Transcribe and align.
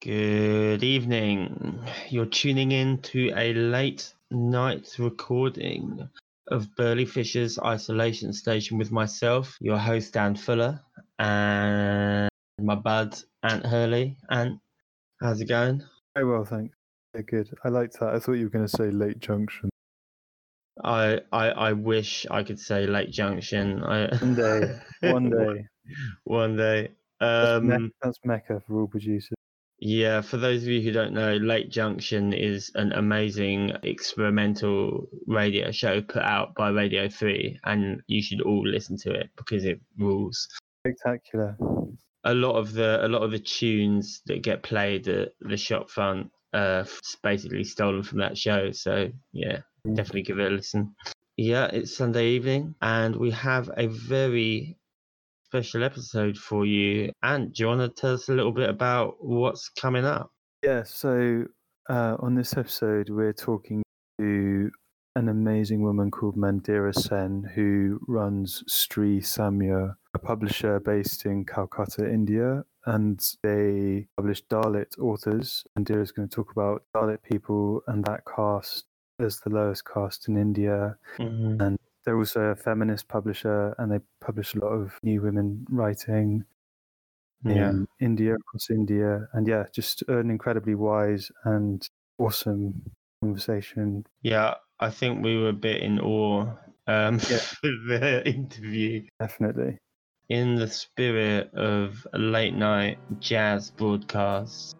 Good 0.00 0.84
evening. 0.84 1.80
You're 2.08 2.26
tuning 2.26 2.70
in 2.70 2.98
to 3.02 3.32
a 3.36 3.52
late 3.52 4.12
night 4.30 4.94
recording 4.98 6.08
of 6.46 6.74
Burley 6.76 7.04
Fisher's 7.04 7.58
Isolation 7.58 8.32
Station 8.32 8.78
with 8.78 8.92
myself, 8.92 9.56
your 9.60 9.76
host 9.76 10.12
Dan 10.14 10.36
Fuller, 10.36 10.80
and 11.18 12.28
my 12.60 12.76
bud 12.76 13.16
Ant 13.42 13.66
Hurley. 13.66 14.16
Ant, 14.30 14.60
how's 15.20 15.40
it 15.40 15.48
going? 15.48 15.82
Very 16.14 16.30
well, 16.30 16.44
thanks. 16.44 16.76
Yeah, 17.14 17.22
good. 17.22 17.50
I 17.64 17.68
liked 17.68 17.98
that. 17.98 18.14
I 18.14 18.20
thought 18.20 18.34
you 18.34 18.44
were 18.44 18.50
going 18.50 18.66
to 18.66 18.76
say 18.76 18.90
Late 18.90 19.18
Junction. 19.18 19.68
I, 20.84 21.22
I 21.32 21.48
I 21.50 21.72
wish 21.72 22.24
I 22.30 22.44
could 22.44 22.60
say 22.60 22.86
Late 22.86 23.10
Junction. 23.10 23.82
I... 23.82 24.16
One 24.20 24.34
day. 24.36 24.78
One 25.02 25.30
day. 25.30 25.66
One 26.22 26.56
day. 26.56 26.88
That's, 27.18 27.62
me- 27.64 27.74
Um, 27.74 27.92
that's 28.00 28.18
Mecca 28.24 28.62
for 28.64 28.80
all 28.82 28.86
producers. 28.86 29.34
Yeah, 29.80 30.22
for 30.22 30.38
those 30.38 30.62
of 30.62 30.68
you 30.68 30.80
who 30.80 30.90
don't 30.90 31.12
know, 31.12 31.36
Late 31.36 31.70
Junction 31.70 32.32
is 32.32 32.70
an 32.74 32.92
amazing 32.92 33.72
experimental 33.84 35.08
radio 35.26 35.70
show 35.70 36.00
put 36.00 36.22
out 36.22 36.54
by 36.56 36.70
Radio 36.70 37.08
3, 37.08 37.60
and 37.64 38.02
you 38.08 38.20
should 38.20 38.40
all 38.40 38.66
listen 38.66 38.96
to 38.98 39.12
it 39.12 39.30
because 39.36 39.64
it 39.64 39.80
rules. 39.96 40.48
Spectacular. 40.82 41.56
A 42.24 42.34
lot 42.34 42.56
of 42.56 42.72
the 42.72 43.04
a 43.04 43.08
lot 43.08 43.22
of 43.22 43.30
the 43.30 43.38
tunes 43.38 44.20
that 44.26 44.42
get 44.42 44.62
played 44.62 45.06
at 45.06 45.28
the 45.40 45.56
shop 45.56 45.88
front 45.88 46.30
uh 46.52 46.84
basically 47.22 47.62
stolen 47.62 48.02
from 48.02 48.18
that 48.18 48.36
show. 48.36 48.72
So 48.72 49.10
yeah, 49.32 49.60
Mm. 49.86 49.94
definitely 49.94 50.22
give 50.22 50.38
it 50.40 50.50
a 50.50 50.54
listen. 50.54 50.94
Yeah, 51.36 51.66
it's 51.66 51.96
Sunday 51.96 52.30
evening, 52.30 52.74
and 52.82 53.14
we 53.14 53.30
have 53.30 53.70
a 53.76 53.86
very 53.86 54.76
special 55.48 55.82
episode 55.82 56.36
for 56.36 56.66
you. 56.66 57.10
And 57.22 57.54
do 57.54 57.62
you 57.62 57.68
want 57.68 57.80
to 57.80 58.00
tell 58.00 58.14
us 58.14 58.28
a 58.28 58.34
little 58.34 58.52
bit 58.52 58.68
about 58.68 59.16
what's 59.20 59.70
coming 59.70 60.04
up? 60.04 60.30
Yeah, 60.62 60.82
so 60.82 61.44
uh, 61.88 62.16
on 62.18 62.34
this 62.34 62.56
episode, 62.56 63.08
we're 63.08 63.32
talking 63.32 63.82
to 64.18 64.70
an 65.16 65.28
amazing 65.30 65.82
woman 65.82 66.10
called 66.10 66.36
Mandira 66.36 66.94
Sen, 66.94 67.50
who 67.54 67.98
runs 68.06 68.62
Stree 68.68 69.20
Samya, 69.20 69.94
a 70.14 70.18
publisher 70.18 70.80
based 70.80 71.24
in 71.24 71.46
Calcutta, 71.46 72.06
India. 72.06 72.64
And 72.84 73.18
they 73.42 74.06
publish 74.16 74.44
Dalit 74.50 74.98
authors. 74.98 75.64
Mandira 75.78 76.02
is 76.02 76.12
going 76.12 76.28
to 76.28 76.34
talk 76.34 76.52
about 76.52 76.82
Dalit 76.94 77.22
people 77.22 77.82
and 77.86 78.04
that 78.04 78.20
caste 78.26 78.84
as 79.18 79.40
the 79.40 79.50
lowest 79.50 79.84
caste 79.86 80.28
in 80.28 80.36
India. 80.36 80.96
Mhm. 81.18 81.78
They're 82.08 82.16
also 82.16 82.40
a 82.40 82.56
feminist 82.56 83.06
publisher 83.06 83.74
and 83.76 83.92
they 83.92 84.00
publish 84.22 84.54
a 84.54 84.60
lot 84.60 84.68
of 84.72 84.94
new 85.02 85.20
women 85.20 85.66
writing 85.68 86.46
Yeah. 87.44 87.68
in 87.68 87.86
India, 88.00 88.34
across 88.36 88.70
India. 88.70 89.28
And 89.34 89.46
yeah, 89.46 89.64
just 89.74 90.00
an 90.08 90.30
incredibly 90.30 90.74
wise 90.74 91.30
and 91.44 91.86
awesome 92.16 92.80
conversation. 93.22 94.06
Yeah, 94.22 94.54
I 94.80 94.88
think 94.88 95.22
we 95.22 95.36
were 95.36 95.50
a 95.50 95.52
bit 95.52 95.82
in 95.82 96.00
awe 96.00 96.46
um, 96.86 97.20
Yeah. 97.30 97.36
for 97.60 97.68
the 97.88 98.22
interview. 98.26 99.06
Definitely. 99.20 99.76
In 100.30 100.54
the 100.54 100.68
spirit 100.68 101.52
of 101.52 102.06
a 102.14 102.18
late 102.18 102.54
night 102.54 102.96
jazz 103.20 103.70
broadcast, 103.70 104.76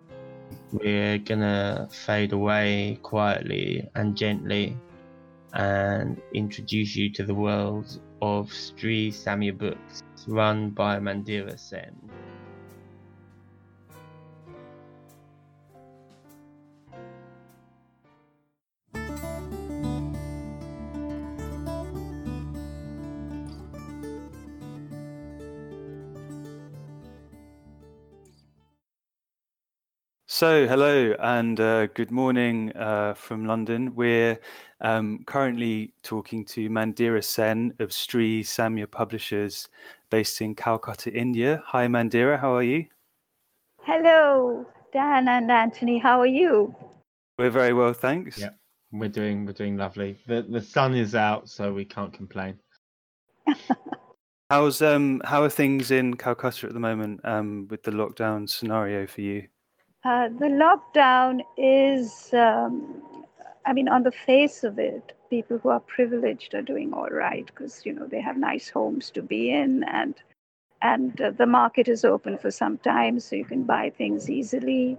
we're 0.73 1.19
gonna 1.19 1.89
fade 1.93 2.33
away 2.33 2.99
quietly 3.03 3.87
and 3.95 4.17
gently 4.17 4.79
and 5.55 6.21
introduce 6.35 6.95
you 6.97 7.11
to 7.13 7.25
the 7.25 7.35
world 7.35 8.01
of 8.21 8.49
Stree 8.49 9.09
Samya 9.09 9.57
Books, 9.57 10.03
run 10.27 10.71
by 10.71 10.99
Mandira 10.99 11.59
Sen. 11.59 11.95
So, 30.39 30.69
hello 30.69 31.17
and 31.19 31.59
uh, 31.59 31.87
good 31.89 32.13
morning 32.13 32.71
uh, 32.77 33.15
from 33.15 33.45
London. 33.45 33.97
We're 33.97 34.39
um, 34.81 35.25
currently 35.27 35.93
talking 36.03 36.45
to 36.47 36.69
Mandira 36.69 37.23
Sen 37.23 37.75
of 37.79 37.91
Stree 37.91 38.41
Samya 38.41 38.91
Publishers 38.91 39.69
based 40.11 40.41
in 40.41 40.55
Calcutta, 40.55 41.13
India. 41.13 41.63
Hi, 41.67 41.87
Mandira, 41.87 42.39
how 42.39 42.55
are 42.55 42.63
you? 42.63 42.87
Hello, 43.83 44.67
Dan 44.93 45.29
and 45.29 45.51
Anthony. 45.51 45.99
How 45.99 46.21
are 46.21 46.27
you? 46.27 46.75
We're 47.39 47.51
very 47.51 47.73
well, 47.73 47.93
thanks. 47.93 48.39
Yeah. 48.39 48.51
We're 48.91 49.09
doing 49.09 49.45
we're 49.45 49.53
doing 49.53 49.77
lovely. 49.77 50.19
The 50.27 50.47
the 50.49 50.63
sun 50.63 50.95
is 50.95 51.15
out, 51.15 51.49
so 51.49 51.73
we 51.75 51.85
can't 51.85 52.13
complain. 52.13 52.59
How's 54.51 54.81
um 54.81 55.21
how 55.25 55.43
are 55.43 55.51
things 55.51 55.91
in 55.91 56.17
Calcutta 56.17 56.69
at 56.69 56.73
the 56.73 56.81
moment 56.81 57.21
um 57.25 57.69
with 57.71 57.83
the 57.83 57.91
lockdown 57.91 58.49
scenario 58.49 59.07
for 59.07 59.21
you? 59.21 59.47
Uh, 60.05 60.29
the 60.39 60.47
lockdown 60.47 61.41
is, 61.57 62.33
um, 62.33 63.03
I 63.69 63.75
mean, 63.75 63.89
on 63.89 64.05
the 64.05 64.13
face 64.13 64.65
of 64.65 64.79
it, 64.81 65.15
people 65.31 65.59
who 65.59 65.71
are 65.71 65.81
privileged 65.81 66.55
are 66.55 66.63
doing 66.63 66.95
all 66.95 67.11
right 67.11 67.47
because 67.47 67.87
you 67.87 67.95
know 67.95 68.07
they 68.07 68.23
have 68.23 68.39
nice 68.39 68.71
homes 68.71 69.11
to 69.13 69.23
be 69.23 69.51
in, 69.53 69.85
and 69.85 70.15
and 70.83 71.21
uh, 71.21 71.31
the 71.33 71.47
market 71.47 71.89
is 71.89 72.05
open 72.05 72.39
for 72.39 72.51
some 72.51 72.79
time, 72.79 73.21
so 73.21 73.37
you 73.37 73.45
can 73.45 73.65
buy 73.65 73.91
things 73.91 74.31
easily 74.31 74.97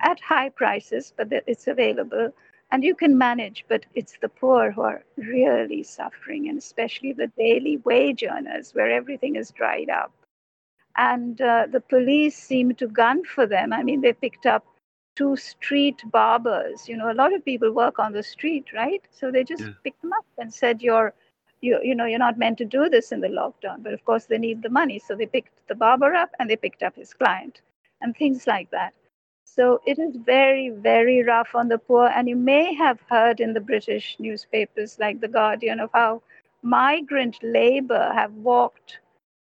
at 0.00 0.20
high 0.20 0.50
prices, 0.50 1.12
but 1.16 1.28
it's 1.46 1.68
available 1.68 2.32
and 2.72 2.84
you 2.84 2.94
can 2.94 3.18
manage. 3.18 3.64
But 3.68 3.86
it's 3.94 4.18
the 4.18 4.28
poor 4.30 4.72
who 4.72 4.82
are 4.82 5.04
really 5.16 5.82
suffering, 5.84 6.48
and 6.48 6.58
especially 6.58 7.12
the 7.12 7.32
daily 7.38 7.78
wage 7.78 8.24
earners, 8.24 8.74
where 8.74 8.90
everything 8.90 9.36
is 9.36 9.50
dried 9.52 9.90
up. 9.90 10.12
and 10.96 11.40
uh, 11.40 11.66
the 11.70 11.80
police 11.80 12.36
seem 12.36 12.74
to 12.76 12.86
gun 12.88 13.24
for 13.24 13.46
them. 13.46 13.72
I 13.72 13.82
mean, 13.82 14.00
they 14.02 14.12
picked 14.12 14.46
up 14.46 14.64
two 15.18 15.36
street 15.36 16.02
barbers. 16.12 16.88
You 16.88 16.96
know, 16.96 17.10
a 17.12 17.20
lot 17.22 17.34
of 17.34 17.44
people 17.44 17.72
work 17.72 17.98
on 17.98 18.12
the 18.12 18.22
street, 18.22 18.72
right? 18.74 19.02
So 19.10 19.30
they 19.30 19.44
just 19.44 19.70
Yeah. 19.70 19.74
picked 19.84 20.02
them 20.02 20.12
up 20.12 20.26
and 20.38 20.52
said, 20.54 20.82
"You're, 20.82 21.14
you, 21.60 21.80
you 21.82 21.94
know, 21.94 22.06
you're 22.06 22.26
not 22.26 22.38
meant 22.38 22.58
to 22.58 22.64
do 22.64 22.88
this 22.88 23.12
in 23.12 23.20
the 23.20 23.28
lockdown." 23.40 23.82
But 23.82 23.94
of 23.94 24.04
course, 24.04 24.26
they 24.26 24.38
need 24.38 24.62
the 24.62 24.70
money, 24.80 24.98
so 24.98 25.16
they 25.16 25.26
picked 25.26 25.66
the 25.68 25.74
barber 25.74 26.14
up 26.14 26.30
and 26.38 26.50
they 26.50 26.56
picked 26.56 26.82
up 26.82 26.96
his 26.96 27.14
client, 27.14 27.62
and 28.00 28.16
things 28.16 28.46
like 28.46 28.70
that. 28.70 28.94
So 29.44 29.80
it 29.86 29.98
is 29.98 30.16
very, 30.16 30.68
very 30.70 31.22
rough 31.22 31.54
on 31.54 31.68
the 31.68 31.78
poor. 31.78 32.06
And 32.08 32.28
you 32.28 32.36
may 32.36 32.74
have 32.74 33.00
heard 33.10 33.40
in 33.40 33.54
the 33.54 33.60
British 33.60 34.16
newspapers, 34.20 34.98
like 34.98 35.20
the 35.20 35.28
Guardian, 35.28 35.80
of 35.80 35.90
how 35.92 36.22
migrant 36.62 37.42
labor 37.42 38.12
have 38.14 38.34
walked 38.34 39.00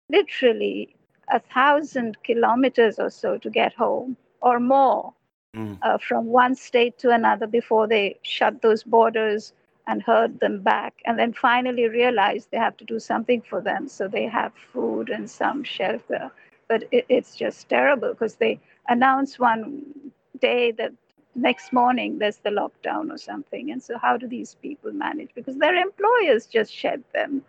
literally 0.09 0.95
a 1.29 1.39
thousand 1.39 2.21
kilometers 2.23 2.99
or 2.99 3.09
so 3.09 3.37
to 3.37 3.49
get 3.49 3.73
home 3.73 4.17
or 4.41 4.59
more 4.59 5.13
Mm. 5.55 5.77
uh, 5.81 5.97
from 5.97 6.25
one 6.27 6.55
state 6.55 6.97
to 6.99 7.09
another 7.11 7.47
before 7.47 7.87
they 7.87 8.17
shut 8.23 8.61
those 8.61 8.83
borders 8.83 9.53
and 9.87 10.01
herd 10.03 10.39
them 10.39 10.61
back 10.61 10.95
and 11.05 11.17
then 11.19 11.33
finally 11.33 11.87
realize 11.87 12.47
they 12.47 12.57
have 12.57 12.77
to 12.77 12.85
do 12.85 12.99
something 12.99 13.41
for 13.41 13.61
them. 13.61 13.87
So 13.87 14.07
they 14.07 14.25
have 14.27 14.53
food 14.55 15.09
and 15.09 15.29
some 15.29 15.63
shelter 15.63 16.31
but 16.67 16.83
it, 16.91 17.05
it's 17.09 17.35
just 17.35 17.69
terrible 17.69 18.09
because 18.13 18.35
they 18.35 18.59
announce 18.87 19.39
one 19.39 20.11
day 20.39 20.71
that 20.71 20.93
next 21.35 21.71
morning 21.73 22.19
there's 22.19 22.37
the 22.37 22.49
lockdown 22.49 23.11
or 23.11 23.17
something. 23.17 23.71
And 23.71 23.81
so 23.81 23.97
how 23.97 24.17
do 24.17 24.27
these 24.27 24.55
people 24.55 24.91
manage? 24.91 25.29
Because 25.35 25.57
their 25.57 25.75
employers 25.75 26.45
just 26.47 26.73
shed 26.73 27.03
them. 27.13 27.43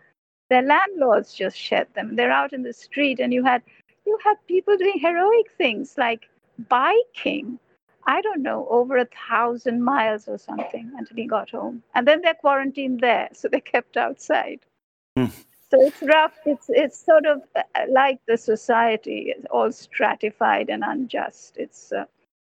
Their 0.51 0.63
landlords 0.63 1.35
just 1.35 1.57
shed 1.59 1.89
them. 1.95 2.17
They're 2.17 2.31
out 2.33 2.53
in 2.53 2.63
the 2.63 2.73
street 2.73 3.21
and 3.21 3.33
you 3.33 3.45
had 3.45 3.63
you 4.07 4.19
had 4.25 4.37
people 4.47 4.77
doing 4.77 4.99
heroic 5.01 5.51
things 5.57 5.97
like 5.99 6.29
biking 6.69 7.59
i 8.07 8.21
don't 8.23 8.43
know 8.43 8.67
over 8.71 8.97
a 8.97 9.09
thousand 9.29 9.83
miles 9.83 10.29
or 10.29 10.39
something 10.39 10.91
until 10.97 11.17
he 11.17 11.27
got 11.27 11.51
home 11.51 11.83
and 11.95 12.07
then 12.07 12.21
they're 12.21 12.35
quarantined 12.35 13.01
there 13.01 13.29
so 13.33 13.49
they're 13.49 13.61
kept 13.61 13.97
outside 13.97 14.61
Hmm. 15.17 15.27
so 15.71 15.81
it's 15.81 16.03
rough 16.03 16.35
it's 16.45 16.67
it's 16.69 17.05
sort 17.05 17.27
of 17.27 17.43
uh, 17.57 17.63
like 17.89 18.19
the 18.27 18.37
society 18.37 19.33
is 19.37 19.45
all 19.51 19.71
stratified 19.71 20.69
and 20.71 20.83
unjust 20.85 21.57
it's 21.57 21.93
uh, 21.93 22.05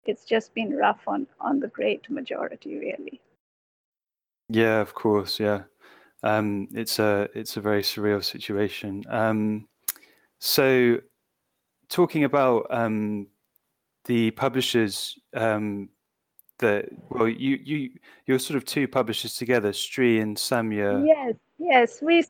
it's 0.06 0.26
just 0.26 0.54
been 0.54 0.76
rough 0.76 1.02
on 1.08 1.28
on 1.40 1.60
the 1.60 1.68
great 1.68 2.10
majority 2.10 2.78
really 2.78 3.20
Yeah, 4.50 4.80
of 4.82 4.94
course. 4.94 5.40
Yeah, 5.40 5.64
um, 6.24 6.68
it's 6.74 7.00
a 7.00 7.30
it's 7.34 7.58
a 7.58 7.62
very 7.62 7.82
surreal 7.82 8.24
situation. 8.24 9.04
Um, 9.10 9.68
so, 10.40 11.00
talking 11.90 12.24
about 12.24 12.68
um, 12.70 13.28
the 14.06 14.32
publishers 14.32 15.18
um, 15.34 15.90
that 16.60 16.86
well, 17.10 17.28
you 17.28 17.60
you 17.64 17.90
you're 18.26 18.40
sort 18.40 18.58
of 18.58 18.66
two 18.66 18.88
publishers 18.88 19.36
together, 19.36 19.72
Stree 19.72 20.22
and 20.22 20.38
Samya. 20.38 21.06
Yes, 21.06 21.36
yes. 21.60 22.02
We 22.02 22.24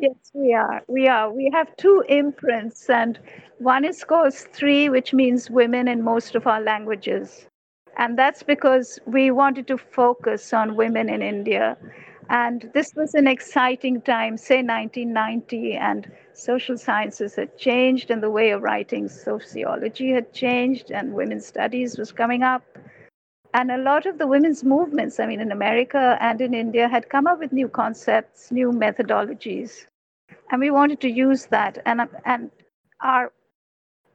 Yes, 0.00 0.30
we 0.32 0.54
are. 0.54 0.80
We 0.88 1.08
are. 1.08 1.30
We 1.30 1.50
have 1.52 1.76
two 1.76 2.02
imprints, 2.08 2.88
and 2.88 3.18
one 3.58 3.84
is 3.84 4.02
called 4.02 4.32
Stree, 4.32 4.90
which 4.90 5.12
means 5.12 5.50
women 5.50 5.88
in 5.88 6.02
most 6.02 6.34
of 6.34 6.46
our 6.46 6.62
languages. 6.62 7.46
And 7.98 8.18
that's 8.18 8.42
because 8.42 8.98
we 9.04 9.30
wanted 9.30 9.66
to 9.66 9.76
focus 9.76 10.54
on 10.54 10.74
women 10.74 11.10
in 11.10 11.20
India. 11.20 11.76
And 12.30 12.70
this 12.72 12.94
was 12.94 13.14
an 13.14 13.26
exciting 13.26 14.00
time, 14.00 14.38
say 14.38 14.62
1990, 14.62 15.74
and 15.74 16.10
social 16.40 16.78
sciences 16.78 17.36
had 17.36 17.56
changed, 17.58 18.10
and 18.10 18.22
the 18.22 18.30
way 18.30 18.50
of 18.50 18.62
writing 18.62 19.08
sociology 19.08 20.10
had 20.10 20.32
changed, 20.32 20.90
and 20.90 21.12
women's 21.14 21.46
studies 21.46 21.98
was 21.98 22.12
coming 22.12 22.42
up. 22.42 22.62
And 23.54 23.70
a 23.70 23.78
lot 23.78 24.06
of 24.06 24.18
the 24.18 24.26
women's 24.28 24.64
movements, 24.64 25.20
I 25.20 25.26
mean, 25.26 25.40
in 25.40 25.52
America 25.52 26.16
and 26.20 26.40
in 26.40 26.54
India, 26.54 26.88
had 26.88 27.08
come 27.08 27.26
up 27.26 27.40
with 27.40 27.52
new 27.52 27.68
concepts, 27.68 28.52
new 28.52 28.72
methodologies 28.72 29.86
and 30.50 30.60
we 30.60 30.70
wanted 30.70 31.00
to 31.00 31.10
use 31.10 31.46
that. 31.46 31.78
And 31.86 32.08
and 32.24 32.50
our 33.00 33.32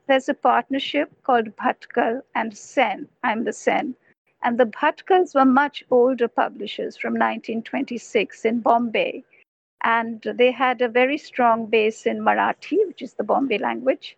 there's 0.06 0.28
a 0.28 0.34
partnership 0.34 1.10
called 1.24 1.56
Bhatkal 1.56 2.22
and 2.34 2.56
Sen. 2.56 3.08
I'm 3.24 3.44
the 3.44 3.52
Sen. 3.52 3.94
And 4.42 4.58
the 4.58 4.66
Bhatkals 4.66 5.34
were 5.34 5.44
much 5.44 5.82
older 5.90 6.28
publishers 6.28 6.96
from 6.96 7.14
1926 7.14 8.44
in 8.44 8.60
Bombay. 8.60 9.24
And 9.84 10.22
they 10.22 10.50
had 10.50 10.80
a 10.80 10.88
very 10.88 11.18
strong 11.18 11.66
base 11.66 12.06
in 12.06 12.20
Marathi, 12.20 12.86
which 12.86 13.02
is 13.02 13.14
the 13.14 13.24
Bombay 13.24 13.58
language. 13.58 14.16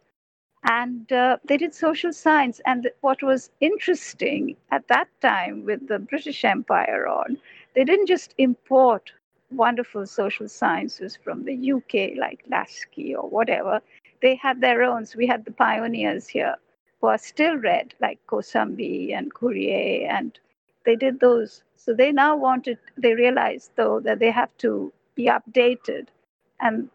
And 0.65 1.11
uh, 1.13 1.39
they 1.45 1.57
did 1.57 1.75
social 1.75 2.13
science. 2.13 2.61
And 2.67 2.91
what 3.01 3.23
was 3.23 3.51
interesting 3.61 4.57
at 4.71 4.89
that 4.89 5.09
time 5.21 5.65
with 5.65 5.89
the 5.89 5.99
British 5.99 6.45
Empire 6.45 7.07
on, 7.07 7.39
they 7.75 7.85
didn't 7.85 8.07
just 8.07 8.35
import 8.39 9.13
wonderful 9.51 10.07
social 10.07 10.49
sciences 10.49 11.17
from 11.17 11.45
the 11.45 11.73
UK, 11.73 12.17
like 12.19 12.45
Laski 12.51 13.15
or 13.15 13.29
whatever. 13.29 13.81
They 14.21 14.35
had 14.35 14.61
their 14.61 14.83
own. 14.83 15.07
So 15.07 15.19
we 15.19 15.27
had 15.27 15.45
the 15.45 15.53
pioneers 15.53 16.29
here 16.29 16.57
who 17.01 17.07
are 17.09 17.19
still 17.19 17.57
read, 17.57 17.95
like 18.01 18.19
Kosambi 18.27 19.17
and 19.17 19.33
Ghurye, 19.33 20.07
and 20.09 20.39
they 20.85 20.97
did 20.97 21.21
those. 21.21 21.63
So 21.77 21.95
they 21.95 22.13
now 22.13 22.37
wanted, 22.37 22.79
they 22.97 23.15
realized 23.15 23.71
though 23.77 24.01
that 24.01 24.19
they 24.19 24.31
have 24.31 24.57
to 24.59 24.93
be 25.19 25.27
updated. 25.39 26.07
And 26.61 26.89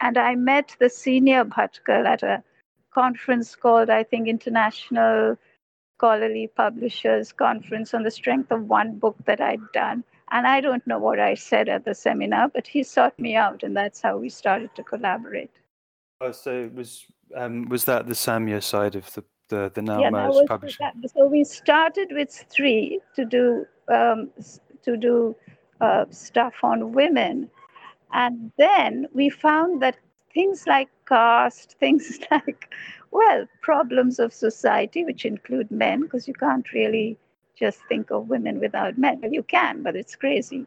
and 0.00 0.16
I 0.16 0.34
met 0.34 0.76
the 0.80 0.88
senior 0.88 1.44
Bhatkal 1.44 2.06
at 2.14 2.22
a 2.22 2.42
conference 2.92 3.54
called, 3.56 3.90
I 3.90 4.02
think, 4.04 4.28
International 4.28 5.36
Scholarly 5.96 6.48
Publishers 6.56 7.32
Conference 7.32 7.94
on 7.94 8.02
the 8.02 8.10
strength 8.10 8.50
of 8.50 8.68
one 8.68 8.98
book 8.98 9.16
that 9.26 9.40
I'd 9.40 9.72
done. 9.72 10.04
And 10.30 10.46
I 10.46 10.60
don't 10.60 10.86
know 10.86 10.98
what 10.98 11.20
I 11.20 11.34
said 11.34 11.68
at 11.68 11.84
the 11.84 11.94
seminar, 11.94 12.48
but 12.48 12.66
he 12.66 12.82
sought 12.82 13.18
me 13.18 13.36
out, 13.36 13.62
and 13.62 13.76
that's 13.76 14.00
how 14.00 14.16
we 14.16 14.28
started 14.28 14.74
to 14.74 14.82
collaborate. 14.82 15.50
Oh, 16.20 16.32
so 16.32 16.70
was 16.74 17.06
um, 17.36 17.68
was 17.68 17.84
that 17.84 18.06
the 18.06 18.14
Samya 18.14 18.62
side 18.62 18.94
of 18.96 19.12
the 19.14 19.24
the, 19.48 19.70
the 19.74 19.82
now 19.82 20.00
yeah, 20.00 20.10
merged 20.10 20.48
publishing? 20.48 20.86
So 21.14 21.26
we 21.26 21.44
started 21.44 22.08
with 22.12 22.30
Stree 22.30 22.98
to 23.16 23.24
do 23.24 23.66
um, 23.88 24.30
to 24.82 24.96
do 24.96 25.36
uh, 25.80 26.04
stuff 26.10 26.54
on 26.62 26.92
women, 26.92 27.50
and 28.12 28.52
then 28.58 29.06
we 29.12 29.28
found 29.30 29.82
that 29.82 29.96
things 30.32 30.66
like 30.66 30.88
caste, 31.06 31.76
things 31.80 32.20
like 32.30 32.72
well, 33.14 33.46
problems 33.62 34.18
of 34.18 34.32
society, 34.32 35.04
which 35.04 35.24
include 35.24 35.70
men, 35.70 36.00
because 36.00 36.26
you 36.26 36.34
can't 36.34 36.72
really 36.72 37.16
just 37.54 37.78
think 37.88 38.10
of 38.10 38.28
women 38.28 38.58
without 38.58 38.98
men. 38.98 39.20
Well, 39.20 39.32
you 39.32 39.44
can, 39.44 39.84
but 39.84 39.94
it's 39.94 40.16
crazy. 40.16 40.66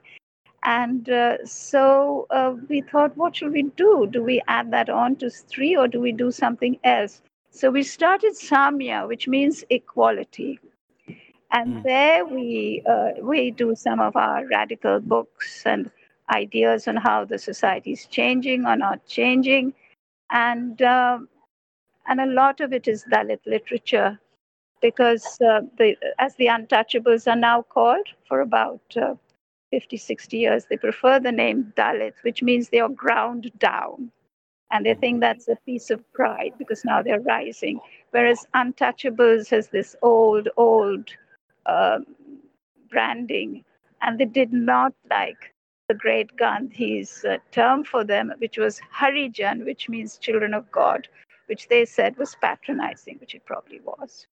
And 0.63 1.09
uh, 1.09 1.45
so 1.45 2.25
uh, 2.29 2.55
we 2.69 2.81
thought, 2.81 3.15
what 3.17 3.35
should 3.35 3.51
we 3.51 3.63
do? 3.63 4.07
Do 4.09 4.23
we 4.23 4.41
add 4.47 4.71
that 4.71 4.89
on 4.89 5.17
to 5.17 5.25
Stree 5.25 5.77
or 5.77 5.87
do 5.89 5.99
we 5.99 6.13
do 6.13 6.31
something 6.31 6.79
else? 6.85 7.21
So 7.51 7.69
we 7.69 7.83
started 7.83 8.33
Samya, 8.33 9.07
which 9.07 9.27
means 9.27 9.63
equality. 9.69 10.59
And 11.51 11.75
mm. 11.75 11.83
there 11.83 12.25
we, 12.25 12.81
uh, 12.89 13.11
we 13.21 13.51
do 13.51 13.75
some 13.75 13.99
of 13.99 14.15
our 14.15 14.45
radical 14.47 14.99
books 14.99 15.63
and 15.65 15.91
ideas 16.29 16.87
on 16.87 16.95
how 16.97 17.25
the 17.25 17.37
society 17.37 17.91
is 17.91 18.05
changing 18.05 18.65
or 18.65 18.75
not 18.75 19.05
changing. 19.07 19.73
And, 20.31 20.81
um, 20.81 21.29
and 22.07 22.19
a 22.19 22.25
lot 22.25 22.59
of 22.61 22.73
it 22.73 22.87
is 22.87 23.05
Dalit 23.11 23.39
literature 23.45 24.19
because 24.81 25.39
uh, 25.41 25.61
the, 25.77 25.95
as 26.19 26.35
the 26.35 26.47
untouchables 26.47 27.31
are 27.31 27.35
now 27.35 27.61
called 27.61 28.07
for 28.27 28.41
about 28.41 28.81
uh, 28.95 29.15
50, 29.71 29.97
60 29.97 30.37
years, 30.37 30.65
they 30.65 30.77
prefer 30.77 31.19
the 31.19 31.31
name 31.31 31.73
Dalit, 31.75 32.13
which 32.21 32.41
means 32.41 32.69
they 32.69 32.79
are 32.79 32.89
ground 32.89 33.51
down. 33.59 34.11
And 34.71 34.85
they 34.85 34.95
think 34.95 35.21
that's 35.21 35.47
a 35.47 35.57
piece 35.65 35.89
of 35.89 36.03
pride 36.13 36.53
because 36.57 36.83
now 36.83 37.01
they're 37.01 37.21
rising. 37.21 37.79
Whereas 38.11 38.45
untouchables 38.53 39.49
has 39.49 39.69
this 39.69 39.95
old, 40.01 40.49
old 40.57 41.09
uh, 41.65 41.99
branding. 42.89 43.63
And 44.01 44.19
they 44.19 44.25
did 44.25 44.53
not 44.53 44.93
like 45.09 45.53
the 45.87 45.95
great 45.95 46.35
Gandhi's 46.37 47.23
uh, 47.23 47.37
term 47.51 47.83
for 47.83 48.03
them, 48.03 48.33
which 48.39 48.57
was 48.57 48.81
Harijan, 48.93 49.65
which 49.65 49.87
means 49.87 50.17
children 50.17 50.53
of 50.53 50.69
God, 50.71 51.07
which 51.47 51.67
they 51.69 51.85
said 51.85 52.17
was 52.17 52.35
patronizing, 52.41 53.17
which 53.19 53.35
it 53.35 53.45
probably 53.45 53.79
was 53.79 54.27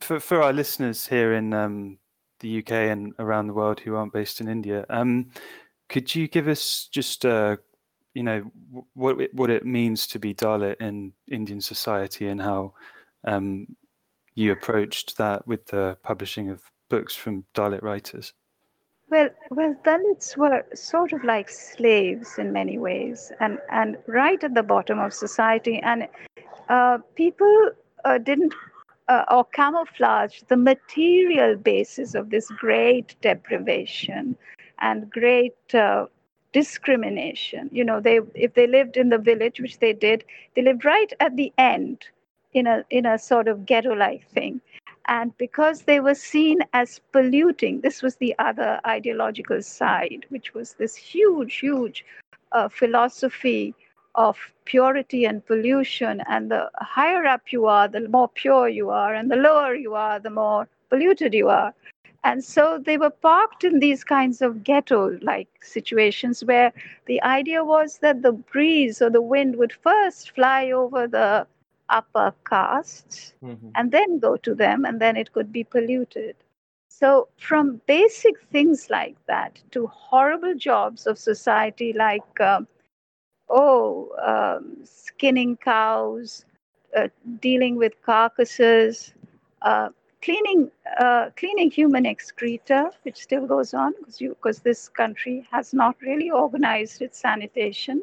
for 0.00 0.20
for 0.20 0.42
our 0.42 0.52
listeners 0.52 1.06
here 1.06 1.34
in 1.34 1.52
um, 1.52 1.98
the 2.40 2.58
UK 2.58 2.72
and 2.72 3.14
around 3.18 3.46
the 3.46 3.54
world 3.54 3.80
who 3.80 3.94
aren't 3.94 4.12
based 4.12 4.40
in 4.40 4.48
India, 4.48 4.84
um, 4.90 5.30
could 5.88 6.14
you 6.14 6.28
give 6.28 6.48
us 6.48 6.88
just 6.90 7.24
uh, 7.24 7.56
you 8.14 8.22
know 8.22 8.42
what 8.94 9.20
it, 9.20 9.34
what 9.34 9.50
it 9.50 9.64
means 9.64 10.06
to 10.08 10.18
be 10.18 10.34
Dalit 10.34 10.80
in 10.80 11.12
Indian 11.30 11.60
society 11.60 12.28
and 12.28 12.40
how 12.40 12.74
um, 13.24 13.66
you 14.34 14.52
approached 14.52 15.16
that 15.18 15.46
with 15.46 15.66
the 15.66 15.96
publishing 16.02 16.50
of 16.50 16.62
books 16.88 17.14
from 17.14 17.44
Dalit 17.54 17.82
writers? 17.82 18.32
Well, 19.10 19.30
well, 19.50 19.74
Dalits 19.84 20.36
were 20.36 20.64
sort 20.74 21.12
of 21.14 21.24
like 21.24 21.48
slaves 21.48 22.38
in 22.38 22.52
many 22.52 22.78
ways, 22.78 23.32
and 23.40 23.58
and 23.70 23.96
right 24.06 24.42
at 24.44 24.54
the 24.54 24.62
bottom 24.62 24.98
of 24.98 25.14
society, 25.14 25.78
and 25.78 26.08
uh, 26.68 26.98
people 27.14 27.70
uh, 28.04 28.18
didn't 28.18 28.54
uh, 29.08 29.24
or 29.30 29.44
camouflage 29.46 30.42
the 30.48 30.58
material 30.58 31.56
basis 31.56 32.14
of 32.14 32.28
this 32.28 32.50
great 32.50 33.16
deprivation 33.22 34.36
and 34.80 35.10
great 35.10 35.74
uh, 35.74 36.06
discrimination. 36.52 37.70
You 37.72 37.84
know, 37.84 38.00
they 38.00 38.20
if 38.34 38.52
they 38.52 38.66
lived 38.66 38.98
in 38.98 39.08
the 39.08 39.18
village, 39.18 39.58
which 39.58 39.78
they 39.78 39.94
did, 39.94 40.22
they 40.54 40.62
lived 40.62 40.84
right 40.84 41.12
at 41.18 41.34
the 41.36 41.50
end 41.56 42.04
in 42.52 42.66
a 42.66 42.84
in 42.90 43.06
a 43.06 43.18
sort 43.18 43.48
of 43.48 43.64
ghetto-like 43.64 44.28
thing. 44.30 44.60
And 45.08 45.36
because 45.38 45.82
they 45.82 46.00
were 46.00 46.14
seen 46.14 46.58
as 46.74 47.00
polluting, 47.12 47.80
this 47.80 48.02
was 48.02 48.16
the 48.16 48.34
other 48.38 48.78
ideological 48.86 49.62
side, 49.62 50.26
which 50.28 50.52
was 50.52 50.74
this 50.74 50.94
huge, 50.94 51.56
huge 51.56 52.04
uh, 52.52 52.68
philosophy 52.68 53.74
of 54.14 54.38
purity 54.66 55.24
and 55.24 55.44
pollution. 55.46 56.22
And 56.28 56.50
the 56.50 56.70
higher 56.76 57.24
up 57.24 57.52
you 57.52 57.66
are, 57.66 57.88
the 57.88 58.06
more 58.08 58.28
pure 58.28 58.68
you 58.68 58.90
are, 58.90 59.14
and 59.14 59.30
the 59.30 59.36
lower 59.36 59.74
you 59.74 59.94
are, 59.94 60.20
the 60.20 60.30
more 60.30 60.68
polluted 60.90 61.32
you 61.32 61.48
are. 61.48 61.72
And 62.24 62.44
so 62.44 62.78
they 62.84 62.98
were 62.98 63.10
parked 63.10 63.64
in 63.64 63.78
these 63.78 64.04
kinds 64.04 64.42
of 64.42 64.62
ghetto 64.62 65.18
like 65.22 65.48
situations 65.62 66.44
where 66.44 66.72
the 67.06 67.22
idea 67.22 67.64
was 67.64 67.98
that 67.98 68.20
the 68.20 68.32
breeze 68.32 69.00
or 69.00 69.08
the 69.08 69.22
wind 69.22 69.56
would 69.56 69.72
first 69.72 70.32
fly 70.32 70.70
over 70.70 71.06
the 71.06 71.46
upper 71.90 72.34
castes 72.48 73.34
mm-hmm. 73.42 73.70
and 73.74 73.92
then 73.92 74.18
go 74.18 74.36
to 74.36 74.54
them, 74.54 74.84
and 74.84 75.00
then 75.00 75.16
it 75.16 75.32
could 75.32 75.52
be 75.52 75.64
polluted. 75.64 76.36
So, 76.88 77.28
from 77.36 77.80
basic 77.86 78.40
things 78.50 78.90
like 78.90 79.16
that 79.26 79.60
to 79.70 79.86
horrible 79.86 80.54
jobs 80.54 81.06
of 81.06 81.18
society 81.18 81.92
like 81.92 82.40
uh, 82.40 82.62
oh, 83.48 84.10
um, 84.22 84.78
skinning 84.84 85.56
cows, 85.56 86.44
uh, 86.96 87.08
dealing 87.40 87.76
with 87.76 87.92
carcasses, 88.02 89.12
uh, 89.62 89.90
cleaning 90.22 90.70
uh, 90.98 91.30
cleaning 91.36 91.70
human 91.70 92.06
excreta, 92.06 92.90
which 93.02 93.16
still 93.16 93.46
goes 93.46 93.74
on 93.74 93.94
because 94.18 94.60
this 94.60 94.88
country 94.88 95.46
has 95.50 95.72
not 95.72 95.96
really 96.00 96.30
organized 96.30 97.02
its 97.02 97.18
sanitation. 97.18 98.02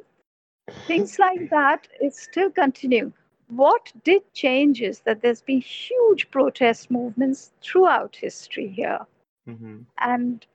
Things 0.88 1.20
like 1.20 1.50
that, 1.50 1.88
it 2.00 2.15
still 2.15 2.50
continue. 2.50 3.12
What 3.48 3.92
did 4.04 4.22
change 4.34 4.82
is 4.82 5.02
that 5.02 5.22
there's 5.22 5.42
been 5.42 5.62
huge 5.62 6.30
protest 6.32 6.90
movements 6.90 7.52
throughout 7.62 8.16
history 8.16 8.68
here. 8.68 9.00
Mm-hmm. 9.48 9.82
And 10.00 10.46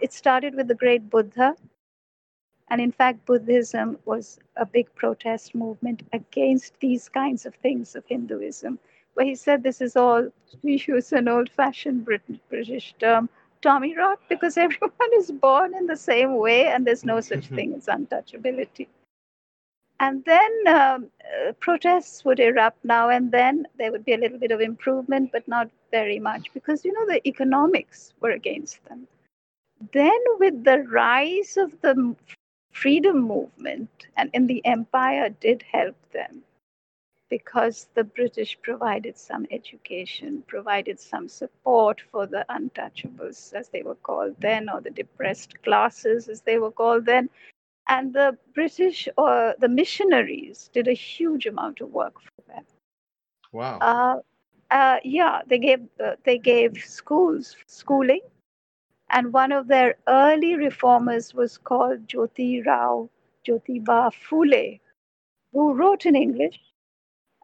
it 0.00 0.12
started 0.12 0.54
with 0.54 0.68
the 0.68 0.74
great 0.74 1.10
Buddha, 1.10 1.56
and 2.68 2.80
in 2.80 2.92
fact, 2.92 3.26
Buddhism 3.26 3.98
was 4.04 4.38
a 4.56 4.64
big 4.64 4.94
protest 4.94 5.54
movement 5.54 6.02
against 6.12 6.78
these 6.78 7.08
kinds 7.08 7.44
of 7.44 7.54
things 7.56 7.96
of 7.96 8.04
Hinduism, 8.06 8.78
where 9.14 9.26
he 9.26 9.34
said 9.34 9.62
this 9.62 9.80
is 9.80 9.96
all, 9.96 10.30
we 10.62 10.82
use 10.86 11.12
an 11.12 11.28
old 11.28 11.50
fashioned 11.50 12.06
British 12.48 12.94
term, 13.00 13.28
Tommy 13.60 13.96
Rot 13.96 14.20
because 14.28 14.56
everyone 14.66 15.12
is 15.14 15.30
born 15.30 15.74
in 15.74 15.86
the 15.86 15.96
same 15.96 16.36
way 16.36 16.68
and 16.68 16.86
there's 16.86 17.04
no 17.04 17.20
such 17.20 17.46
thing 17.56 17.74
as 17.74 17.86
untouchability. 17.86 18.86
And 20.00 20.24
then 20.24 20.50
um, 20.66 21.10
uh, 21.46 21.52
protests 21.60 22.24
would 22.24 22.40
erupt 22.40 22.82
now 22.84 23.10
and 23.10 23.30
then. 23.30 23.66
There 23.78 23.92
would 23.92 24.04
be 24.06 24.14
a 24.14 24.18
little 24.18 24.38
bit 24.38 24.50
of 24.50 24.62
improvement, 24.62 25.30
but 25.30 25.46
not 25.46 25.70
very 25.90 26.18
much 26.18 26.52
because, 26.54 26.86
you 26.86 26.92
know, 26.92 27.06
the 27.06 27.26
economics 27.28 28.14
were 28.18 28.30
against 28.30 28.82
them. 28.86 29.06
Then, 29.92 30.18
with 30.38 30.64
the 30.64 30.84
rise 30.90 31.58
of 31.58 31.78
the 31.82 32.16
freedom 32.72 33.20
movement 33.20 33.90
and 34.16 34.30
in 34.32 34.46
the 34.46 34.64
empire, 34.64 35.28
did 35.28 35.62
help 35.70 35.96
them 36.12 36.42
because 37.28 37.88
the 37.94 38.04
British 38.04 38.58
provided 38.62 39.18
some 39.18 39.46
education, 39.50 40.42
provided 40.46 40.98
some 40.98 41.28
support 41.28 42.00
for 42.10 42.26
the 42.26 42.44
untouchables, 42.48 43.52
as 43.52 43.68
they 43.68 43.82
were 43.82 43.94
called 43.96 44.34
then, 44.40 44.70
or 44.70 44.80
the 44.80 44.90
depressed 44.90 45.62
classes, 45.62 46.28
as 46.28 46.40
they 46.40 46.58
were 46.58 46.72
called 46.72 47.04
then 47.04 47.28
and 47.90 48.14
the 48.14 48.38
British 48.54 49.08
or 49.18 49.54
the 49.58 49.68
missionaries 49.68 50.70
did 50.72 50.88
a 50.88 50.92
huge 50.92 51.46
amount 51.46 51.80
of 51.80 51.90
work 51.90 52.14
for 52.22 52.42
them. 52.46 52.64
Wow. 53.52 53.78
Uh, 53.80 54.16
uh, 54.70 54.98
yeah, 55.04 55.40
they 55.48 55.58
gave 55.58 55.80
uh, 56.02 56.12
they 56.24 56.38
gave 56.38 56.78
schools 56.84 57.56
schooling, 57.66 58.20
and 59.10 59.32
one 59.32 59.50
of 59.50 59.66
their 59.66 59.96
early 60.06 60.54
reformers 60.54 61.34
was 61.34 61.58
called 61.58 62.06
Jyoti 62.06 62.64
Rao 62.64 63.10
Jyotiba 63.44 64.12
Phule, 64.22 64.78
who 65.52 65.74
wrote 65.74 66.06
in 66.06 66.14
English, 66.14 66.60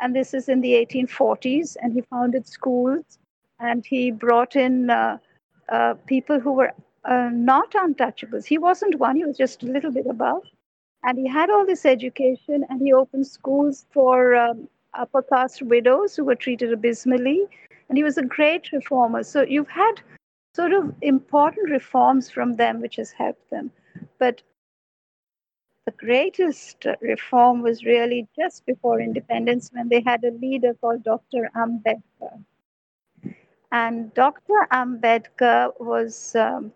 and 0.01 0.15
this 0.15 0.33
is 0.33 0.49
in 0.49 0.61
the 0.61 0.75
1840s, 0.75 1.77
and 1.83 1.93
he 1.93 2.03
founded 2.03 2.47
schools, 2.47 3.19
and 3.59 3.85
he 3.85 4.13
brought 4.13 4.55
in 4.55 4.91
uh, 4.91 5.19
uh, 5.69 5.95
people 6.07 6.39
who 6.39 6.53
were 6.53 6.73
uh, 7.07 7.31
not 7.33 7.73
untouchables. 7.73 8.45
He 8.45 8.59
wasn't 8.59 8.99
one, 8.99 9.17
he 9.17 9.25
was 9.25 9.37
just 9.37 9.63
a 9.63 9.67
little 9.67 9.91
bit 9.93 10.07
above. 10.07 10.43
And 11.05 11.19
he 11.19 11.29
had 11.29 11.51
all 11.51 11.65
this 11.65 11.87
education 11.87 12.65
and 12.69 12.81
he 12.81 12.93
opened 12.93 13.27
schools 13.27 13.87
for 13.93 14.35
um, 14.35 14.69
upper 14.95 15.23
caste 15.23 15.63
widows 15.63 16.17
who 16.17 16.25
were 16.25 16.35
treated 16.35 16.73
abysmally. 16.73 17.47
And 17.89 17.97
he 17.97 18.03
was 18.03 18.19
a 18.19 18.25
great 18.25 18.73
reformer. 18.73 19.23
So 19.23 19.43
you've 19.43 19.69
had 19.69 20.01
sort 20.55 20.73
of 20.73 20.93
important 21.03 21.71
reforms 21.71 22.29
from 22.31 22.57
them, 22.57 22.81
which 22.81 22.97
has 22.97 23.13
helped 23.13 23.51
them. 23.51 23.71
But 24.19 24.43
the 25.85 25.93
greatest 25.93 26.85
reform 27.01 27.63
was 27.63 27.85
really 27.85 28.27
just 28.35 28.67
before 28.67 29.01
independence 29.01 29.71
when 29.73 29.89
they 29.89 30.03
had 30.05 30.25
a 30.25 30.33
leader 30.33 30.75
called 30.81 31.05
Dr. 31.05 31.49
Ambedkar. 31.55 32.43
And 33.71 34.13
Dr. 34.15 34.67
Ambedkar 34.73 35.73
was 35.79 36.35
um, 36.35 36.73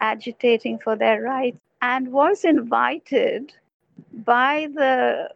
agitating 0.00 0.78
for 0.78 0.96
their 0.96 1.22
rights 1.22 1.58
and 1.82 2.12
was 2.12 2.44
invited 2.44 3.52
by 4.12 4.68
the 4.74 5.30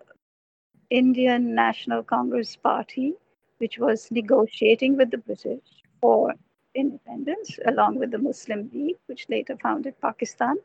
Indian 0.90 1.54
National 1.54 2.02
Congress 2.02 2.56
Party, 2.56 3.14
which 3.58 3.78
was 3.78 4.10
negotiating 4.10 4.96
with 4.96 5.10
the 5.10 5.18
British 5.18 5.62
for 6.00 6.34
independence, 6.74 7.58
along 7.66 7.98
with 7.98 8.10
the 8.10 8.18
Muslim 8.18 8.70
League, 8.72 8.98
which 9.06 9.26
later 9.28 9.56
founded 9.62 9.94
Pakistan, 10.00 10.56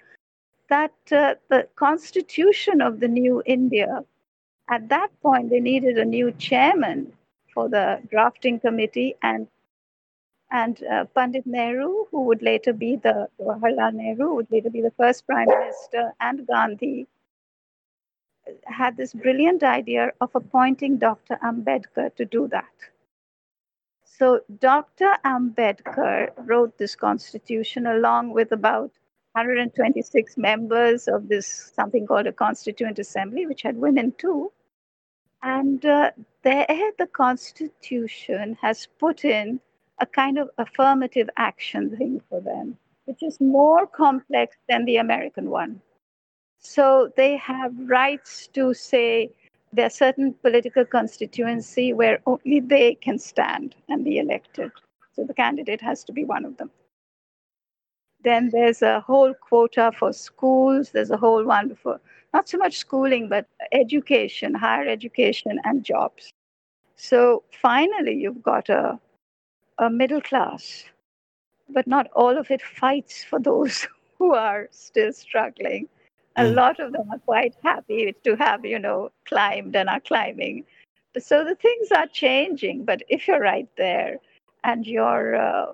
that 0.69 0.93
uh, 1.11 1.35
the 1.49 1.67
constitution 1.75 2.81
of 2.81 2.99
the 2.99 3.07
new 3.07 3.41
India, 3.45 4.03
at 4.69 4.89
that 4.89 5.09
point, 5.21 5.49
they 5.49 5.59
needed 5.59 5.97
a 5.97 6.05
new 6.05 6.31
chairman 6.33 7.11
for 7.53 7.69
the 7.69 8.01
drafting 8.11 8.59
committee, 8.59 9.15
and 9.23 9.47
and 10.51 10.83
uh, 10.83 11.05
Pandit 11.05 11.45
Nehru, 11.45 12.05
who 12.11 12.23
would 12.23 12.41
later 12.41 12.73
be 12.73 12.95
the 12.95 13.29
Jawaharlal 13.39 13.93
Nehru, 13.93 14.33
would 14.35 14.51
later 14.51 14.69
be 14.69 14.81
the 14.81 14.91
first 14.91 15.25
prime 15.25 15.47
minister, 15.47 16.13
and 16.19 16.47
Gandhi 16.47 17.07
had 18.65 18.97
this 18.97 19.13
brilliant 19.13 19.63
idea 19.63 20.11
of 20.21 20.31
appointing 20.33 20.97
Dr. 20.97 21.37
Ambedkar 21.43 22.15
to 22.15 22.25
do 22.25 22.47
that. 22.47 22.65
So 24.03 24.41
Dr. 24.59 25.15
Ambedkar 25.23 26.31
wrote 26.37 26.77
this 26.77 26.95
constitution 26.95 27.85
along 27.85 28.33
with 28.33 28.51
about 28.51 28.91
126 29.33 30.37
members 30.37 31.07
of 31.07 31.27
this 31.29 31.71
something 31.75 32.07
called 32.07 32.27
a 32.27 32.33
constituent 32.33 32.97
assembly, 32.99 33.45
which 33.45 33.61
had 33.61 33.77
women 33.77 34.11
too. 34.17 34.51
And 35.41 35.85
uh, 35.85 36.11
there, 36.41 36.91
the 36.97 37.07
constitution 37.07 38.57
has 38.61 38.87
put 38.99 39.23
in 39.23 39.61
a 39.99 40.05
kind 40.05 40.37
of 40.37 40.49
affirmative 40.57 41.29
action 41.37 41.95
thing 41.97 42.21
for 42.29 42.41
them, 42.41 42.77
which 43.05 43.21
is 43.21 43.39
more 43.39 43.85
complex 43.87 44.57
than 44.67 44.85
the 44.85 44.97
American 44.97 45.49
one. 45.49 45.81
So 46.59 47.11
they 47.15 47.37
have 47.37 47.73
rights 47.89 48.47
to 48.53 48.73
say 48.73 49.31
there's 49.71 49.95
certain 49.95 50.33
political 50.33 50.85
constituency 50.85 51.93
where 51.93 52.19
only 52.25 52.59
they 52.59 52.95
can 52.95 53.19
stand 53.19 53.75
and 53.87 54.03
be 54.03 54.17
elected. 54.17 54.71
So 55.13 55.23
the 55.23 55.33
candidate 55.33 55.81
has 55.81 56.03
to 56.05 56.11
be 56.11 56.25
one 56.25 56.45
of 56.45 56.57
them. 56.57 56.71
Then 58.23 58.49
there's 58.49 58.81
a 58.81 58.99
whole 58.99 59.33
quota 59.33 59.91
for 59.97 60.11
schools. 60.11 60.91
There's 60.91 61.11
a 61.11 61.17
whole 61.17 61.45
one 61.45 61.75
for 61.75 62.01
not 62.33 62.49
so 62.49 62.57
much 62.57 62.77
schooling, 62.77 63.29
but 63.29 63.47
education, 63.71 64.53
higher 64.53 64.87
education, 64.87 65.59
and 65.63 65.83
jobs. 65.83 66.31
So 66.95 67.43
finally, 67.61 68.15
you've 68.15 68.43
got 68.43 68.67
a 68.69 68.99
a 69.79 69.89
middle 69.89 70.21
class, 70.21 70.83
but 71.69 71.87
not 71.87 72.07
all 72.13 72.37
of 72.37 72.51
it 72.51 72.61
fights 72.61 73.23
for 73.23 73.39
those 73.39 73.87
who 74.17 74.33
are 74.33 74.67
still 74.71 75.13
struggling. 75.13 75.87
A 76.35 76.43
mm. 76.43 76.55
lot 76.55 76.79
of 76.79 76.91
them 76.91 77.09
are 77.11 77.19
quite 77.19 77.55
happy 77.63 78.15
to 78.23 78.35
have, 78.35 78.63
you 78.65 78.77
know, 78.77 79.11
climbed 79.25 79.75
and 79.75 79.89
are 79.89 79.99
climbing. 79.99 80.65
So 81.17 81.43
the 81.43 81.55
things 81.55 81.91
are 81.91 82.07
changing, 82.07 82.85
but 82.85 83.01
if 83.09 83.27
you're 83.27 83.39
right 83.39 83.67
there 83.77 84.19
and 84.63 84.85
you're 84.85 85.35
uh, 85.35 85.73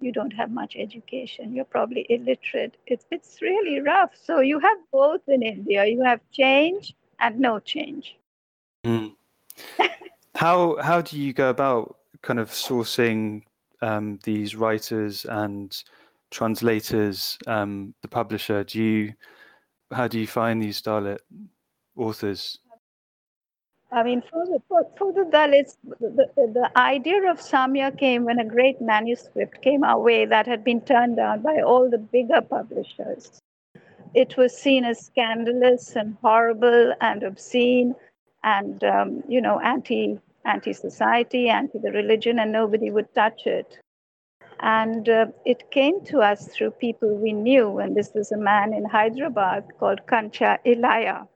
you 0.00 0.12
don't 0.12 0.32
have 0.32 0.50
much 0.50 0.74
education, 0.76 1.54
you're 1.54 1.64
probably 1.64 2.04
illiterate. 2.08 2.76
It's 2.86 3.06
it's 3.10 3.40
really 3.40 3.80
rough. 3.80 4.10
So 4.20 4.40
you 4.40 4.58
have 4.58 4.78
both 4.92 5.22
in 5.28 5.42
India. 5.42 5.86
You 5.86 6.02
have 6.02 6.20
change 6.32 6.94
and 7.20 7.38
no 7.38 7.60
change. 7.60 8.16
Mm. 8.84 9.14
how 10.34 10.76
how 10.82 11.00
do 11.00 11.18
you 11.18 11.32
go 11.32 11.48
about 11.48 11.96
kind 12.24 12.40
of 12.40 12.50
sourcing 12.50 13.42
um, 13.82 14.18
these 14.24 14.56
writers 14.56 15.26
and 15.26 15.84
translators, 16.30 17.38
um, 17.46 17.94
the 18.02 18.08
publisher? 18.08 18.64
Do 18.64 18.82
you 18.82 19.14
how 19.92 20.08
do 20.08 20.18
you 20.18 20.26
find 20.26 20.60
these 20.60 20.82
Dalit 20.82 21.18
authors? 21.96 22.58
I 23.92 24.02
mean, 24.02 24.22
for 24.28 24.44
the, 24.46 24.60
for, 24.68 24.84
for 24.98 25.12
the 25.12 25.30
Dalits, 25.30 25.76
the, 26.00 26.28
the, 26.34 26.46
the, 26.52 26.70
idea 26.76 27.30
of 27.30 27.38
Samya 27.38 27.96
came 27.96 28.24
when 28.24 28.40
a 28.40 28.44
great 28.44 28.80
manuscript 28.80 29.62
came 29.62 29.84
our 29.84 30.00
way 30.00 30.26
that 30.26 30.48
had 30.48 30.64
been 30.64 30.80
turned 30.80 31.16
down 31.16 31.42
by 31.42 31.60
all 31.60 31.88
the 31.88 31.98
bigger 31.98 32.40
publishers. 32.40 33.38
It 34.12 34.36
was 34.36 34.56
seen 34.56 34.84
as 34.84 34.98
scandalous 34.98 35.94
and 35.94 36.16
horrible 36.22 36.92
and 37.00 37.22
obscene 37.22 37.94
and, 38.42 38.82
um, 38.82 39.22
you 39.28 39.40
know, 39.40 39.60
anti 39.60 40.18
anti 40.44 40.72
society, 40.72 41.48
anti 41.48 41.78
the 41.78 41.90
religion, 41.92 42.38
and 42.38 42.52
nobody 42.52 42.90
would 42.90 43.12
touch 43.14 43.46
it. 43.46 43.78
And 44.60 45.08
uh, 45.08 45.26
it 45.44 45.70
came 45.70 46.04
to 46.06 46.20
us 46.20 46.48
through 46.48 46.72
people 46.72 47.16
we 47.16 47.32
knew, 47.32 47.78
and 47.78 47.96
this 47.96 48.12
was 48.14 48.32
a 48.32 48.36
man 48.36 48.72
in 48.72 48.84
Hyderabad 48.84 49.64
called 49.78 50.06
Kancha 50.06 50.58
Ilaiah. 50.64 51.26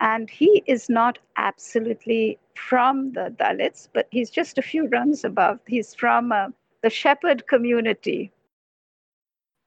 And 0.00 0.30
he 0.30 0.62
is 0.66 0.88
not 0.88 1.18
absolutely 1.36 2.38
from 2.54 3.12
the 3.12 3.34
Dalits, 3.38 3.88
but 3.92 4.08
he's 4.10 4.30
just 4.30 4.58
a 4.58 4.62
few 4.62 4.86
runs 4.88 5.24
above. 5.24 5.60
He's 5.66 5.94
from 5.94 6.32
uh, 6.32 6.48
the 6.82 6.90
shepherd 6.90 7.46
community. 7.46 8.32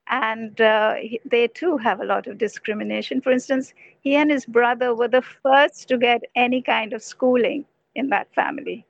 And 0.08 0.60
uh, 0.60 0.96
he, 0.96 1.22
they 1.26 1.48
too 1.48 1.78
have 1.78 2.02
a 2.02 2.06
lot 2.06 2.28
of 2.28 2.38
discrimination. 2.38 3.22
For 3.22 3.32
instance, 3.32 3.74
he 4.02 4.16
and 4.16 4.30
his 4.30 4.46
brother 4.46 4.94
were 4.96 5.08
the 5.08 5.22
first 5.22 5.88
to 5.90 5.98
get 5.98 6.24
any 6.36 6.62
kind 6.62 6.94
of 6.94 7.02
schooling 7.02 7.66
in 7.96 8.10
that 8.10 8.34
family. 8.34 8.86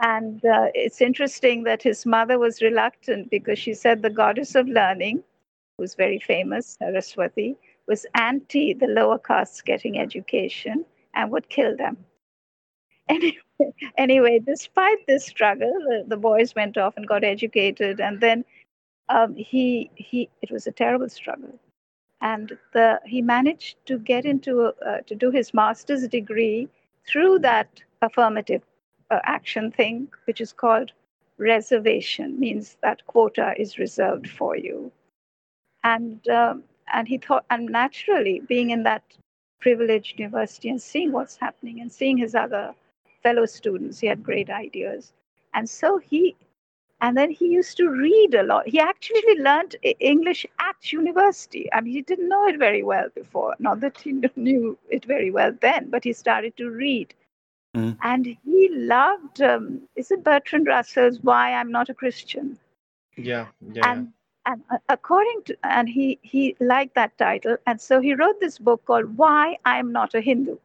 And 0.00 0.44
uh, 0.44 0.68
it's 0.74 1.00
interesting 1.00 1.64
that 1.64 1.82
his 1.82 2.06
mother 2.06 2.38
was 2.38 2.62
reluctant 2.62 3.30
because 3.30 3.58
she 3.58 3.74
said 3.74 4.02
the 4.02 4.10
goddess 4.10 4.54
of 4.54 4.68
learning, 4.68 5.24
who's 5.76 5.94
very 5.94 6.20
famous, 6.20 6.76
Saraswati, 6.78 7.56
was 7.86 8.06
anti 8.14 8.74
the 8.74 8.86
lower 8.86 9.18
castes 9.18 9.62
getting 9.62 9.98
education 9.98 10.84
and 11.14 11.30
would 11.30 11.48
kill 11.48 11.76
them. 11.76 11.96
Anyway, 13.10 13.38
anyway 13.96 14.38
despite 14.38 15.06
this 15.06 15.24
struggle, 15.24 15.72
the, 15.88 16.04
the, 16.06 16.16
boys 16.16 16.54
went 16.54 16.76
off 16.76 16.94
and 16.98 17.08
got 17.08 17.24
educated, 17.24 18.00
and 18.00 18.20
then 18.20 18.44
um, 19.08 19.34
he 19.34 19.90
he 19.94 20.28
it 20.42 20.50
was 20.50 20.66
a 20.66 20.72
terrible 20.72 21.08
struggle, 21.08 21.58
and 22.20 22.58
the 22.74 23.00
he 23.06 23.22
managed 23.22 23.78
to 23.86 23.98
get 23.98 24.26
into 24.26 24.74
uh, 24.86 25.00
to 25.06 25.14
do 25.14 25.30
his 25.30 25.54
master's 25.54 26.06
degree 26.06 26.68
through 27.08 27.38
that 27.40 27.68
affirmative 28.02 28.62
uh, 29.10 29.20
action 29.24 29.70
thing, 29.70 30.08
which 30.26 30.40
is 30.40 30.52
called 30.52 30.92
reservation 31.38 32.38
means 32.38 32.76
that 32.82 33.06
quota 33.06 33.54
is 33.56 33.78
reserved 33.78 34.28
for 34.28 34.56
you. 34.56 34.92
And 35.84 36.26
um, 36.28 36.64
and 36.92 37.06
he 37.06 37.18
thought, 37.18 37.44
and 37.50 37.68
naturally, 37.68 38.40
being 38.48 38.70
in 38.70 38.82
that 38.84 39.02
privileged 39.60 40.18
university 40.18 40.68
and 40.68 40.80
seeing 40.80 41.12
what's 41.12 41.36
happening 41.36 41.80
and 41.80 41.92
seeing 41.92 42.16
his 42.16 42.34
other 42.34 42.74
fellow 43.22 43.46
students, 43.46 43.98
he 43.98 44.06
had 44.06 44.22
great 44.22 44.50
ideas. 44.50 45.12
And 45.54 45.68
so 45.68 45.98
he, 45.98 46.36
and 47.00 47.16
then 47.16 47.30
he 47.30 47.46
used 47.46 47.76
to 47.76 47.88
read 47.88 48.34
a 48.34 48.42
lot. 48.42 48.68
He 48.68 48.80
actually 48.80 49.38
learned 49.38 49.76
English 49.82 50.44
at 50.58 50.92
university. 50.92 51.72
I 51.72 51.80
mean, 51.80 51.92
he 51.92 52.02
didn't 52.02 52.28
know 52.28 52.46
it 52.48 52.58
very 52.58 52.82
well 52.82 53.08
before. 53.14 53.54
Not 53.58 53.80
that 53.80 54.00
he 54.00 54.12
knew 54.36 54.76
it 54.90 55.04
very 55.04 55.30
well 55.30 55.52
then, 55.60 55.90
but 55.90 56.04
he 56.04 56.12
started 56.12 56.56
to 56.56 56.70
read. 56.70 57.14
Mm. 57.76 57.96
And 58.02 58.26
he 58.26 58.68
loved, 58.72 59.40
um, 59.40 59.82
is 59.94 60.10
it 60.10 60.24
Bertrand 60.24 60.66
Russell's 60.66 61.20
Why 61.22 61.52
I'm 61.52 61.70
Not 61.70 61.88
a 61.88 61.94
Christian? 61.94 62.58
Yeah, 63.16 63.46
yeah. 63.72 63.82
And 63.84 64.12
and 64.48 64.62
uh, 64.70 64.78
according 64.88 65.42
to 65.44 65.56
and 65.62 65.88
he 65.88 66.18
he 66.22 66.56
liked 66.58 66.94
that 66.94 67.16
title 67.18 67.56
and 67.66 67.80
so 67.80 68.00
he 68.00 68.14
wrote 68.14 68.40
this 68.40 68.58
book 68.58 68.84
called 68.86 69.16
why 69.16 69.56
i'm 69.64 69.92
not 69.92 70.14
a 70.14 70.20
hindu 70.20 70.56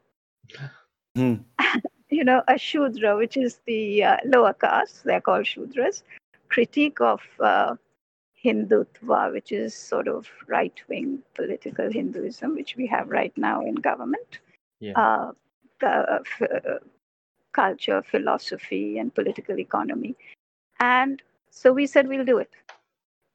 mm. 1.18 1.40
you 2.10 2.24
know 2.24 2.42
a 2.48 2.58
shudra 2.58 3.18
which 3.18 3.36
is 3.36 3.60
the 3.66 4.04
uh, 4.04 4.18
lower 4.26 4.54
caste 4.54 5.04
they're 5.04 5.22
called 5.22 5.46
shudras 5.46 6.04
critique 6.56 7.02
of 7.02 7.22
uh, 7.40 7.76
hindutva 8.44 9.20
which 9.36 9.52
is 9.52 9.74
sort 9.74 10.08
of 10.16 10.30
right 10.48 10.82
wing 10.90 11.12
political 11.36 11.92
hinduism 12.00 12.56
which 12.56 12.76
we 12.76 12.88
have 12.96 13.10
right 13.20 13.38
now 13.38 13.58
in 13.62 13.76
government 13.90 14.40
yeah. 14.80 15.00
Uh, 15.04 15.32
the 15.80 15.94
uh, 16.42 16.80
culture 17.54 18.02
philosophy 18.14 18.98
and 18.98 19.16
political 19.20 19.60
economy 19.60 20.16
and 20.80 21.22
so 21.50 21.72
we 21.72 21.86
said 21.88 22.08
we'll 22.08 22.26
do 22.26 22.40
it 22.40 22.50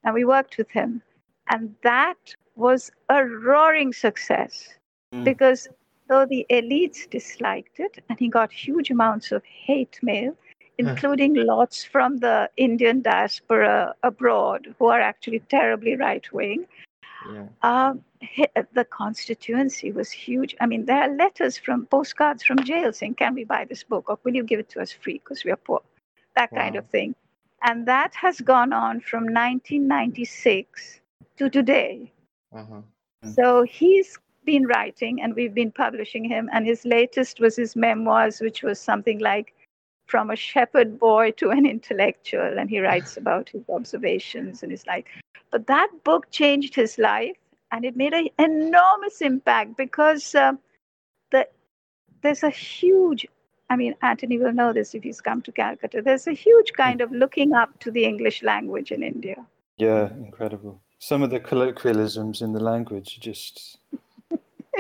and 0.04 0.14
we 0.14 0.25
worked 0.25 0.58
with 0.58 0.70
him. 0.70 1.02
And 1.50 1.75
that 1.82 2.34
was 2.56 2.90
a 3.08 3.25
roaring 3.25 3.92
success 3.92 4.68
mm. 5.14 5.25
because 5.25 5.68
though 6.08 6.26
the 6.26 6.46
elites 6.50 7.08
disliked 7.08 7.78
it 7.78 8.02
and 8.08 8.18
he 8.18 8.28
got 8.28 8.52
huge 8.52 8.90
amounts 8.90 9.32
of 9.32 9.42
hate 9.44 9.98
mail, 10.02 10.37
including 10.78 11.35
lots 11.35 11.85
from 11.85 12.18
the 12.18 12.49
Indian 12.56 13.02
diaspora 13.02 13.94
abroad 14.02 14.75
who 14.78 14.87
are 14.87 15.00
actually 15.00 15.40
terribly 15.40 15.97
right 15.97 16.32
wing. 16.32 16.66
Yeah. 17.32 17.47
Um, 17.62 18.04
the 18.73 18.85
constituency 18.85 19.92
was 19.92 20.11
huge. 20.11 20.56
I 20.61 20.66
mean, 20.66 20.87
there 20.87 21.02
are 21.02 21.14
letters 21.14 21.58
from 21.58 21.87
postcards 21.87 22.42
from 22.44 22.64
jail 22.64 22.92
saying, 22.92 23.14
Can 23.14 23.35
we 23.35 23.44
buy 23.44 23.64
this 23.64 23.82
book? 23.82 24.08
Or 24.08 24.18
will 24.25 24.35
you 24.35 24.44
give 24.44 24.61
it 24.61 24.68
to 24.70 24.80
us 24.80 24.92
free 24.92 25.14
because 25.14 25.44
we 25.44 25.50
are 25.50 25.56
poor? 25.56 25.82
That 26.37 26.52
wow. 26.52 26.62
kind 26.62 26.76
of 26.76 26.87
thing. 26.87 27.14
And 27.62 27.87
that 27.87 28.14
has 28.14 28.40
gone 28.40 28.73
on 28.73 29.00
from 29.00 29.25
1996 29.25 31.00
to 31.38 31.50
today. 31.50 32.12
Uh-huh. 32.54 32.82
So 33.35 33.62
he's 33.62 34.16
been 34.44 34.66
writing 34.66 35.20
and 35.20 35.35
we've 35.35 35.54
been 35.54 35.73
publishing 35.73 36.25
him. 36.25 36.49
And 36.52 36.64
his 36.64 36.85
latest 36.85 37.40
was 37.40 37.56
his 37.56 37.75
memoirs, 37.75 38.40
which 38.40 38.62
was 38.62 38.80
something 38.80 39.18
like 39.18 39.54
From 40.08 40.30
a 40.30 40.36
Shepherd 40.36 40.98
Boy 40.98 41.30
to 41.32 41.50
an 41.50 41.64
Intellectual. 41.64 42.58
And 42.58 42.68
he 42.68 42.80
writes 42.86 43.16
about 43.16 43.48
his 43.48 43.62
observations 43.68 44.62
and 44.62 44.72
his 44.72 44.86
life. 44.86 45.04
But 45.50 45.66
that 45.68 45.88
book 46.04 46.30
changed 46.30 46.74
his 46.74 46.98
life 46.98 47.36
and 47.72 47.84
it 47.84 47.96
made 47.96 48.12
an 48.12 48.28
enormous 48.38 49.20
impact 49.20 49.76
because 49.76 50.34
uh, 50.34 50.52
the, 51.30 51.46
there's 52.22 52.42
a 52.42 52.50
huge 52.50 53.26
I 53.70 53.76
mean, 53.76 53.94
Anthony 54.02 54.38
will 54.38 54.52
know 54.52 54.72
this 54.72 54.94
if 54.94 55.02
he's 55.02 55.20
come 55.20 55.42
to 55.42 55.52
Calcutta. 55.52 56.00
There's 56.02 56.26
a 56.26 56.32
huge 56.32 56.72
kind 56.72 57.00
of 57.00 57.12
looking 57.12 57.52
up 57.52 57.78
to 57.80 57.90
the 57.90 58.04
English 58.04 58.42
language 58.42 58.90
in 58.92 59.02
India. 59.02 59.46
Yeah, 59.76 60.10
incredible. 60.14 60.80
Some 60.98 61.22
of 61.22 61.30
the 61.30 61.38
colloquialisms 61.38 62.40
in 62.42 62.52
the 62.52 62.60
language 62.60 63.20
just. 63.20 63.78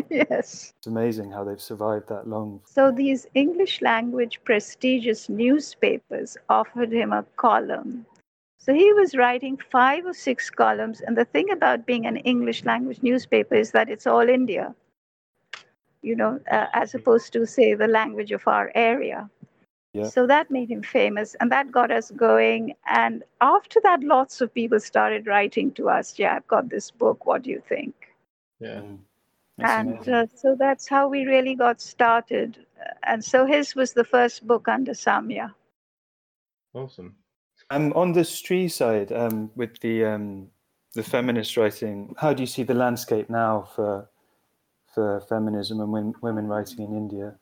yes. 0.30 0.72
It's 0.78 0.86
amazing 0.86 1.30
how 1.30 1.44
they've 1.44 1.60
survived 1.60 2.08
that 2.08 2.28
long. 2.28 2.60
So, 2.64 2.90
these 2.90 3.26
English 3.34 3.80
language 3.82 4.40
prestigious 4.44 5.28
newspapers 5.28 6.36
offered 6.48 6.92
him 6.92 7.12
a 7.12 7.24
column. 7.36 8.06
So, 8.58 8.74
he 8.74 8.92
was 8.92 9.14
writing 9.14 9.56
five 9.70 10.06
or 10.06 10.14
six 10.14 10.50
columns. 10.50 11.00
And 11.00 11.16
the 11.16 11.24
thing 11.24 11.50
about 11.50 11.86
being 11.86 12.06
an 12.06 12.18
English 12.18 12.64
language 12.64 13.02
newspaper 13.02 13.54
is 13.54 13.70
that 13.72 13.88
it's 13.88 14.06
all 14.06 14.28
India 14.28 14.74
you 16.02 16.14
know, 16.14 16.40
uh, 16.50 16.66
as 16.74 16.94
opposed 16.94 17.32
to, 17.32 17.46
say, 17.46 17.74
the 17.74 17.88
language 17.88 18.32
of 18.32 18.46
our 18.46 18.70
area. 18.74 19.28
Yeah. 19.94 20.08
So 20.08 20.26
that 20.26 20.50
made 20.50 20.70
him 20.70 20.82
famous 20.82 21.34
and 21.40 21.50
that 21.50 21.72
got 21.72 21.90
us 21.90 22.10
going. 22.10 22.74
And 22.86 23.24
after 23.40 23.80
that, 23.82 24.02
lots 24.02 24.40
of 24.40 24.52
people 24.52 24.80
started 24.80 25.26
writing 25.26 25.72
to 25.72 25.88
us, 25.88 26.18
Yeah, 26.18 26.36
I've 26.36 26.46
got 26.46 26.68
this 26.68 26.90
book. 26.90 27.26
What 27.26 27.42
do 27.42 27.50
you 27.50 27.62
think? 27.68 27.94
Yeah. 28.60 28.82
And 29.58 30.08
uh, 30.08 30.26
so 30.34 30.56
that's 30.58 30.88
how 30.88 31.08
we 31.08 31.24
really 31.24 31.54
got 31.54 31.80
started. 31.80 32.64
And 33.02 33.24
so 33.24 33.44
his 33.44 33.74
was 33.74 33.92
the 33.92 34.04
first 34.04 34.46
book 34.46 34.68
under 34.68 34.92
Samya. 34.92 35.52
Awesome. 36.74 37.16
Um, 37.70 37.92
on 37.94 38.12
the 38.12 38.20
Stree 38.20 38.70
side, 38.70 39.12
um, 39.12 39.50
with 39.56 39.78
the 39.80 40.04
um, 40.04 40.48
the 40.94 41.02
feminist 41.02 41.56
writing, 41.56 42.14
how 42.18 42.32
do 42.32 42.42
you 42.42 42.46
see 42.46 42.62
the 42.62 42.74
landscape 42.74 43.28
now 43.28 43.68
for 43.74 44.08
for 44.94 45.20
feminism 45.28 45.80
and 45.80 46.14
women 46.22 46.46
writing 46.46 46.84
in 46.84 46.96
India? 46.96 47.34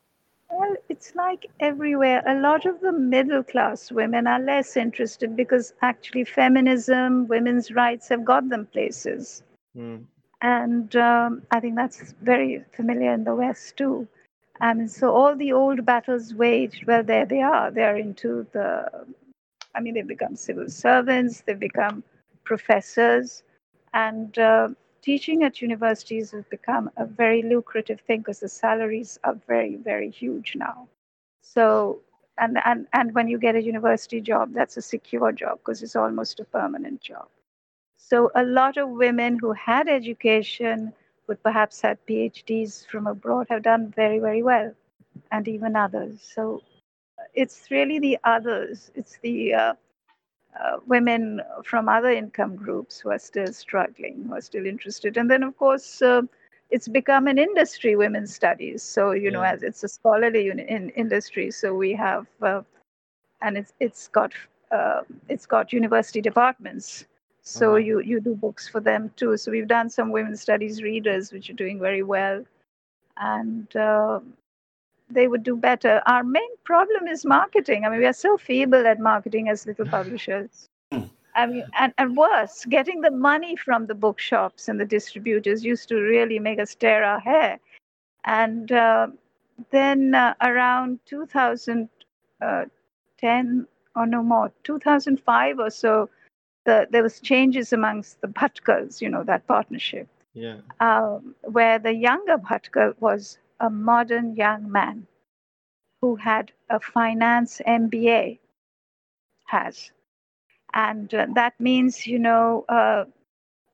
Well, 0.50 0.76
it's 0.88 1.14
like 1.14 1.46
everywhere. 1.60 2.22
A 2.26 2.40
lot 2.40 2.66
of 2.66 2.80
the 2.80 2.92
middle 2.92 3.42
class 3.42 3.92
women 3.92 4.26
are 4.26 4.40
less 4.40 4.76
interested 4.76 5.36
because 5.36 5.74
actually 5.82 6.24
feminism, 6.24 7.26
women's 7.28 7.70
rights 7.72 8.08
have 8.08 8.24
got 8.24 8.48
them 8.48 8.66
places. 8.66 9.42
Mm. 9.76 10.04
And 10.42 10.94
um, 10.96 11.42
I 11.50 11.60
think 11.60 11.76
that's 11.76 12.14
very 12.22 12.64
familiar 12.72 13.12
in 13.12 13.24
the 13.24 13.34
West 13.34 13.76
too. 13.76 14.06
And 14.60 14.90
so 14.90 15.12
all 15.12 15.36
the 15.36 15.52
old 15.52 15.84
battles 15.84 16.34
waged, 16.34 16.86
well, 16.86 17.02
there 17.02 17.26
they 17.26 17.42
are. 17.42 17.70
They're 17.70 17.96
into 17.96 18.46
the, 18.52 18.90
I 19.74 19.80
mean, 19.80 19.94
they've 19.94 20.06
become 20.06 20.36
civil 20.36 20.68
servants, 20.68 21.42
they've 21.42 21.58
become 21.58 22.02
professors. 22.44 23.42
And 23.92 24.38
uh, 24.38 24.68
teaching 25.02 25.42
at 25.42 25.60
universities 25.62 26.30
has 26.32 26.44
become 26.44 26.90
a 26.96 27.06
very 27.06 27.42
lucrative 27.42 28.00
thing 28.00 28.20
because 28.20 28.40
the 28.40 28.48
salaries 28.48 29.18
are 29.24 29.38
very, 29.46 29.76
very 29.76 30.10
huge 30.10 30.54
now. 30.56 30.88
So, 31.42 32.00
and, 32.38 32.58
and, 32.64 32.86
and 32.92 33.14
when 33.14 33.28
you 33.28 33.38
get 33.38 33.56
a 33.56 33.62
university 33.62 34.20
job, 34.20 34.52
that's 34.52 34.76
a 34.76 34.82
secure 34.82 35.32
job 35.32 35.58
because 35.58 35.82
it's 35.82 35.96
almost 35.96 36.40
a 36.40 36.44
permanent 36.44 37.00
job. 37.00 37.28
So, 38.08 38.30
a 38.36 38.44
lot 38.44 38.76
of 38.76 38.90
women 38.90 39.36
who 39.40 39.52
had 39.52 39.88
education, 39.88 40.92
who 41.26 41.34
perhaps 41.34 41.80
had 41.80 41.98
PhDs 42.06 42.86
from 42.86 43.08
abroad, 43.08 43.48
have 43.50 43.62
done 43.64 43.92
very, 43.96 44.20
very 44.20 44.44
well, 44.44 44.72
and 45.32 45.48
even 45.48 45.74
others. 45.74 46.20
So, 46.22 46.62
it's 47.34 47.68
really 47.68 47.98
the 47.98 48.16
others. 48.22 48.92
It's 48.94 49.18
the 49.22 49.54
uh, 49.54 49.74
uh, 50.60 50.76
women 50.86 51.40
from 51.64 51.88
other 51.88 52.10
income 52.10 52.54
groups 52.54 53.00
who 53.00 53.10
are 53.10 53.18
still 53.18 53.52
struggling, 53.52 54.26
who 54.28 54.34
are 54.34 54.40
still 54.40 54.66
interested. 54.66 55.16
And 55.16 55.28
then, 55.28 55.42
of 55.42 55.58
course, 55.58 56.00
uh, 56.00 56.22
it's 56.70 56.86
become 56.86 57.26
an 57.26 57.38
industry, 57.38 57.96
women's 57.96 58.32
studies. 58.32 58.84
So, 58.84 59.10
you 59.10 59.24
yeah. 59.24 59.30
know, 59.30 59.42
as 59.42 59.64
it's 59.64 59.82
a 59.82 59.88
scholarly 59.88 60.48
in 60.50 60.90
industry, 60.90 61.50
so 61.50 61.74
we 61.74 61.92
have, 61.94 62.28
uh, 62.40 62.62
and 63.42 63.58
it's 63.58 63.72
it's 63.80 64.06
got 64.06 64.32
uh, 64.70 65.00
it's 65.28 65.46
got 65.46 65.72
university 65.72 66.20
departments. 66.20 67.04
So 67.46 67.70
uh-huh. 67.70 67.76
you 67.76 68.00
you 68.00 68.18
do 68.20 68.34
books 68.34 68.68
for 68.68 68.80
them 68.80 69.12
too. 69.14 69.36
So 69.36 69.52
we've 69.52 69.68
done 69.68 69.88
some 69.88 70.10
women's 70.10 70.40
studies 70.40 70.82
readers, 70.82 71.32
which 71.32 71.48
are 71.48 71.60
doing 71.60 71.78
very 71.78 72.02
well, 72.02 72.44
and 73.18 73.76
uh, 73.76 74.18
they 75.08 75.28
would 75.28 75.44
do 75.44 75.54
better. 75.54 76.02
Our 76.06 76.24
main 76.24 76.56
problem 76.64 77.06
is 77.06 77.24
marketing. 77.24 77.84
I 77.84 77.88
mean, 77.90 78.00
we 78.00 78.06
are 78.06 78.12
so 78.12 78.36
feeble 78.36 78.84
at 78.84 78.98
marketing 78.98 79.48
as 79.48 79.64
little 79.64 79.86
publishers. 79.96 80.68
Hmm. 80.90 81.04
I 81.36 81.46
mean, 81.46 81.64
and, 81.78 81.92
and 81.98 82.16
worse, 82.16 82.64
getting 82.64 83.00
the 83.00 83.12
money 83.12 83.54
from 83.54 83.86
the 83.86 83.94
bookshops 83.94 84.68
and 84.68 84.80
the 84.80 84.84
distributors 84.84 85.64
used 85.64 85.88
to 85.90 86.00
really 86.00 86.40
make 86.40 86.58
us 86.58 86.74
tear 86.74 87.04
our 87.04 87.20
hair. 87.20 87.60
And 88.24 88.72
uh, 88.72 89.06
then 89.70 90.16
uh, 90.16 90.34
around 90.40 90.98
2010 91.06 91.88
uh, 92.42 92.64
or 93.94 94.06
no 94.06 94.22
more, 94.24 94.50
2005 94.64 95.58
or 95.60 95.70
so, 95.70 96.10
the, 96.66 96.86
there 96.90 97.02
was 97.02 97.20
changes 97.20 97.72
amongst 97.72 98.20
the 98.20 98.28
Bhatkals, 98.28 99.00
you 99.00 99.08
know, 99.08 99.24
that 99.24 99.46
partnership. 99.46 100.08
Yeah. 100.34 100.58
Um, 100.80 101.34
where 101.42 101.78
the 101.78 101.94
younger 101.94 102.36
Bhatkal 102.36 102.94
was 103.00 103.38
a 103.58 103.70
modern 103.70 104.36
young 104.36 104.70
man 104.70 105.06
who 106.02 106.16
had 106.16 106.52
a 106.68 106.78
finance 106.78 107.62
MBA 107.66 108.38
has. 109.46 109.90
And 110.74 111.12
uh, 111.14 111.26
that 111.34 111.58
means, 111.58 112.06
you 112.06 112.18
know, 112.18 112.66
uh, 112.68 113.06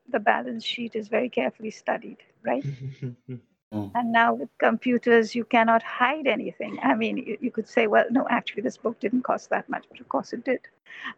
the 0.09 0.21
balance 0.21 0.65
sheet 0.65 0.95
is 0.95 1.09
very 1.09 1.29
carefully 1.29 1.71
studied, 1.71 2.19
right? 2.45 2.65
Mm. 2.65 3.41
And 3.73 4.13
now 4.13 4.35
with 4.35 4.51
computers, 4.59 5.35
you 5.35 5.45
cannot 5.47 5.83
hide 5.83 6.27
anything. 6.27 6.79
I 6.83 6.95
mean, 6.95 7.17
you, 7.17 7.39
you, 7.41 7.51
could 7.51 7.67
say, 7.67 7.87
well, 7.87 8.05
no, 8.11 8.27
actually, 8.29 8.63
this 8.63 8.77
book 8.77 9.01
didn't 9.01 9.23
cost 9.23 9.49
that 9.49 9.67
much, 9.67 9.87
but 9.91 9.99
of 9.99 10.09
course 10.11 10.35
it 10.35 10.45
did. 10.45 10.61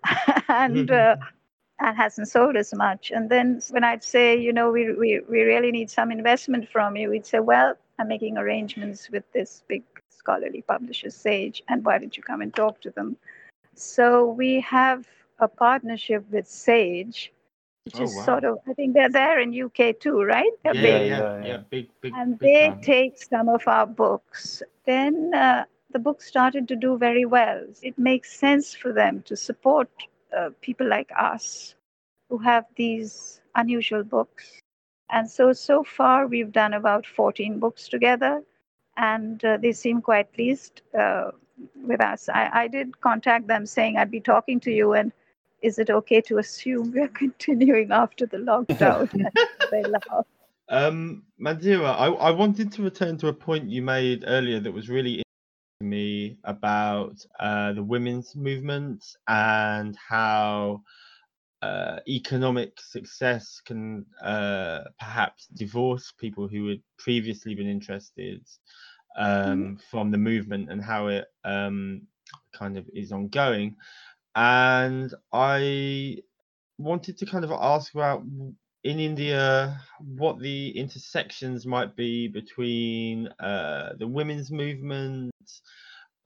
and 0.49 0.89
uh, 0.89 1.17
and 1.81 1.97
hasn't 1.97 2.29
sold 2.29 2.57
as 2.57 2.73
much. 2.75 3.11
And 3.11 3.31
then 3.31 3.61
when 3.71 3.85
I'd 3.85 4.05
say, 4.05 4.39
you 4.39 4.53
know, 4.53 4.71
we, 4.71 4.93
we, 4.93 5.21
we 5.29 5.43
really 5.43 5.73
need 5.73 5.91
some 5.91 6.11
investment 6.11 6.69
from 6.69 6.97
you, 6.97 7.11
we'd 7.11 7.27
say, 7.27 7.41
well, 7.41 7.75
I'm 7.99 8.09
making 8.09 8.39
arrangements 8.39 9.11
with 9.11 9.25
this 9.33 9.63
big 9.67 9.83
scholarly 10.11 10.63
publisher, 10.63 11.11
Sage, 11.11 11.63
and 11.69 11.85
why 11.85 11.99
don't 11.99 12.17
you 12.17 12.23
come 12.23 12.41
and 12.41 12.55
talk 12.55 12.81
to 12.83 12.91
them? 12.91 13.17
So 13.75 14.27
we 14.27 14.61
have 14.61 15.07
a 15.39 15.49
partnership 15.49 16.25
with 16.31 16.47
Sage, 16.47 17.33
which 17.85 17.97
oh, 17.97 18.05
is 18.05 18.15
wow. 18.17 18.25
sort 18.25 18.45
of 18.45 18.59
I 18.69 18.73
think 18.73 18.95
they're 18.95 19.11
there 19.11 19.41
in 19.41 19.61
UK 19.61 19.99
too, 19.99 20.23
right? 20.23 20.51
They're 20.63 20.75
yeah, 20.77 20.83
big. 20.83 21.11
Yeah, 21.11 21.19
yeah, 21.19 21.47
yeah, 21.47 21.57
big, 21.69 21.89
big. 22.01 22.13
And 22.17 22.39
big 22.39 22.81
they 22.81 22.81
take 22.83 23.23
some 23.23 23.49
of 23.49 23.67
our 23.67 23.87
books. 23.87 24.63
Then 24.87 25.35
uh, 25.35 25.65
the 25.91 25.99
book 25.99 26.23
started 26.23 26.69
to 26.69 26.77
do 26.77 26.97
very 26.97 27.25
well. 27.25 27.65
It 27.83 27.99
makes 27.99 28.33
sense 28.33 28.75
for 28.75 28.93
them 28.93 29.23
to 29.27 29.37
support 29.37 29.91
uh, 30.37 30.51
people 30.61 30.89
like 30.89 31.11
us 31.19 31.75
who 32.29 32.39
have 32.39 32.65
these 32.77 33.41
unusual 33.55 34.05
books. 34.05 34.61
And 35.11 35.31
so 35.31 35.53
so 35.53 35.85
far 35.85 36.27
we've 36.27 36.53
done 36.53 36.75
about 36.75 37.07
14 37.07 37.59
books 37.61 37.89
together, 37.89 38.43
and 38.97 39.45
uh, 39.45 39.59
they 39.59 39.73
seem 39.73 40.01
quite 40.01 40.33
pleased 40.33 40.83
uh, 40.99 41.31
with 41.77 42.01
us. 42.01 42.29
I, 42.29 42.51
I 42.53 42.69
did 42.69 43.01
contact 43.01 43.47
them 43.47 43.67
saying 43.67 43.97
I'd 43.97 44.11
be 44.11 44.21
talking 44.21 44.61
to 44.61 44.71
you 44.71 44.95
and 44.95 45.13
is 45.63 45.79
it 45.79 45.89
okay 45.89 46.21
to 46.21 46.39
assume 46.39 46.93
we're 46.93 47.09
continuing 47.25 47.91
after 47.91 48.27
the 48.27 48.37
lockdown? 48.37 49.11
they 49.71 49.83
laugh. 49.83 50.27
Um, 50.69 51.25
Mandira, 51.41 51.95
I, 51.99 52.07
I 52.07 52.31
wanted 52.31 52.73
to 52.73 52.83
return 52.83 53.19
to 53.19 53.29
a 53.29 53.33
point 53.33 53.69
you 53.69 53.83
made 53.83 54.25
earlier 54.27 54.61
that 54.61 54.73
was 54.73 54.89
really 54.89 55.24
me 55.85 56.39
about 56.45 57.25
uh, 57.39 57.73
the 57.73 57.83
women's 57.83 58.35
movement 58.35 59.05
and 59.29 59.97
how 59.97 60.83
uh, 61.63 61.99
economic 62.09 62.79
success 62.81 63.61
can 63.65 64.05
uh, 64.23 64.81
perhaps 64.99 65.47
divorce 65.55 66.13
people 66.19 66.47
who 66.49 66.69
had 66.69 66.81
previously 66.99 67.55
been 67.55 67.69
interested 67.69 68.43
um, 69.17 69.31
mm-hmm. 69.31 69.75
from 69.91 70.11
the 70.11 70.19
movement 70.19 70.71
and 70.71 70.83
how 70.83 71.07
it 71.07 71.27
um, 71.45 72.03
kind 72.53 72.77
of 72.77 72.89
is 72.93 73.13
ongoing 73.13 73.77
and 74.35 75.15
I 75.33 76.19
wanted 76.79 77.19
to 77.19 77.27
kind 77.27 77.45
of 77.45 77.53
ask 77.53 77.95
about 77.95 78.25
in 78.85 79.01
India 79.01 79.81
what 79.99 80.39
the 80.39 80.71
intersections 80.79 81.67
might 81.67 81.97
be 81.97 82.29
between 82.29 83.29
uh, 83.41 83.95
the 83.99 84.07
women's 84.07 84.51
movement, 84.51 85.33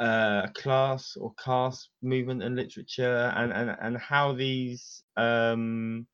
uh, 0.00 0.48
class 0.54 1.16
or 1.16 1.32
caste 1.42 1.90
movement 2.02 2.42
and 2.42 2.56
literature, 2.56 3.32
and 3.36 3.52
and 3.52 3.76
and 3.80 3.96
how 3.96 4.32
these 4.32 5.02
um, 5.16 6.06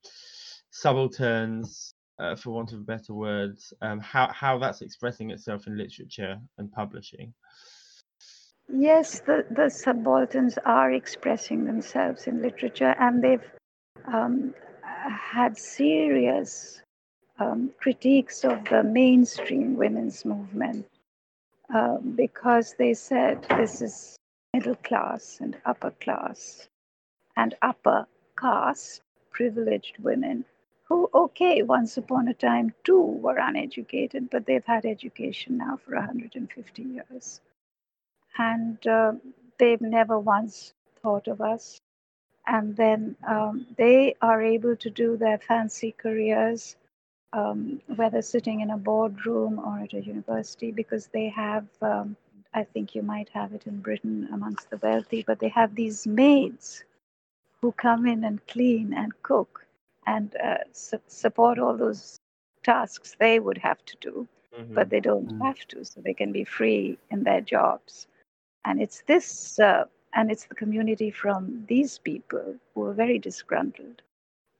subalterns, 0.71 1.95
uh, 2.19 2.37
for 2.37 2.51
want 2.51 2.73
of 2.73 2.87
better 2.87 3.15
words, 3.15 3.73
um, 3.81 3.99
how 4.01 4.31
how 4.33 4.59
that's 4.59 4.83
expressing 4.83 5.31
itself 5.31 5.67
in 5.67 5.79
literature 5.79 6.39
and 6.59 6.71
publishing. 6.73 7.33
Yes, 8.69 9.21
the, 9.21 9.45
the 9.51 9.69
subalterns 9.69 10.59
are 10.65 10.91
expressing 10.91 11.65
themselves 11.65 12.27
in 12.27 12.41
literature 12.41 12.95
and 12.99 13.23
they've 13.23 13.45
um, 14.13 14.55
had 15.11 15.59
serious 15.59 16.83
um, 17.39 17.71
critiques 17.81 18.45
of 18.45 18.65
the 18.67 18.83
mainstream 18.83 19.77
women's 19.77 20.25
movement 20.25 20.87
uh, 21.75 21.99
because 21.99 22.75
they 22.79 22.95
said 22.95 23.45
this 23.51 23.83
is 23.83 24.17
middle 24.53 24.77
class 24.77 25.39
and 25.41 25.57
upper 25.65 25.91
class 25.93 26.69
and 27.37 27.55
upper 27.63 28.07
caste 28.39 29.03
privileged 29.31 29.99
women 29.99 30.45
who, 30.85 31.09
okay, 31.15 31.63
once 31.63 31.97
upon 31.97 32.29
a 32.29 32.35
time 32.35 32.73
too 32.85 33.01
were 33.01 33.39
uneducated, 33.39 34.29
but 34.31 34.47
they've 34.47 34.65
had 34.65 34.85
education 34.85 35.57
now 35.57 35.77
for 35.77 35.95
150 35.95 36.83
years 36.83 37.41
and 38.39 38.87
uh, 38.87 39.13
they've 39.59 39.81
never 39.81 40.19
once 40.19 40.75
thought 41.03 41.27
of 41.27 41.41
us. 41.41 41.81
And 42.47 42.77
then 42.77 43.17
um, 43.27 43.67
they 43.77 44.17
are 44.21 44.43
able 44.43 44.77
to 44.77 44.91
do 44.91 45.17
their 45.17 45.39
fancy 45.39 45.95
careers, 45.97 46.77
um, 47.33 47.81
whether 47.97 48.21
sitting 48.23 48.61
in 48.61 48.71
a 48.71 48.77
boardroom 48.77 49.59
or 49.59 49.79
at 49.79 49.95
a 49.95 50.05
university, 50.05 50.71
because 50.71 51.07
they 51.07 51.29
have, 51.31 51.67
um, 51.81 52.17
I 52.53 52.65
think 52.65 52.95
you 52.95 53.03
might 53.03 53.31
have 53.31 53.53
it 53.55 53.67
in 53.67 53.81
Britain 53.81 54.29
amongst 54.33 54.71
the 54.71 54.77
wealthy, 54.77 55.25
but 55.27 55.39
they 55.39 55.49
have 55.49 55.75
these 55.75 56.07
maids 56.07 56.85
who 57.61 57.73
come 57.73 58.07
in 58.07 58.25
and 58.25 58.47
clean 58.47 58.93
and 58.93 59.13
cook 59.23 59.67
and 60.07 60.37
uh, 60.37 60.59
su- 60.73 61.01
support 61.07 61.59
all 61.59 61.77
those 61.77 62.21
tasks 62.63 63.17
they 63.19 63.41
would 63.41 63.59
have 63.59 63.83
to 63.87 63.97
do, 64.01 64.29
mm-hmm. 64.59 64.75
but 64.75 64.91
they 64.91 65.01
don't 65.01 65.29
mm-hmm. 65.29 65.43
have 65.43 65.67
to, 65.69 65.83
so 65.85 66.01
they 66.01 66.15
can 66.15 66.31
be 66.31 66.45
free 66.45 66.99
in 67.11 67.25
their 67.25 67.41
jobs. 67.41 68.07
And 68.67 68.83
it's 68.83 69.03
this, 69.07 69.59
uh, 69.59 69.85
and 70.15 70.31
it's 70.31 70.47
the 70.47 70.55
community 70.55 71.11
from 71.11 71.65
these 71.69 71.99
people 71.99 72.55
who 72.75 72.85
are 72.87 72.95
very 72.95 73.19
disgruntled. 73.19 74.03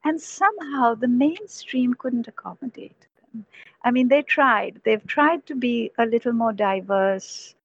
And 0.03 0.21
somehow 0.21 0.93
the 0.93 1.07
mainstream 1.07 1.93
couldn't 1.93 2.27
accommodate 2.27 3.07
them. 3.21 3.45
I 3.83 3.91
mean, 3.91 4.07
they 4.07 4.21
tried. 4.21 4.81
They've 4.83 5.05
tried 5.07 5.45
to 5.47 5.55
be 5.55 5.91
a 5.97 6.05
little 6.05 6.33
more 6.33 6.53
diverse. 6.53 7.55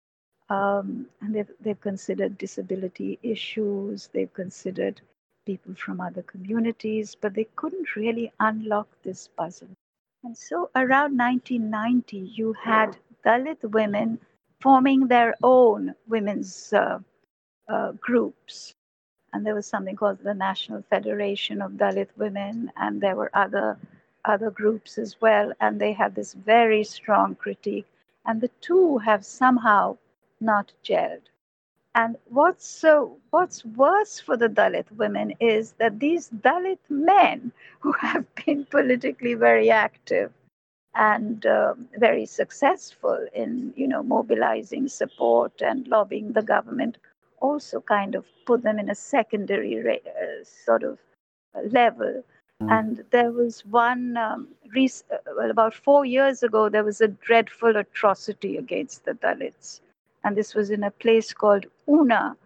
Um, 0.48 1.06
and 1.20 1.34
they've, 1.34 1.50
they've 1.60 1.80
considered 1.80 2.38
disability 2.38 3.18
issues, 3.22 4.08
they've 4.12 4.32
considered 4.32 5.00
people 5.46 5.74
from 5.74 6.00
other 6.00 6.22
communities, 6.22 7.16
but 7.20 7.34
they 7.34 7.46
couldn't 7.56 7.94
really 7.94 8.32
unlock 8.40 8.88
this 9.02 9.28
puzzle. 9.28 9.68
And 10.24 10.36
so 10.36 10.70
around 10.74 11.16
1990, 11.16 12.18
you 12.18 12.52
had 12.52 12.96
Dalit 13.24 13.62
women 13.70 14.18
forming 14.60 15.06
their 15.06 15.34
own 15.42 15.94
women's 16.08 16.72
uh, 16.72 16.98
uh, 17.70 17.92
groups. 17.92 18.74
And 19.32 19.46
there 19.46 19.54
was 19.54 19.66
something 19.66 19.96
called 19.96 20.18
the 20.22 20.34
National 20.34 20.82
Federation 20.90 21.62
of 21.62 21.72
Dalit 21.72 22.08
Women, 22.16 22.72
and 22.76 23.00
there 23.00 23.16
were 23.16 23.30
other 23.32 23.78
other 24.24 24.50
groups 24.50 24.98
as 24.98 25.20
well, 25.20 25.52
and 25.60 25.80
they 25.80 25.92
had 25.92 26.14
this 26.14 26.34
very 26.34 26.84
strong 26.84 27.34
critique. 27.36 27.86
And 28.26 28.40
the 28.40 28.50
two 28.60 28.98
have 28.98 29.24
somehow 29.24 29.96
not 30.40 30.72
gelled. 30.84 31.22
And 31.94 32.16
what's 32.26 32.66
so 32.66 33.18
what's 33.30 33.64
worse 33.64 34.20
for 34.20 34.36
the 34.36 34.48
Dalit 34.48 34.90
women 34.92 35.34
is 35.40 35.72
that 35.78 36.00
these 36.00 36.28
Dalit 36.30 36.78
men 36.88 37.52
who 37.80 37.92
have 38.00 38.26
been 38.44 38.64
politically 38.66 39.34
very 39.34 39.70
active 39.70 40.32
and 40.94 41.46
uh, 41.46 41.74
very 41.98 42.26
successful 42.26 43.26
in 43.32 43.72
you 43.76 43.88
know 43.88 44.02
mobilizing 44.02 44.88
support 44.88 45.62
and 45.62 45.86
lobbying 45.88 46.32
the 46.32 46.42
government 46.42 46.98
also 47.40 47.80
kind 47.80 48.14
of 48.14 48.24
put 48.46 48.62
them 48.62 48.78
in 48.78 48.90
a 48.90 48.94
secondary 48.94 49.78
uh, 49.78 50.44
sort 50.44 50.82
of 50.82 50.98
uh, 51.54 51.60
level 51.70 52.22
mm. 52.62 52.70
and 52.70 53.04
there 53.10 53.30
was 53.30 53.64
one 53.66 54.16
um, 54.16 54.48
rec- 54.74 55.06
uh, 55.12 55.18
well 55.36 55.50
about 55.50 55.74
4 55.74 56.04
years 56.04 56.42
ago 56.42 56.68
there 56.68 56.84
was 56.84 57.00
a 57.00 57.08
dreadful 57.08 57.76
atrocity 57.76 58.56
against 58.56 59.04
the 59.04 59.12
dalits 59.12 59.80
and 60.24 60.36
this 60.36 60.54
was 60.54 60.70
in 60.70 60.84
a 60.84 60.90
place 60.90 61.32
called 61.32 61.66
una 61.88 62.36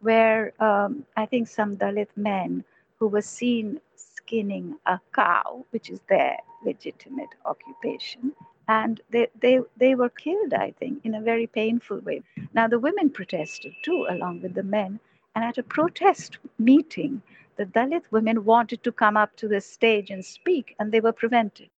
where 0.00 0.52
um, 0.62 1.04
i 1.16 1.26
think 1.26 1.48
some 1.48 1.76
dalit 1.76 2.08
men 2.16 2.64
who 2.98 3.06
were 3.06 3.22
seen 3.22 3.80
skinning 3.94 4.76
a 4.86 5.00
cow 5.14 5.64
which 5.70 5.88
is 5.90 6.00
their 6.08 6.36
legitimate 6.64 7.30
occupation. 7.44 8.32
And 8.68 9.00
they, 9.10 9.28
they, 9.40 9.60
they 9.78 9.94
were 9.94 10.10
killed, 10.10 10.52
I 10.52 10.72
think, 10.72 11.04
in 11.04 11.14
a 11.14 11.22
very 11.22 11.46
painful 11.46 12.00
way. 12.00 12.22
Now, 12.52 12.68
the 12.68 12.78
women 12.78 13.10
protested 13.10 13.72
too, 13.82 14.06
along 14.08 14.42
with 14.42 14.54
the 14.54 14.62
men. 14.62 15.00
And 15.34 15.44
at 15.44 15.58
a 15.58 15.62
protest 15.62 16.38
meeting, 16.58 17.22
the 17.56 17.64
Dalit 17.64 18.04
women 18.10 18.44
wanted 18.44 18.82
to 18.84 18.92
come 18.92 19.16
up 19.16 19.34
to 19.36 19.48
the 19.48 19.60
stage 19.60 20.10
and 20.10 20.24
speak, 20.24 20.76
and 20.78 20.92
they 20.92 21.00
were 21.00 21.12
prevented. 21.12 21.70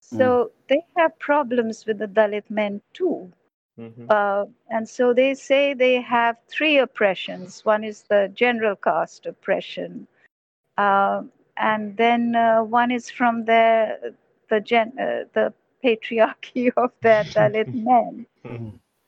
So 0.00 0.26
mm. 0.26 0.50
they 0.68 0.84
have 0.96 1.18
problems 1.18 1.84
with 1.86 1.98
the 1.98 2.06
Dalit 2.06 2.48
men 2.48 2.80
too. 2.92 3.32
Mm-hmm. 3.78 4.06
Uh, 4.08 4.44
and 4.70 4.88
so 4.88 5.12
they 5.12 5.34
say 5.34 5.74
they 5.74 6.00
have 6.00 6.36
three 6.48 6.78
oppressions. 6.78 7.64
One 7.64 7.82
is 7.82 8.04
the 8.08 8.30
general 8.34 8.76
caste 8.76 9.26
oppression. 9.26 10.06
Uh, 10.78 11.22
and 11.56 11.96
then 11.96 12.36
uh, 12.36 12.62
one 12.62 12.90
is 12.90 13.10
from 13.10 13.44
the 13.44 14.14
the 14.50 14.60
gen, 14.60 14.92
uh, 14.98 15.24
the 15.32 15.52
patriarchy 15.84 16.70
of 16.76 16.92
their 17.02 17.24
Dalit 17.24 17.74
men. 17.90 18.26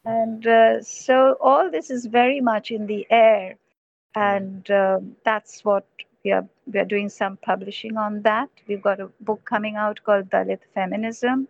And 0.04 0.46
uh, 0.46 0.82
so 0.82 1.36
all 1.40 1.70
this 1.70 1.90
is 1.90 2.06
very 2.06 2.40
much 2.40 2.70
in 2.70 2.86
the 2.86 3.06
air, 3.10 3.56
and 4.14 4.70
um, 4.70 5.16
that's 5.24 5.64
what 5.64 5.86
we 6.24 6.30
are 6.30 6.46
we 6.72 6.78
are 6.78 6.84
doing 6.84 7.08
some 7.08 7.36
publishing 7.38 7.96
on 7.96 8.22
that. 8.22 8.48
We've 8.68 8.82
got 8.82 9.00
a 9.00 9.10
book 9.20 9.44
coming 9.44 9.74
out 9.74 10.00
called 10.04 10.30
Dalit 10.30 10.60
Feminism, 10.74 11.48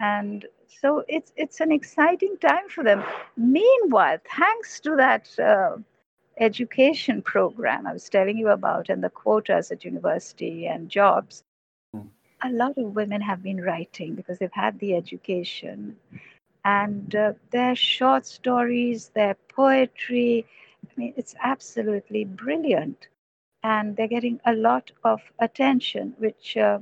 and 0.00 0.46
so 0.80 1.04
it's 1.06 1.32
it's 1.36 1.60
an 1.60 1.70
exciting 1.70 2.36
time 2.38 2.68
for 2.68 2.82
them. 2.82 3.04
Meanwhile, 3.36 4.18
thanks 4.36 4.80
to 4.80 4.96
that 4.96 5.38
uh, 5.38 5.76
education 6.38 7.22
program 7.22 7.86
I 7.86 7.92
was 7.92 8.08
telling 8.08 8.36
you 8.36 8.48
about 8.48 8.88
and 8.88 9.02
the 9.02 9.10
quotas 9.10 9.70
at 9.70 9.84
university 9.84 10.66
and 10.66 10.88
jobs. 10.88 11.44
A 12.46 12.52
lot 12.52 12.78
of 12.78 12.94
women 12.94 13.20
have 13.20 13.42
been 13.42 13.60
writing 13.60 14.14
because 14.14 14.38
they've 14.38 14.52
had 14.52 14.78
the 14.78 14.94
education. 14.94 15.96
And 16.64 17.14
uh, 17.14 17.32
their 17.50 17.74
short 17.74 18.26
stories, 18.26 19.10
their 19.14 19.34
poetry, 19.54 20.46
I 20.84 20.92
mean, 20.96 21.14
it's 21.16 21.34
absolutely 21.40 22.24
brilliant. 22.24 23.08
And 23.62 23.96
they're 23.96 24.08
getting 24.08 24.40
a 24.44 24.54
lot 24.54 24.92
of 25.04 25.20
attention, 25.38 26.14
which 26.18 26.56
uh, 26.56 26.78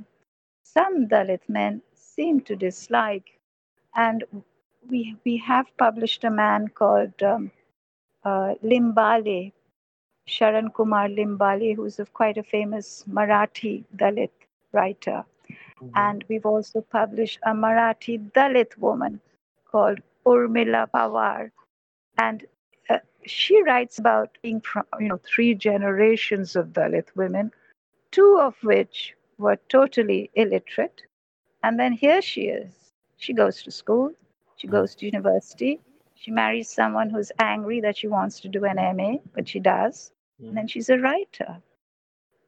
some 0.63 1.07
Dalit 1.07 1.41
men 1.47 1.81
seem 1.95 2.41
to 2.41 2.55
dislike. 2.55 3.39
And 3.95 4.23
we, 4.89 5.15
we 5.25 5.37
have 5.37 5.65
published 5.77 6.23
a 6.23 6.29
man 6.29 6.67
called 6.67 7.21
um, 7.23 7.51
uh, 8.23 8.55
Limbale, 8.63 9.51
Sharan 10.27 10.73
Kumar 10.73 11.07
Limbale, 11.07 11.75
who's 11.75 11.99
quite 12.13 12.37
a 12.37 12.43
famous 12.43 13.03
Marathi 13.09 13.83
Dalit 13.95 14.31
writer. 14.73 15.25
Mm-hmm. 15.85 15.97
And 15.97 16.25
we've 16.27 16.45
also 16.45 16.81
published 16.81 17.39
a 17.43 17.51
Marathi 17.51 18.31
Dalit 18.31 18.77
woman 18.77 19.19
called 19.69 19.99
Urmila 20.25 20.89
Pawar. 20.91 21.51
And 22.17 22.45
uh, 22.89 22.99
she 23.25 23.61
writes 23.61 23.99
about 23.99 24.37
being 24.41 24.61
from, 24.61 24.85
you 24.99 25.07
know, 25.07 25.19
three 25.23 25.53
generations 25.53 26.55
of 26.55 26.67
Dalit 26.67 27.07
women, 27.15 27.51
two 28.11 28.39
of 28.41 28.55
which 28.63 29.15
were 29.37 29.57
totally 29.69 30.29
illiterate. 30.33 31.01
And 31.63 31.79
then 31.79 31.93
here 31.93 32.21
she 32.21 32.43
is. 32.43 32.71
She 33.17 33.33
goes 33.33 33.63
to 33.63 33.71
school, 33.71 34.11
she 34.57 34.67
goes 34.67 34.95
to 34.95 35.05
university, 35.05 35.79
she 36.15 36.31
marries 36.31 36.69
someone 36.69 37.09
who's 37.09 37.31
angry 37.39 37.81
that 37.81 37.97
she 37.97 38.07
wants 38.07 38.39
to 38.41 38.49
do 38.49 38.65
an 38.65 38.77
MA, 38.97 39.17
but 39.33 39.47
she 39.47 39.59
does. 39.59 40.11
Mm. 40.41 40.49
And 40.49 40.57
then 40.57 40.67
she's 40.67 40.89
a 40.89 40.97
writer. 40.97 41.61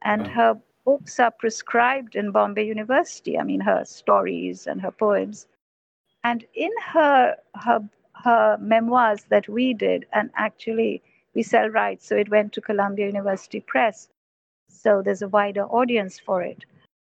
And 0.02 0.24
wow. 0.24 0.34
her 0.34 0.62
books 0.88 1.20
are 1.20 1.32
prescribed 1.32 2.16
in 2.16 2.32
Bombay 2.32 2.66
University. 2.66 3.38
I 3.38 3.44
mean, 3.44 3.60
her 3.62 3.86
stories 3.86 4.68
and 4.68 4.82
her 4.82 4.92
poems. 4.92 5.48
And 6.24 6.46
in 6.56 6.72
her, 6.94 7.36
her, 7.56 7.90
her 8.24 8.58
memoirs 8.60 9.26
that 9.30 9.48
we 9.50 9.74
did, 9.74 10.06
and 10.14 10.32
actually 10.36 11.04
we 11.36 11.44
sell 11.44 11.70
rights, 11.70 12.08
so 12.08 12.16
it 12.16 12.30
went 12.30 12.54
to 12.54 12.62
Columbia 12.62 13.08
University 13.08 13.60
Press. 13.60 14.10
So 14.70 15.02
there's 15.04 15.22
a 15.22 15.30
wider 15.30 15.66
audience 15.66 16.20
for 16.20 16.42
it. 16.42 16.66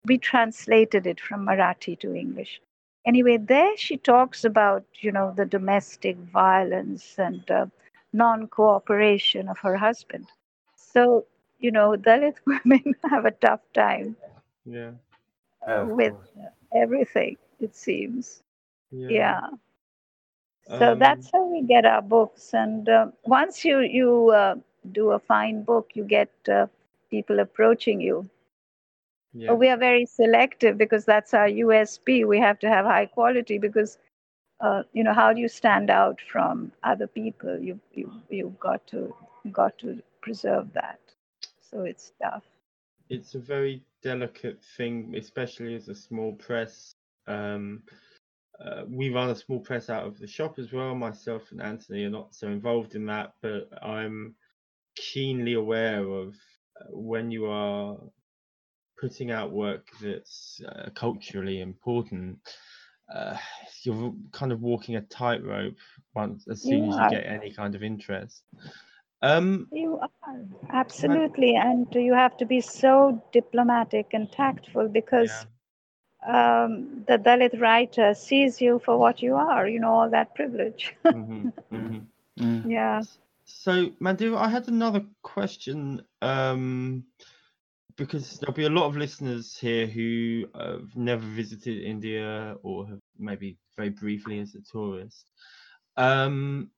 We 0.07 0.19
translated 0.19 1.07
it 1.07 1.21
from 1.21 1.47
Marathi 1.47 1.99
to 2.01 2.15
English 2.15 2.61
anyway 3.09 3.39
there 3.39 3.77
she 3.77 3.97
talks 3.97 4.45
about 4.45 4.85
you 5.01 5.13
know 5.13 5.33
the 5.37 5.47
domestic 5.47 6.17
violence 6.33 7.19
and 7.19 7.51
uh, 7.51 7.67
non-cooperation 8.13 9.49
of 9.49 9.59
her 9.59 9.77
husband 9.77 10.27
so 10.77 11.25
you 11.59 11.71
know 11.71 11.97
dalit 11.97 12.37
women 12.47 12.95
have 13.11 13.25
a 13.25 13.31
tough 13.31 13.61
time 13.75 14.17
yeah 14.65 14.91
uh, 15.67 15.85
with 15.89 16.15
everything 16.75 17.37
it 17.61 17.75
seems 17.75 18.43
yeah, 18.91 19.09
yeah. 19.09 19.41
so 20.79 20.93
um, 20.93 20.99
that's 20.99 21.31
how 21.33 21.45
we 21.47 21.63
get 21.63 21.85
our 21.85 22.03
books 22.03 22.55
and 22.55 22.89
uh, 22.89 23.07
once 23.25 23.65
you 23.65 23.81
you 23.81 24.31
uh, 24.31 24.55
do 24.93 25.11
a 25.13 25.19
fine 25.19 25.63
book 25.63 25.91
you 25.95 26.05
get 26.05 26.31
uh, 26.49 26.67
people 27.11 27.41
approaching 27.41 28.01
you 28.01 28.29
yeah. 29.35 29.53
we 29.53 29.69
are 29.69 29.77
very 29.77 30.07
selective 30.07 30.79
because 30.79 31.05
that's 31.05 31.35
our 31.35 31.49
USP. 31.49 32.27
We 32.27 32.39
have 32.41 32.59
to 32.61 32.69
have 32.69 32.85
high 32.87 33.07
quality 33.07 33.59
because, 33.59 33.99
uh, 34.61 34.83
you 34.93 35.05
know, 35.05 35.15
how 35.15 35.33
do 35.33 35.41
you 35.41 35.49
stand 35.49 35.91
out 35.91 36.21
from 36.21 36.73
other 36.83 37.07
people? 37.07 37.59
You 37.59 37.79
you 37.93 38.11
you've 38.31 38.59
got 38.59 38.87
to 38.89 39.15
got 39.53 39.79
to 39.79 40.03
preserve 40.23 40.73
that. 40.75 40.99
So 41.71 41.83
it's 41.83 42.13
tough. 42.23 42.45
It's 43.11 43.35
a 43.35 43.39
very 43.39 43.83
delicate 44.03 44.63
thing, 44.77 45.15
especially 45.17 45.75
as 45.75 45.89
a 45.89 45.95
small 45.95 46.33
press. 46.33 46.93
Um, 47.27 47.83
uh, 48.65 48.83
we 48.89 49.11
run 49.11 49.31
a 49.31 49.37
small 49.37 49.61
press 49.61 49.89
out 49.89 50.07
of 50.07 50.19
the 50.19 50.27
shop 50.27 50.59
as 50.59 50.73
well. 50.73 50.95
Myself 50.95 51.51
and 51.53 51.63
Anthony 51.63 52.05
are 52.05 52.11
not 52.11 52.35
so 52.35 52.49
involved 52.49 52.95
in 52.95 53.07
that, 53.07 53.35
but 53.43 53.69
I'm 53.83 54.35
keenly 54.97 55.55
aware 55.55 56.03
of 56.03 56.35
uh, 56.81 56.87
when 56.91 57.31
you 57.31 57.47
are 57.47 57.99
putting 59.01 59.31
out 59.31 59.53
work 59.53 59.89
that's 60.03 60.61
uh, 60.67 60.89
culturally 60.95 61.61
important, 61.61 62.39
uh, 63.15 63.37
you're 63.85 64.13
kind 64.33 64.53
of 64.53 64.61
walking 64.61 64.97
a 64.97 65.01
tightrope 65.03 65.77
once 66.15 66.47
as 66.49 66.63
soon 66.63 66.85
you 66.85 66.91
as 66.91 66.99
you 66.99 67.09
get 67.11 67.27
any 67.27 67.53
kind 67.53 67.75
of 67.75 67.83
interest. 67.83 68.43
Um, 69.21 69.67
you 69.73 69.99
are 70.01 70.41
absolutely, 70.71 71.57
I, 71.57 71.71
and 71.71 71.87
you 71.95 72.15
have 72.15 72.37
to 72.39 72.47
be 72.47 72.61
so 72.61 73.23
diplomatic 73.33 74.09
and 74.13 74.31
tactful 74.31 74.89
because 74.89 75.47
yeah. 76.27 76.67
um, 76.67 77.05
the 77.09 77.19
Dalit 77.19 77.61
writer 77.61 78.15
sees 78.15 78.61
you 78.61 78.81
for 78.85 78.97
what 78.97 79.21
you 79.21 79.35
are. 79.35 79.67
You 79.67 79.81
know 79.81 79.93
all 79.93 80.11
that 80.11 80.35
privilege. 80.35 80.95
mm-hmm, 81.05 81.49
mm-hmm. 81.73 81.99
Mm. 82.41 82.71
Yeah. 82.71 83.03
So, 83.45 83.89
Mandira, 84.01 84.37
I 84.37 84.49
had 84.49 84.69
another 84.69 85.03
question. 85.23 86.03
Um, 86.23 87.05
because 87.99 88.39
there'll 88.39 88.55
be 88.55 88.65
a 88.65 88.71
lot 88.71 88.87
of 88.87 88.97
listeners 88.97 89.59
here 89.59 89.87
who 89.87 90.47
have 90.55 90.95
never 90.95 91.27
visited 91.27 91.83
India 91.83 92.55
or 92.63 92.87
have 92.87 93.01
maybe 93.19 93.59
very 93.77 93.91
briefly 93.91 94.39
as 94.39 94.55
a 94.55 94.61
tourist. 94.61 95.29
Um, 95.97 96.71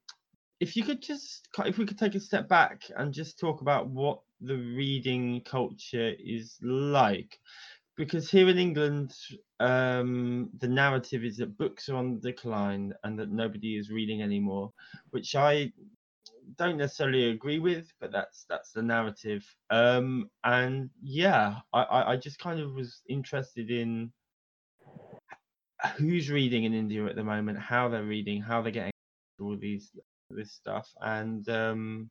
if 0.61 0.77
you 0.77 0.83
could 0.83 1.01
just, 1.01 1.49
if 1.65 1.79
we 1.79 1.85
could 1.87 1.97
take 1.97 2.13
a 2.13 2.19
step 2.19 2.47
back 2.47 2.83
and 2.95 3.11
just 3.11 3.39
talk 3.39 3.61
about 3.61 3.89
what 3.89 4.21
the 4.41 4.55
reading 4.55 5.41
culture 5.43 6.13
is 6.23 6.59
like, 6.61 7.39
because 7.97 8.29
here 8.29 8.47
in 8.47 8.59
England, 8.59 9.11
um, 9.59 10.51
the 10.59 10.67
narrative 10.67 11.23
is 11.23 11.37
that 11.37 11.57
books 11.57 11.89
are 11.89 11.95
on 11.95 12.13
the 12.13 12.31
decline 12.31 12.93
and 13.03 13.17
that 13.17 13.31
nobody 13.31 13.75
is 13.75 13.89
reading 13.89 14.21
anymore, 14.21 14.71
which 15.09 15.35
I 15.35 15.73
don't 16.57 16.77
necessarily 16.77 17.31
agree 17.31 17.59
with, 17.59 17.91
but 17.99 18.11
that's 18.11 18.45
that's 18.47 18.71
the 18.71 18.83
narrative. 18.83 19.43
Um, 19.71 20.29
and 20.43 20.91
yeah, 21.01 21.55
I, 21.73 22.13
I 22.13 22.17
just 22.17 22.37
kind 22.37 22.59
of 22.59 22.73
was 22.75 23.01
interested 23.09 23.71
in 23.71 24.11
who's 25.97 26.29
reading 26.29 26.65
in 26.65 26.73
India 26.75 27.03
at 27.07 27.15
the 27.15 27.23
moment, 27.23 27.57
how 27.57 27.89
they're 27.89 28.03
reading, 28.03 28.41
how 28.41 28.61
they're 28.61 28.71
getting 28.71 28.91
all 29.39 29.57
these 29.57 29.91
this 30.35 30.51
stuff, 30.51 30.87
and 31.01 31.47
um, 31.49 32.09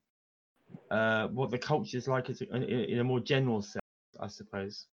uh, 0.90 1.28
what 1.28 1.50
the 1.50 1.59
culture 1.59 1.96
is 1.96 2.09
like 2.09 2.28
in, 2.28 2.62
in 2.62 2.98
a 2.98 3.04
more 3.04 3.20
general 3.20 3.62
sense, 3.62 3.85
I 4.20 4.28
suppose. 4.28 4.87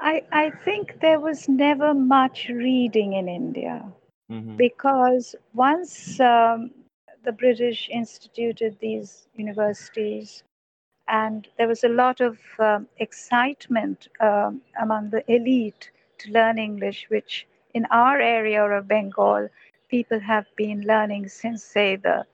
I 0.00 0.22
I 0.32 0.50
think 0.64 1.00
there 1.00 1.20
was 1.20 1.48
never 1.48 1.94
much 1.94 2.48
reading 2.48 3.14
in 3.14 3.28
India. 3.28 3.84
Mm-hmm. 4.30 4.56
Because 4.56 5.36
once 5.54 6.18
um, 6.18 6.70
the 7.24 7.32
British 7.32 7.88
instituted 7.88 8.76
these 8.80 9.28
universities, 9.34 10.42
and 11.08 11.46
there 11.58 11.68
was 11.68 11.84
a 11.84 11.88
lot 11.88 12.20
of 12.20 12.38
um, 12.58 12.88
excitement 12.98 14.08
um, 14.20 14.60
among 14.80 15.10
the 15.10 15.22
elite 15.32 15.90
to 16.18 16.32
learn 16.32 16.58
English, 16.58 17.06
which 17.08 17.46
in 17.74 17.86
our 17.90 18.20
area 18.20 18.64
of 18.64 18.88
Bengal, 18.88 19.48
people 19.88 20.20
have 20.20 20.46
been 20.56 20.82
learning 20.82 21.28
since, 21.28 21.64
say, 21.64 21.96
the 21.96 22.24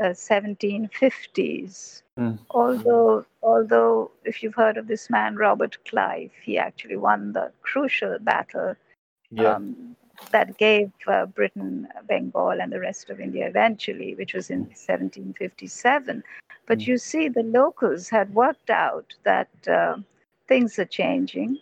uh, 0.00 0.14
1750s. 0.14 2.02
Mm. 2.18 2.38
Although, 2.50 3.24
although, 3.42 4.10
if 4.24 4.42
you've 4.42 4.54
heard 4.54 4.76
of 4.76 4.86
this 4.86 5.10
man 5.10 5.36
Robert 5.36 5.76
Clive, 5.84 6.30
he 6.42 6.58
actually 6.58 6.96
won 6.96 7.32
the 7.32 7.52
crucial 7.62 8.18
battle 8.20 8.74
yeah. 9.30 9.54
um, 9.54 9.96
that 10.30 10.58
gave 10.58 10.90
uh, 11.06 11.26
Britain, 11.26 11.88
Bengal, 12.08 12.60
and 12.60 12.72
the 12.72 12.80
rest 12.80 13.10
of 13.10 13.20
India 13.20 13.46
eventually, 13.46 14.14
which 14.14 14.34
was 14.34 14.50
in 14.50 14.60
1757. 14.60 16.22
But 16.66 16.78
mm. 16.78 16.86
you 16.86 16.98
see, 16.98 17.28
the 17.28 17.42
locals 17.42 18.08
had 18.08 18.34
worked 18.34 18.70
out 18.70 19.14
that 19.24 19.48
uh, 19.68 19.96
things 20.48 20.78
are 20.78 20.84
changing. 20.84 21.58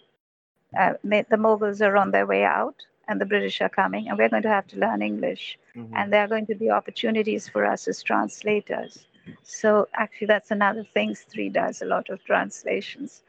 Uh, 0.78 0.94
the 1.02 1.24
Mughals 1.32 1.80
are 1.80 1.96
on 1.96 2.10
their 2.10 2.26
way 2.26 2.44
out, 2.44 2.84
and 3.08 3.20
the 3.20 3.26
British 3.26 3.60
are 3.60 3.68
coming, 3.68 4.08
and 4.08 4.18
we're 4.18 4.28
going 4.28 4.42
to 4.42 4.48
have 4.48 4.66
to 4.68 4.78
learn 4.78 5.02
English. 5.02 5.58
Mm-hmm. 5.74 5.94
And 5.96 6.12
there 6.12 6.22
are 6.22 6.28
going 6.28 6.46
to 6.46 6.54
be 6.54 6.70
opportunities 6.70 7.48
for 7.48 7.64
us 7.64 7.88
as 7.88 8.02
translators. 8.02 9.06
So, 9.42 9.88
actually, 9.94 10.28
that's 10.28 10.50
another 10.50 10.84
thing. 10.84 11.14
Stree 11.14 11.52
does 11.52 11.82
a 11.82 11.86
lot 11.86 12.08
of 12.08 12.24
translations. 12.24 13.22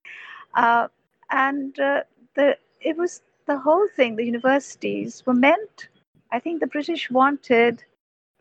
Uh, 0.54 0.88
and 1.32 1.78
uh, 1.80 2.04
the, 2.36 2.58
it 2.82 2.98
was 2.98 3.22
the 3.48 3.58
whole 3.58 3.88
thing, 3.96 4.16
the 4.16 4.26
universities 4.26 5.24
were 5.26 5.34
meant, 5.34 5.90
I 6.32 6.40
think 6.40 6.60
the 6.60 6.68
British 6.68 7.10
wanted 7.10 7.84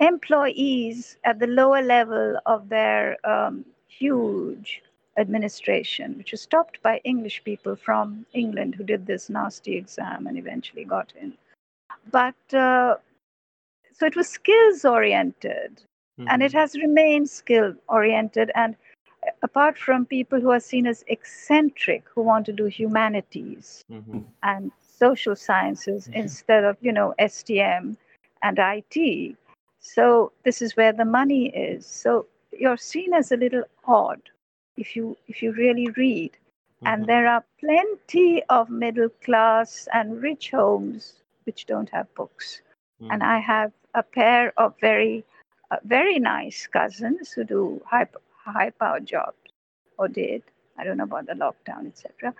employees 0.00 1.16
at 1.24 1.38
the 1.38 1.46
lower 1.46 1.82
level 1.82 2.38
of 2.46 2.68
their 2.68 3.16
um, 3.28 3.64
huge 3.86 4.82
administration, 5.18 6.16
which 6.18 6.32
was 6.32 6.42
stopped 6.42 6.82
by 6.82 7.00
English 7.04 7.44
people 7.44 7.76
from 7.76 8.26
England 8.32 8.76
who 8.76 8.84
did 8.84 9.06
this 9.06 9.28
nasty 9.30 9.76
exam 9.76 10.26
and 10.26 10.38
eventually 10.38 10.84
got 10.84 11.12
in. 11.20 11.36
but 12.10 12.54
uh, 12.54 12.96
so 13.92 14.06
it 14.06 14.16
was 14.16 14.28
skills 14.28 14.84
oriented 14.84 15.82
and 16.26 16.42
it 16.42 16.52
Mhm. 16.52 16.58
has 16.60 16.74
remained 16.76 17.28
skill 17.30 17.74
oriented 17.88 18.50
and 18.54 18.76
uh, 19.26 19.30
apart 19.42 19.78
from 19.78 20.06
people 20.06 20.40
who 20.40 20.50
are 20.50 20.60
seen 20.60 20.86
as 20.86 21.04
eccentric 21.08 22.04
who 22.14 22.22
want 22.22 22.46
to 22.46 22.52
do 22.52 22.66
humanities 22.66 23.84
mm-hmm. 23.90 24.20
and 24.42 24.72
social 24.80 25.36
sciences 25.36 26.08
Mhm. 26.08 26.14
instead 26.22 26.64
of 26.64 26.76
you 26.80 26.92
know 26.92 27.14
STM 27.18 27.96
and 28.42 28.58
IT. 28.58 29.36
So 29.80 30.32
this 30.44 30.62
is 30.62 30.76
where 30.76 30.92
the 30.92 31.04
money 31.04 31.48
is. 31.48 31.86
So 31.86 32.26
you're 32.52 32.76
seen 32.76 33.12
as 33.14 33.32
a 33.32 33.36
little 33.36 33.64
odd 33.86 34.22
if 34.78 34.96
you 34.96 35.16
if 35.28 35.42
you 35.42 35.52
really 35.52 35.90
read. 35.90 36.32
And 36.86 37.06
Mhm. 37.06 37.08
there 37.08 37.26
are 37.28 37.44
plenty 37.60 38.42
of 38.48 38.70
middle 38.70 39.10
class 39.24 39.88
and 39.92 40.22
rich 40.22 40.50
homes 40.50 41.22
which 41.44 41.66
don't 41.66 41.90
have 41.90 42.14
books. 42.14 42.62
And 43.10 43.22
Mhm. 43.22 43.24
I 43.24 43.38
have 43.40 43.72
a 43.94 44.02
pair 44.02 44.52
of 44.58 44.74
very 44.80 45.24
uh, 45.70 45.76
very 45.84 46.18
nice 46.18 46.66
cousins 46.66 47.32
who 47.32 47.44
do 47.44 47.82
high 47.86 48.06
high 48.44 48.70
power 48.70 49.00
jobs 49.00 49.52
or 49.98 50.08
did. 50.08 50.42
I 50.78 50.84
don't 50.84 50.98
know 50.98 51.04
about 51.04 51.26
the 51.26 51.34
lockdown, 51.34 51.86
etc 51.86 52.34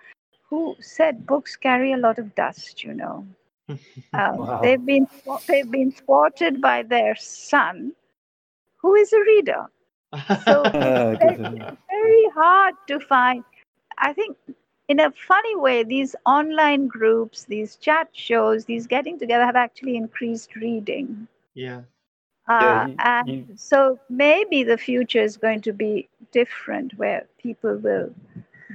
who 0.49 0.75
said 0.79 1.25
books 1.25 1.55
carry 1.55 1.91
a 1.93 1.97
lot 1.97 2.17
of 2.19 2.35
dust, 2.35 2.83
you 2.83 2.93
know. 2.93 3.25
Um, 4.13 4.49
Wow. 4.49 4.61
They've 4.61 4.83
been 4.85 5.07
they've 5.47 5.69
been 5.69 5.91
thwarted 5.91 6.61
by 6.61 6.83
their 6.83 7.15
son, 7.15 7.93
who 8.77 8.95
is 8.95 9.13
a 9.13 9.19
reader. 9.21 9.67
So 10.35 10.73
hard 12.39 12.75
to 12.87 12.99
find. 12.99 13.43
I 13.97 14.13
think, 14.13 14.37
in 14.87 14.99
a 14.99 15.11
funny 15.11 15.55
way, 15.55 15.83
these 15.83 16.15
online 16.25 16.87
groups, 16.87 17.45
these 17.45 17.75
chat 17.75 18.09
shows, 18.13 18.65
these 18.65 18.87
getting 18.87 19.17
together 19.19 19.45
have 19.45 19.55
actually 19.55 19.97
increased 19.97 20.55
reading. 20.55 21.27
yeah. 21.55 21.83
Uh, 22.47 22.85
you- 22.85 22.99
and 22.99 23.37
you- 23.37 23.47
so 23.55 23.99
maybe 24.09 24.63
the 24.63 24.77
future 24.77 25.21
is 25.21 25.37
going 25.37 25.61
to 25.61 25.73
be 25.73 26.09
different 26.31 26.97
where 26.97 27.27
people 27.37 27.77
will 27.77 28.13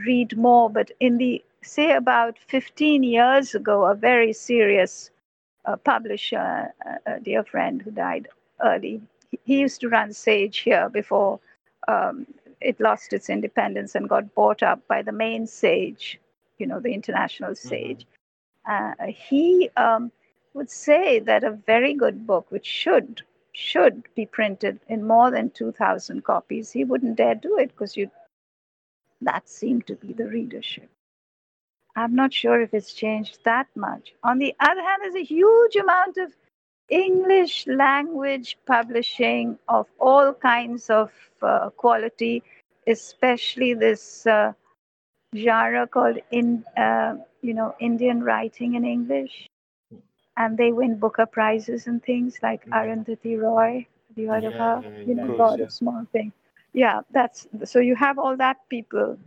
read 0.07 0.37
more. 0.37 0.70
But 0.70 0.90
in 1.00 1.18
the, 1.18 1.44
say, 1.62 1.92
about 1.92 2.38
15 2.38 3.03
years 3.03 3.55
ago, 3.55 3.85
a 3.87 3.94
very 3.94 4.33
serious 4.33 5.11
uh, 5.64 5.77
publisher, 5.77 6.72
a, 7.07 7.14
a 7.14 7.20
dear 7.20 7.42
friend 7.44 7.83
who 7.83 7.90
died 7.90 8.29
early, 8.62 9.03
he, 9.31 9.38
he 9.44 9.61
used 9.61 9.81
to 9.81 9.88
run 9.88 10.12
Sage 10.12 10.59
here 10.59 10.88
before 10.88 11.40
um, 11.88 12.27
it 12.64 12.81
lost 12.81 13.12
its 13.12 13.29
independence 13.29 13.94
and 13.94 14.09
got 14.09 14.35
bought 14.35 14.62
up 14.62 14.87
by 14.88 15.03
the 15.03 15.12
main 15.12 15.46
Sage, 15.46 16.18
you 16.59 16.66
know, 16.66 16.81
the 16.81 16.92
international 16.92 17.55
Sage. 17.55 18.07
Uh, 18.68 18.92
he 19.09 19.70
um, 19.77 20.11
would 20.55 20.70
say 20.70 21.18
that 21.20 21.44
a 21.44 21.50
very 21.50 21.94
good 21.94 22.27
book, 22.27 22.46
which 22.50 22.66
should 22.66 23.22
should 23.53 24.03
be 24.16 24.27
printed 24.27 24.81
in 24.88 25.07
more 25.07 25.31
than 25.31 25.48
2,000 25.50 26.24
copies, 26.24 26.72
he 26.72 26.83
wouldn't 26.83 27.16
dare 27.16 27.37
do 27.37 27.57
it 27.57 27.68
because 27.68 27.96
you 27.96 28.11
that 29.20 29.48
seemed 29.48 29.87
to 29.87 29.94
be 29.94 30.12
the 30.12 30.27
readership. 30.27 30.90
I'm 31.96 32.14
not 32.14 32.33
sure 32.33 32.61
if 32.61 32.74
it's 32.74 32.92
changed 32.92 33.38
that 33.44 33.68
much. 33.77 34.12
On 34.24 34.38
the 34.38 34.55
other 34.59 34.83
hand, 34.83 35.03
there's 35.03 35.14
a 35.14 35.22
huge 35.22 35.77
amount 35.77 36.16
of 36.16 36.35
English 36.88 37.66
language 37.66 38.59
publishing 38.66 39.59
of 39.68 39.87
all 39.98 40.35
kinds 40.35 40.90
of 40.90 41.12
uh, 41.40 41.70
quality, 41.70 42.42
especially 42.87 43.75
this 43.75 44.27
uh, 44.27 44.53
genre 45.35 45.87
called 45.87 46.18
in 46.31 46.64
uh, 46.77 47.16
you 47.42 47.55
know 47.55 47.75
Indian 47.81 48.23
writing 48.23 48.75
in 48.75 48.85
English, 48.85 49.49
and 50.37 50.57
they 50.59 50.73
win 50.73 50.97
Booker 50.99 51.27
prizes 51.27 51.87
and 51.87 52.03
things 52.03 52.38
like 52.42 52.66
Mhm. 52.66 52.73
Arundhati 52.73 53.40
Roy. 53.40 53.87
Have 54.09 54.18
you 54.18 54.29
heard 54.29 54.44
of 54.44 54.57
her? 54.57 54.85
Yeah, 54.85 54.90
You 55.05 55.14
know, 55.14 55.29
yeah, 55.29 55.35
God 55.37 55.61
yeah. 55.61 55.64
of 55.64 55.73
Small 55.73 56.07
Things. 56.12 56.33
Yeah, 56.73 57.03
that's 57.11 57.47
so 57.64 57.79
you 57.81 57.94
have 57.97 58.18
all 58.18 58.37
that 58.37 58.68
people 58.68 59.18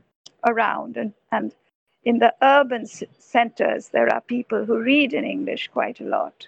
around, 0.46 0.98
and 0.98 1.14
and 1.32 1.56
in 2.04 2.20
the 2.20 2.34
urban 2.42 2.86
c- 2.86 3.08
centers 3.18 3.90
there 3.90 4.10
are 4.14 4.22
people 4.22 4.66
who 4.66 4.78
read 4.80 5.14
in 5.14 5.26
English 5.26 5.68
quite 5.70 6.00
a 6.00 6.06
lot. 6.06 6.48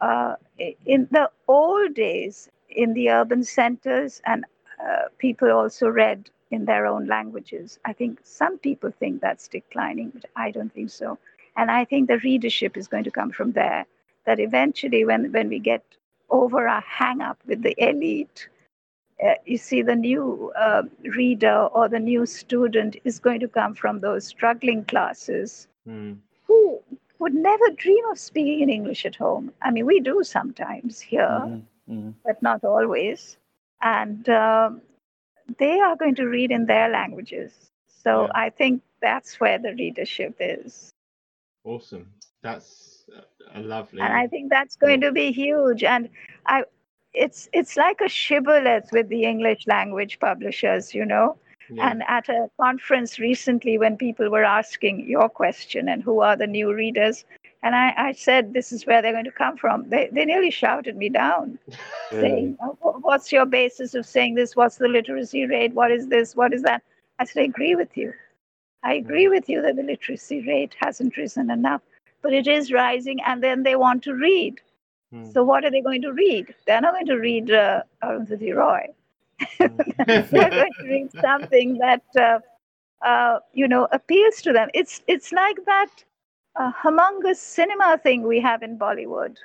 Uh, 0.00 0.36
in 0.84 1.08
the 1.10 1.30
old 1.48 1.94
days, 1.94 2.50
in 2.68 2.92
the 2.94 3.10
urban 3.10 3.42
centers, 3.44 4.20
and 4.24 4.44
uh, 4.84 5.08
people 5.18 5.50
also 5.50 5.88
read 5.88 6.30
in 6.50 6.64
their 6.64 6.86
own 6.86 7.06
languages. 7.06 7.78
I 7.84 7.92
think 7.92 8.20
some 8.24 8.58
people 8.58 8.90
think 8.90 9.20
that's 9.20 9.48
declining, 9.48 10.10
but 10.10 10.26
I 10.36 10.50
don't 10.50 10.72
think 10.72 10.90
so. 10.90 11.18
And 11.56 11.70
I 11.70 11.84
think 11.84 12.08
the 12.08 12.18
readership 12.18 12.76
is 12.76 12.88
going 12.88 13.04
to 13.04 13.10
come 13.10 13.30
from 13.30 13.52
there. 13.52 13.86
That 14.26 14.40
eventually, 14.40 15.04
when, 15.04 15.32
when 15.32 15.48
we 15.48 15.58
get 15.58 15.82
over 16.30 16.68
our 16.68 16.82
hang 16.82 17.20
up 17.20 17.38
with 17.46 17.62
the 17.62 17.74
elite, 17.78 18.48
uh, 19.24 19.34
you 19.44 19.56
see, 19.58 19.82
the 19.82 19.96
new 19.96 20.52
uh, 20.56 20.82
reader 21.02 21.68
or 21.72 21.88
the 21.88 21.98
new 22.00 22.26
student 22.26 22.96
is 23.04 23.18
going 23.18 23.40
to 23.40 23.48
come 23.48 23.74
from 23.74 24.00
those 24.00 24.26
struggling 24.26 24.84
classes 24.84 25.68
Mm. 25.86 26.18
who 26.46 26.80
would 27.18 27.34
never 27.34 27.70
dream 27.70 28.04
of 28.10 28.18
speaking 28.18 28.60
in 28.60 28.68
English 28.70 29.04
at 29.06 29.16
home. 29.16 29.52
I 29.62 29.70
mean, 29.70 29.86
we 29.86 30.00
do 30.00 30.22
sometimes 30.22 31.00
here 31.00 31.40
Mhm, 31.46 31.62
mhm. 31.88 32.14
but 32.24 32.42
not 32.42 32.64
always. 32.64 33.38
And 33.82 34.28
um, 34.28 34.82
they 35.58 35.78
are 35.80 35.96
going 35.96 36.14
to 36.16 36.26
read 36.26 36.50
in 36.50 36.66
their 36.66 36.88
languages. 36.88 37.70
So 37.88 38.24
Yeah. 38.24 38.32
I 38.34 38.50
think 38.50 38.82
that's 39.00 39.40
where 39.40 39.58
the 39.58 39.74
readership 39.74 40.36
is. 40.40 40.90
Awesome. 41.64 42.12
That's 42.42 43.08
a- 43.14 43.58
a 43.58 43.60
lovely. 43.60 44.00
And 44.00 44.12
I 44.12 44.26
think 44.26 44.50
that's 44.50 44.76
going 44.76 45.00
to 45.00 45.12
be 45.12 45.32
huge. 45.32 45.82
And 45.84 46.08
I, 46.46 46.64
it's 47.14 47.48
it's 47.52 47.76
like 47.76 48.00
a 48.00 48.08
shibboleth 48.08 48.90
with 48.92 49.08
the 49.08 49.24
English 49.24 49.66
language 49.66 50.18
publishers, 50.20 50.94
you 50.94 51.04
know. 51.04 51.36
yeah. 51.68 51.88
And 51.90 52.02
at 52.08 52.28
a 52.28 52.48
conference 52.60 53.18
recently, 53.18 53.78
when 53.78 53.96
people 53.96 54.30
were 54.30 54.44
asking 54.44 55.08
your 55.08 55.28
question 55.28 55.88
and 55.88 56.02
who 56.02 56.20
are 56.20 56.36
the 56.36 56.46
new 56.46 56.72
readers, 56.74 57.24
and 57.62 57.74
I, 57.74 57.92
I 57.96 58.12
said 58.12 58.52
this 58.52 58.72
is 58.72 58.86
where 58.86 59.02
they're 59.02 59.12
going 59.12 59.24
to 59.24 59.32
come 59.32 59.56
from, 59.56 59.88
they, 59.88 60.08
they 60.12 60.24
nearly 60.24 60.50
shouted 60.50 60.96
me 60.96 61.08
down. 61.08 61.58
saying, 62.10 62.56
"Oh, 62.60 62.76
What's 63.02 63.32
your 63.32 63.46
basis 63.46 63.94
of 63.94 64.06
saying 64.06 64.34
this? 64.34 64.54
What's 64.54 64.76
the 64.76 64.88
literacy 64.88 65.46
rate? 65.46 65.74
What 65.74 65.90
is 65.90 66.08
this? 66.08 66.36
What 66.36 66.52
is 66.52 66.62
that? 66.62 66.82
I 67.18 67.24
said, 67.24 67.40
I 67.40 67.44
agree 67.44 67.74
with 67.74 67.96
you. 67.96 68.12
I 68.84 68.94
agree 68.94 69.28
with 69.28 69.48
you 69.48 69.60
that 69.62 69.74
the 69.76 69.82
literacy 69.82 70.46
rate 70.46 70.76
hasn't 70.78 71.16
risen 71.16 71.50
enough, 71.50 71.82
but 72.22 72.32
it 72.32 72.46
is 72.46 72.72
rising, 72.72 73.18
and 73.26 73.42
then 73.42 73.64
they 73.64 73.74
want 73.74 74.04
to 74.04 74.14
read. 74.14 74.60
Mm. 75.12 75.32
So, 75.32 75.42
what 75.42 75.64
are 75.64 75.70
they 75.70 75.80
going 75.80 76.02
to 76.02 76.12
read? 76.12 76.54
They're 76.66 76.80
not 76.80 76.94
going 76.94 77.06
to 77.06 77.16
read 77.16 77.50
uh, 77.50 77.82
Arundhati 78.04 78.54
Roy. 78.54 78.86
They're 79.58 80.30
going 80.30 80.72
to 80.80 80.84
read 80.84 81.10
something 81.20 81.78
that, 81.78 82.02
uh, 82.16 82.38
uh, 83.04 83.40
you 83.52 83.66
know, 83.66 83.88
appeals 83.90 84.42
to 84.42 84.52
them. 84.52 84.68
It's, 84.74 85.02
it's 85.06 85.32
like 85.32 85.56
that 85.66 86.04
uh, 86.58 86.72
humongous 86.82 87.36
cinema 87.38 87.98
thing 87.98 88.22
we 88.22 88.40
have 88.40 88.62
in 88.62 88.78
Bollywood 88.78 89.36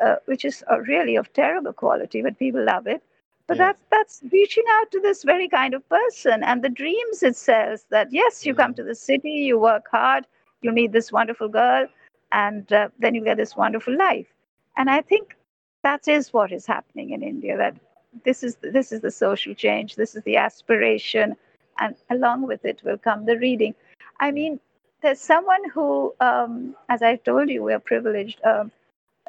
uh, 0.00 0.16
which 0.26 0.44
is 0.44 0.64
uh, 0.70 0.80
really 0.80 1.16
of 1.16 1.32
terrible 1.32 1.72
quality, 1.72 2.22
but 2.22 2.38
people 2.38 2.64
love 2.64 2.86
it. 2.86 3.02
But 3.48 3.58
Yeah. 3.58 3.66
that's 3.66 3.82
that's 3.90 4.22
reaching 4.32 4.64
out 4.76 4.90
to 4.92 5.00
this 5.00 5.22
very 5.24 5.48
kind 5.48 5.74
of 5.74 5.88
person, 5.88 6.42
and 6.44 6.62
the 6.62 6.70
dreams 6.70 7.22
it 7.22 7.36
sells 7.36 7.84
that 7.90 8.12
yes, 8.12 8.46
you 8.46 8.54
come 8.54 8.74
to 8.74 8.84
the 8.84 8.94
city, 8.94 9.30
you 9.50 9.58
work 9.58 9.88
hard, 9.90 10.26
you 10.62 10.72
meet 10.72 10.92
this 10.92 11.12
wonderful 11.12 11.48
girl, 11.48 11.86
and 12.32 12.72
uh, 12.72 12.88
then 12.98 13.14
you 13.14 13.24
get 13.24 13.36
this 13.38 13.56
wonderful 13.56 13.96
life. 13.96 14.28
And 14.76 14.90
I 14.90 15.02
think 15.02 15.36
that 15.82 16.08
is 16.08 16.32
what 16.32 16.52
is 16.52 16.66
happening 16.66 17.10
in 17.10 17.22
India. 17.22 17.56
That 17.56 17.76
this 18.24 18.42
is 18.42 18.56
this 18.62 18.92
is 18.92 19.00
the 19.00 19.10
social 19.10 19.54
change, 19.54 19.96
this 19.96 20.14
is 20.14 20.22
the 20.24 20.36
aspiration, 20.36 21.36
and 21.80 21.94
along 22.10 22.46
with 22.46 22.64
it 22.64 22.82
will 22.84 22.98
come 22.98 23.26
the 23.26 23.38
reading. 23.38 23.74
I 24.20 24.30
mean, 24.32 24.60
there's 25.02 25.20
someone 25.20 25.68
who, 25.70 26.14
um, 26.20 26.74
as 26.88 27.02
I 27.02 27.16
told 27.16 27.48
you, 27.50 27.62
we're 27.62 27.78
privileged. 27.80 28.40
Um, 28.44 28.70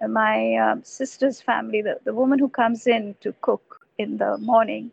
uh, 0.02 0.08
my 0.08 0.56
um, 0.56 0.84
sister's 0.84 1.42
family, 1.42 1.82
the, 1.82 2.00
the 2.04 2.14
woman 2.14 2.40
who 2.40 2.50
comes 2.50 2.88
in 2.88 3.16
to 3.22 3.34
cook 3.42 3.80
in 3.98 4.18
the 4.18 4.38
morning, 4.38 4.92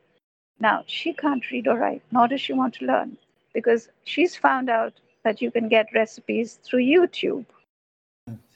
now 0.60 0.84
she 0.86 1.12
can't 1.12 1.48
read 1.50 1.66
or 1.68 1.78
write, 1.78 2.02
nor 2.12 2.28
does 2.28 2.40
she 2.40 2.52
want 2.52 2.74
to 2.74 2.86
learn, 2.86 3.16
because 3.54 3.88
she's 4.04 4.36
found 4.36 4.68
out 4.68 4.94
that 5.24 5.40
you 5.40 5.50
can 5.50 5.68
get 5.68 5.88
recipes 5.94 6.58
through 6.62 6.80
YouTube. 6.84 7.44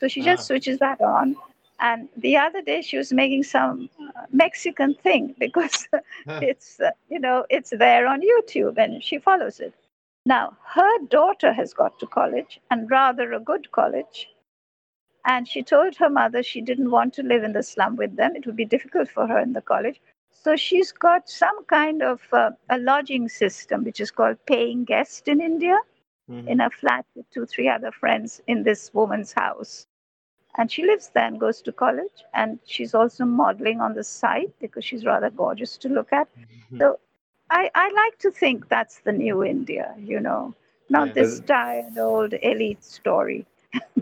So 0.01 0.09
she 0.09 0.23
just 0.23 0.43
Ah. 0.43 0.47
switches 0.47 0.79
that 0.79 1.01
on. 1.01 1.37
And 1.81 2.09
the 2.16 2.37
other 2.37 2.62
day 2.62 2.83
she 2.83 2.97
was 2.99 3.12
making 3.12 3.45
some 3.45 3.89
uh, 4.01 4.27
Mexican 4.33 4.95
thing 4.95 5.35
because 5.39 5.89
it's, 6.41 6.81
uh, 6.81 6.91
you 7.09 7.18
know, 7.18 7.45
it's 7.51 7.70
there 7.70 8.07
on 8.07 8.20
YouTube 8.20 8.79
and 8.79 9.03
she 9.03 9.18
follows 9.18 9.61
it. 9.61 9.75
Now, 10.27 10.57
her 10.75 10.99
daughter 10.99 11.53
has 11.53 11.73
got 11.75 11.99
to 12.01 12.07
college 12.07 12.61
and 12.70 12.91
rather 12.91 13.33
a 13.33 13.41
good 13.41 13.70
college. 13.73 14.29
And 15.25 15.49
she 15.49 15.62
told 15.62 15.97
her 15.97 16.09
mother 16.09 16.43
she 16.43 16.61
didn't 16.61 16.91
want 16.91 17.14
to 17.14 17.23
live 17.23 17.43
in 17.45 17.53
the 17.53 17.62
slum 17.62 17.97
with 17.97 18.16
them. 18.16 18.37
It 18.37 18.47
would 18.47 18.57
be 18.57 18.64
difficult 18.64 19.09
for 19.09 19.27
her 19.27 19.39
in 19.39 19.53
the 19.53 19.61
college. 19.62 20.01
So 20.31 20.57
she's 20.57 20.93
got 20.93 21.29
some 21.29 21.64
kind 21.66 22.03
of 22.03 22.23
uh, 22.33 22.53
a 22.68 22.79
lodging 22.79 23.29
system, 23.29 23.85
which 23.85 24.01
is 24.01 24.11
called 24.11 24.45
paying 24.47 24.85
guest 24.85 25.29
in 25.29 25.41
India, 25.41 25.79
Mhm. 26.29 26.49
in 26.49 26.61
a 26.61 26.70
flat 26.70 27.07
with 27.14 27.29
two, 27.31 27.47
three 27.47 27.68
other 27.68 27.91
friends 27.93 28.41
in 28.47 28.62
this 28.64 28.93
woman's 28.95 29.33
house. 29.33 29.87
And 30.57 30.70
she 30.70 30.85
lives 30.85 31.11
there 31.11 31.27
and 31.27 31.39
goes 31.41 31.62
to 31.62 31.73
college. 31.73 32.25
And 32.35 32.59
she's 32.64 32.95
also 32.95 33.25
modeling 33.25 33.81
on 33.81 33.95
the 33.95 34.05
side 34.05 34.53
because 34.61 34.85
she's 34.85 35.05
rather 35.05 35.31
gorgeous 35.31 35.77
to 35.79 35.89
look 35.89 36.12
at. 36.12 36.29
So 36.79 37.01
I, 37.53 37.71
I 37.75 37.91
like 37.93 38.19
to 38.21 38.31
think 38.31 38.69
that's 38.69 39.01
the 39.01 39.13
new 39.13 39.45
India, 39.45 39.95
you 39.99 40.21
know, 40.21 40.55
not 40.89 41.09
Yeah. 41.09 41.15
this 41.15 41.41
tired 41.41 41.99
old 41.99 42.33
elite 42.43 42.83
story. 42.83 43.47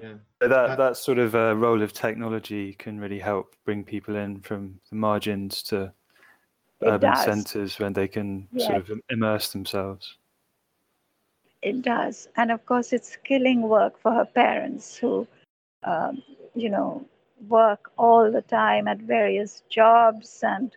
yeah. 0.01 0.15
That 0.41 0.79
that 0.79 0.97
sort 0.97 1.19
of 1.19 1.35
uh, 1.35 1.55
role 1.55 1.83
of 1.83 1.93
technology 1.93 2.73
can 2.73 2.99
really 2.99 3.19
help 3.19 3.55
bring 3.67 3.85
people 3.85 4.17
in 4.17 4.41
from 4.41 4.81
the 4.89 4.97
margins 4.97 5.63
to 5.65 5.93
It 6.81 6.89
urban 6.89 7.11
does. 7.11 7.25
centres 7.25 7.79
when 7.79 7.93
they 7.93 8.09
can 8.09 8.49
sort 8.57 8.79
of 8.79 8.91
immerse 9.11 9.53
themselves. 9.53 10.17
It 11.61 11.83
does. 11.83 12.29
And 12.37 12.51
of 12.51 12.65
course, 12.65 12.95
it's 12.95 13.19
killing 13.23 13.69
work 13.69 13.99
for 14.01 14.13
her 14.13 14.25
parents 14.25 14.97
who, 14.97 15.27
um, 15.85 16.23
you 16.55 16.71
know, 16.71 17.05
work 17.49 17.93
all 17.99 18.33
the 18.33 18.43
time 18.43 18.89
at 18.89 18.99
various 18.99 19.63
jobs 19.69 20.43
and 20.43 20.75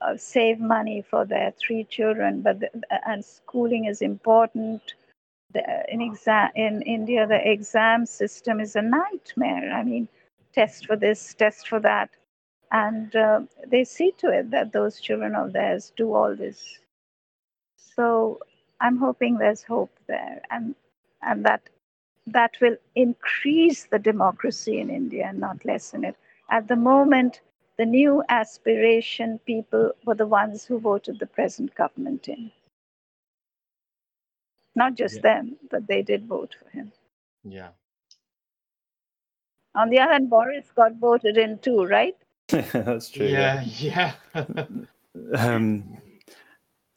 uh, 0.00 0.16
save 0.16 0.60
money 0.60 1.02
for 1.02 1.24
their 1.24 1.52
three 1.58 1.84
children. 1.84 2.42
But 2.42 2.60
the, 2.60 2.70
and 3.08 3.24
schooling 3.24 3.86
is 3.86 4.02
important. 4.02 4.94
The, 5.52 5.62
in 5.88 6.00
exam 6.00 6.50
in 6.54 6.82
India, 6.82 7.26
the 7.26 7.50
exam 7.50 8.06
system 8.06 8.60
is 8.60 8.76
a 8.76 8.82
nightmare. 8.82 9.72
I 9.72 9.82
mean, 9.82 10.08
test 10.52 10.86
for 10.86 10.96
this, 10.96 11.34
test 11.34 11.68
for 11.68 11.80
that, 11.80 12.10
and 12.72 13.14
uh, 13.16 13.40
they 13.66 13.84
see 13.84 14.12
to 14.18 14.28
it 14.28 14.50
that 14.50 14.72
those 14.72 15.00
children 15.00 15.34
of 15.34 15.52
theirs 15.52 15.92
do 15.96 16.14
all 16.14 16.34
this. 16.34 16.78
So 17.76 18.40
I'm 18.80 18.98
hoping 18.98 19.38
there's 19.38 19.62
hope 19.62 19.92
there, 20.06 20.42
and 20.50 20.74
and 21.22 21.44
that 21.44 21.62
that 22.26 22.56
will 22.60 22.76
increase 22.94 23.84
the 23.84 23.98
democracy 23.98 24.80
in 24.80 24.90
India 24.90 25.26
and 25.28 25.38
not 25.38 25.64
lessen 25.64 26.04
it. 26.04 26.16
At 26.50 26.68
the 26.68 26.76
moment, 26.76 27.40
the 27.78 27.86
new 27.86 28.22
aspiration 28.28 29.38
people 29.46 29.92
were 30.04 30.14
the 30.14 30.26
ones 30.26 30.64
who 30.64 30.78
voted 30.78 31.18
the 31.18 31.26
present 31.26 31.74
government 31.74 32.28
in. 32.28 32.50
Not 34.74 34.94
just 34.94 35.16
Yeah. 35.16 35.22
them, 35.22 35.56
but 35.70 35.86
they 35.86 36.02
did 36.02 36.26
vote 36.26 36.54
for 36.58 36.68
him. 36.70 36.92
Yeah. 37.44 37.70
On 39.74 39.90
the 39.90 40.00
other 40.00 40.12
hand, 40.12 40.30
Boris 40.30 40.70
got 40.72 40.94
voted 40.94 41.36
in 41.36 41.58
too, 41.58 41.84
right? 41.84 42.16
That's 42.48 43.10
true. 43.10 43.26
Yeah, 43.26 43.62
yeah. 43.62 44.12
Um, 45.34 45.96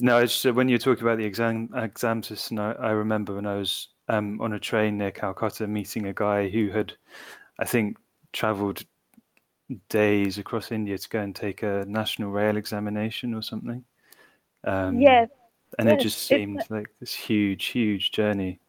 no, 0.01 0.17
it's 0.19 0.41
just, 0.41 0.53
when 0.53 0.67
you're 0.67 0.77
talking 0.77 1.03
about 1.03 1.17
the 1.19 1.23
exam 1.25 1.69
exam 1.73 2.21
system, 2.21 2.59
I, 2.59 2.73
I 2.73 2.91
remember 2.91 3.33
when 3.33 3.45
I 3.45 3.55
was 3.55 3.87
um, 4.09 4.41
on 4.41 4.51
a 4.51 4.59
train 4.59 4.97
near 4.97 5.11
Calcutta 5.11 5.67
meeting 5.67 6.05
a 6.05 6.13
guy 6.13 6.49
who 6.49 6.69
had, 6.69 6.91
I 7.59 7.65
think, 7.65 7.97
travelled 8.33 8.83
days 9.89 10.37
across 10.37 10.71
India 10.71 10.97
to 10.97 11.09
go 11.09 11.19
and 11.19 11.35
take 11.35 11.63
a 11.63 11.85
national 11.87 12.31
rail 12.31 12.57
examination 12.57 13.33
or 13.33 13.41
something. 13.41 13.83
Um, 14.63 15.01
yes, 15.01 15.29
and 15.79 15.89
it 15.89 16.01
yes, 16.01 16.03
just 16.03 16.17
it's 16.31 16.47
seemed 16.47 16.63
like 16.69 16.89
this 16.99 17.13
huge, 17.13 17.65
huge 17.67 18.11
journey. 18.11 18.59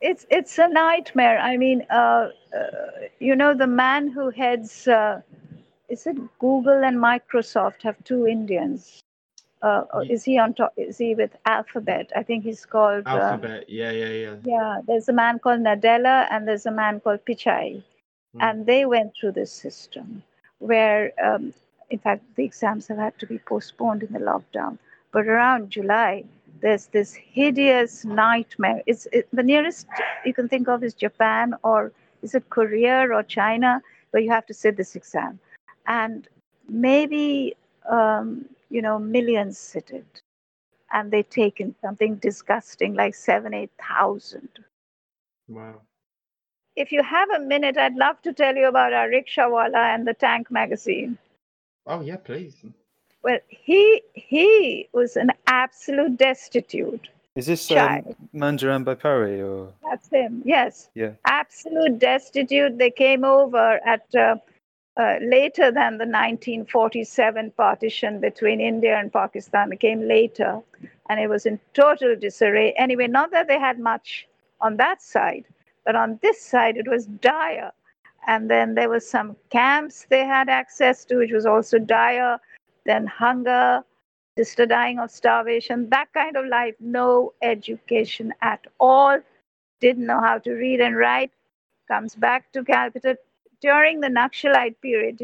it's 0.00 0.26
it's 0.30 0.58
a 0.58 0.68
nightmare. 0.68 1.38
I 1.38 1.56
mean, 1.56 1.84
uh, 1.90 2.30
uh, 2.54 3.08
you 3.18 3.34
know, 3.36 3.54
the 3.54 3.66
man 3.66 4.08
who 4.08 4.30
heads 4.30 4.86
uh, 4.88 5.20
is 5.88 6.06
it 6.06 6.16
Google 6.38 6.84
and 6.84 6.96
Microsoft 6.98 7.82
have 7.82 8.02
two 8.04 8.26
Indians. 8.26 9.00
Uh, 9.62 9.84
is 10.08 10.24
he 10.24 10.38
on 10.38 10.54
top? 10.54 10.72
Is 10.76 10.98
he 10.98 11.14
with 11.14 11.36
Alphabet? 11.46 12.12
I 12.16 12.22
think 12.22 12.44
he's 12.44 12.64
called. 12.64 13.06
Uh, 13.06 13.10
Alphabet. 13.10 13.68
Yeah, 13.68 13.90
yeah, 13.90 14.10
yeah. 14.10 14.36
yeah, 14.44 14.80
there's 14.86 15.08
a 15.08 15.12
man 15.12 15.38
called 15.40 15.60
Nadella 15.60 16.26
and 16.30 16.46
there's 16.46 16.66
a 16.66 16.70
man 16.70 17.00
called 17.00 17.24
Pichai, 17.24 17.82
Hmm. 18.34 18.40
and 18.40 18.66
they 18.66 18.86
went 18.86 19.14
through 19.16 19.32
this 19.32 19.52
system 19.52 20.22
where, 20.58 21.12
um, 21.24 21.52
in 21.90 21.98
fact, 21.98 22.22
the 22.36 22.44
exams 22.44 22.88
have 22.88 22.98
had 22.98 23.18
to 23.18 23.26
be 23.26 23.38
postponed 23.38 24.02
in 24.02 24.12
the 24.12 24.18
lockdown. 24.18 24.78
But 25.12 25.26
around 25.26 25.70
July, 25.70 26.24
there's 26.60 26.86
this 26.86 27.14
hideous 27.14 28.04
nightmare. 28.04 28.82
It's 28.86 29.06
it, 29.12 29.28
the 29.32 29.42
nearest 29.42 29.86
you 30.24 30.34
can 30.34 30.48
think 30.48 30.68
of 30.68 30.82
is 30.82 30.94
Japan 30.94 31.54
or 31.62 31.92
is 32.22 32.34
it 32.34 32.50
Korea 32.50 33.08
or 33.08 33.22
China 33.22 33.82
where 34.10 34.22
you 34.22 34.30
have 34.30 34.46
to 34.46 34.54
sit 34.54 34.76
this 34.76 34.96
exam, 34.96 35.38
and 35.86 36.28
maybe 36.68 37.56
um, 37.88 38.46
you 38.70 38.82
know 38.82 38.98
millions 38.98 39.58
sit 39.58 39.90
it, 39.90 40.22
and 40.92 41.10
they 41.10 41.22
take 41.22 41.60
in 41.60 41.74
something 41.80 42.16
disgusting 42.16 42.94
like 42.94 43.14
seven 43.14 43.54
eight 43.54 43.70
thousand. 43.80 44.48
Wow. 45.48 45.87
If 46.78 46.92
you 46.92 47.02
have 47.02 47.28
a 47.30 47.40
minute, 47.40 47.76
I'd 47.76 47.96
love 47.96 48.22
to 48.22 48.32
tell 48.32 48.54
you 48.54 48.68
about 48.68 48.92
our 48.92 49.08
rickshawala 49.08 49.74
and 49.94 50.06
the 50.06 50.14
Tank 50.14 50.48
magazine. 50.48 51.18
Oh 51.88 52.02
yeah, 52.02 52.18
please. 52.18 52.54
Well, 53.24 53.40
he 53.48 54.02
he 54.14 54.88
was 54.92 55.16
an 55.16 55.32
absolute 55.48 56.16
destitute. 56.16 57.08
Is 57.34 57.46
this 57.46 57.68
um, 57.72 57.76
Child. 57.76 58.16
Manoranjan 58.32 58.84
Byapari 58.84 59.40
or 59.48 59.72
That's 59.82 60.08
him. 60.08 60.42
Yes. 60.44 60.88
yeah? 60.94 61.12
absolute 61.24 61.98
destitute. 61.98 62.78
They 62.78 62.92
came 62.92 63.24
over 63.24 63.80
at 63.84 64.06
uh, 64.14 64.36
uh, 64.96 65.16
later 65.20 65.72
than 65.72 65.98
the 65.98 66.06
1947 66.06 67.50
partition 67.56 68.20
between 68.20 68.60
India 68.60 68.96
and 68.96 69.12
Pakistan. 69.12 69.72
It 69.72 69.80
came 69.80 70.06
later, 70.06 70.60
and 71.08 71.18
it 71.18 71.28
was 71.28 71.44
in 71.44 71.58
total 71.74 72.14
disarray. 72.14 72.72
Anyway, 72.76 73.08
not 73.08 73.32
that 73.32 73.48
they 73.48 73.58
had 73.58 73.80
much 73.80 74.28
on 74.60 74.76
that 74.76 75.02
side, 75.02 75.44
but 75.88 75.96
on 75.96 76.20
this 76.20 76.38
side 76.38 76.76
it 76.76 76.86
was 76.86 77.06
dire. 77.06 77.72
And 78.26 78.50
then 78.50 78.74
there 78.74 78.90
was 78.90 79.08
some 79.08 79.36
camps 79.48 80.04
they 80.10 80.26
had 80.26 80.50
access 80.50 81.06
to, 81.06 81.16
which 81.16 81.32
was 81.32 81.46
also 81.46 81.78
dire. 81.78 82.38
Then 82.84 83.06
hunger, 83.06 83.82
sister 84.36 84.66
dying 84.66 84.98
of 84.98 85.10
starvation, 85.10 85.88
that 85.88 86.12
kind 86.12 86.36
of 86.36 86.44
life. 86.44 86.74
No 86.78 87.32
education 87.40 88.34
at 88.42 88.66
all 88.78 89.18
didn't 89.80 90.04
know 90.04 90.20
how 90.20 90.36
to 90.36 90.52
read 90.52 90.82
and 90.82 90.94
write, 90.94 91.30
comes 91.90 92.14
back 92.14 92.52
to 92.52 92.62
Calcutta 92.62 93.16
during 93.62 94.00
the 94.00 94.08
Naxalite 94.08 94.78
period. 94.82 95.18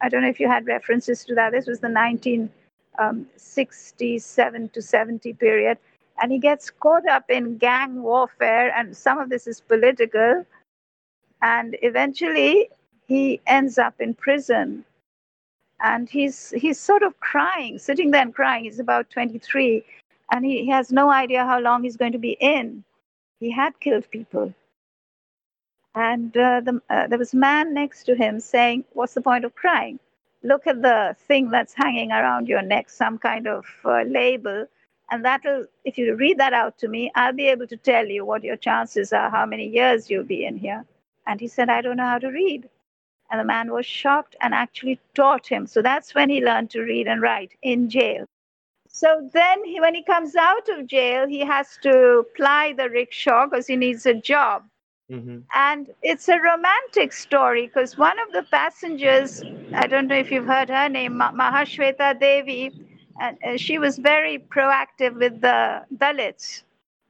I 0.00 0.08
don't 0.08 0.22
know 0.22 0.30
if 0.30 0.40
you 0.40 0.48
had 0.48 0.66
references 0.66 1.24
to 1.26 1.36
that. 1.36 1.52
This 1.52 1.68
was 1.68 1.78
the 1.78 1.90
1967 1.90 4.62
um, 4.62 4.68
to 4.70 4.82
70 4.82 5.32
period. 5.34 5.78
And 6.20 6.30
he 6.32 6.38
gets 6.38 6.70
caught 6.70 7.08
up 7.08 7.30
in 7.30 7.58
gang 7.58 8.02
warfare, 8.02 8.72
and 8.76 8.96
some 8.96 9.18
of 9.18 9.30
this 9.30 9.46
is 9.46 9.60
political. 9.60 10.44
And 11.42 11.76
eventually, 11.82 12.70
he 13.06 13.40
ends 13.46 13.78
up 13.78 13.94
in 14.00 14.14
prison. 14.14 14.84
And 15.82 16.10
he's, 16.10 16.50
he's 16.50 16.78
sort 16.78 17.02
of 17.02 17.18
crying, 17.20 17.78
sitting 17.78 18.10
there 18.10 18.22
and 18.22 18.34
crying. 18.34 18.64
He's 18.64 18.78
about 18.78 19.08
23, 19.10 19.82
and 20.30 20.44
he, 20.44 20.64
he 20.64 20.70
has 20.70 20.92
no 20.92 21.10
idea 21.10 21.44
how 21.46 21.58
long 21.58 21.84
he's 21.84 21.96
going 21.96 22.12
to 22.12 22.18
be 22.18 22.36
in 22.40 22.84
he 23.40 23.50
had 23.50 23.80
killed 23.80 24.08
people. 24.10 24.54
And 25.94 26.36
uh, 26.36 26.60
the, 26.60 26.80
uh, 26.88 27.08
there 27.08 27.18
was 27.18 27.34
a 27.34 27.38
man 27.38 27.74
next 27.74 28.04
to 28.04 28.14
him 28.14 28.38
saying, 28.38 28.84
What's 28.92 29.14
the 29.14 29.22
point 29.22 29.44
of 29.44 29.54
crying? 29.56 29.98
Look 30.44 30.66
at 30.66 30.82
the 30.82 31.16
thing 31.26 31.50
that's 31.50 31.74
hanging 31.74 32.12
around 32.12 32.48
your 32.48 32.62
neck, 32.62 32.88
some 32.90 33.18
kind 33.18 33.48
of 33.48 33.64
uh, 33.84 34.02
label. 34.02 34.66
And 35.10 35.24
that'll, 35.24 35.66
if 35.84 35.98
you 35.98 36.14
read 36.16 36.38
that 36.38 36.52
out 36.54 36.78
to 36.78 36.88
me, 36.88 37.10
I'll 37.14 37.32
be 37.32 37.48
able 37.48 37.66
to 37.68 37.76
tell 37.76 38.06
you 38.06 38.24
what 38.24 38.44
your 38.44 38.56
chances 38.56 39.12
are, 39.12 39.30
how 39.30 39.46
many 39.46 39.66
years 39.68 40.10
you'll 40.10 40.24
be 40.24 40.44
in 40.44 40.56
here. 40.56 40.84
And 41.26 41.40
he 41.40 41.48
said, 41.48 41.68
I 41.70 41.82
don't 41.82 41.96
know 41.96 42.06
how 42.06 42.18
to 42.18 42.28
read. 42.28 42.68
And 43.30 43.40
the 43.40 43.44
man 43.44 43.72
was 43.72 43.86
shocked 43.86 44.36
and 44.40 44.54
actually 44.54 45.00
taught 45.14 45.46
him. 45.46 45.66
So 45.66 45.82
that's 45.82 46.14
when 46.14 46.30
he 46.30 46.44
learned 46.44 46.70
to 46.70 46.82
read 46.82 47.08
and 47.08 47.22
write 47.22 47.52
in 47.62 47.88
jail. 47.90 48.26
So 48.88 49.28
then, 49.32 49.64
he, 49.64 49.80
when 49.80 49.94
he 49.94 50.02
comes 50.02 50.36
out 50.36 50.68
of 50.68 50.86
jail, 50.86 51.26
he 51.26 51.40
has 51.40 51.78
to 51.82 52.26
ply 52.36 52.74
the 52.76 52.88
rickshaw 52.90 53.46
because 53.46 53.66
he 53.66 53.76
needs 53.76 54.06
a 54.06 54.14
job. 54.14 54.64
hmm 55.08 55.40
And 55.54 55.90
it's 56.02 56.28
a 56.28 56.38
romantic 56.40 57.12
story 57.12 57.66
because 57.66 57.96
one 57.98 58.18
of 58.18 58.32
the 58.32 58.42
passengers, 58.50 59.42
I 59.74 59.86
don't 59.86 60.08
know 60.08 60.16
if 60.16 60.30
you've 60.30 60.46
heard 60.46 60.68
her 60.70 60.88
name, 60.88 61.14
Mahashweta 61.14 62.18
Devi, 62.20 62.72
and 63.20 63.36
uh, 63.44 63.56
she 63.56 63.78
was 63.78 63.98
very 63.98 64.38
proactive 64.38 65.14
with 65.14 65.40
the 65.40 65.84
Dalits. 65.96 66.62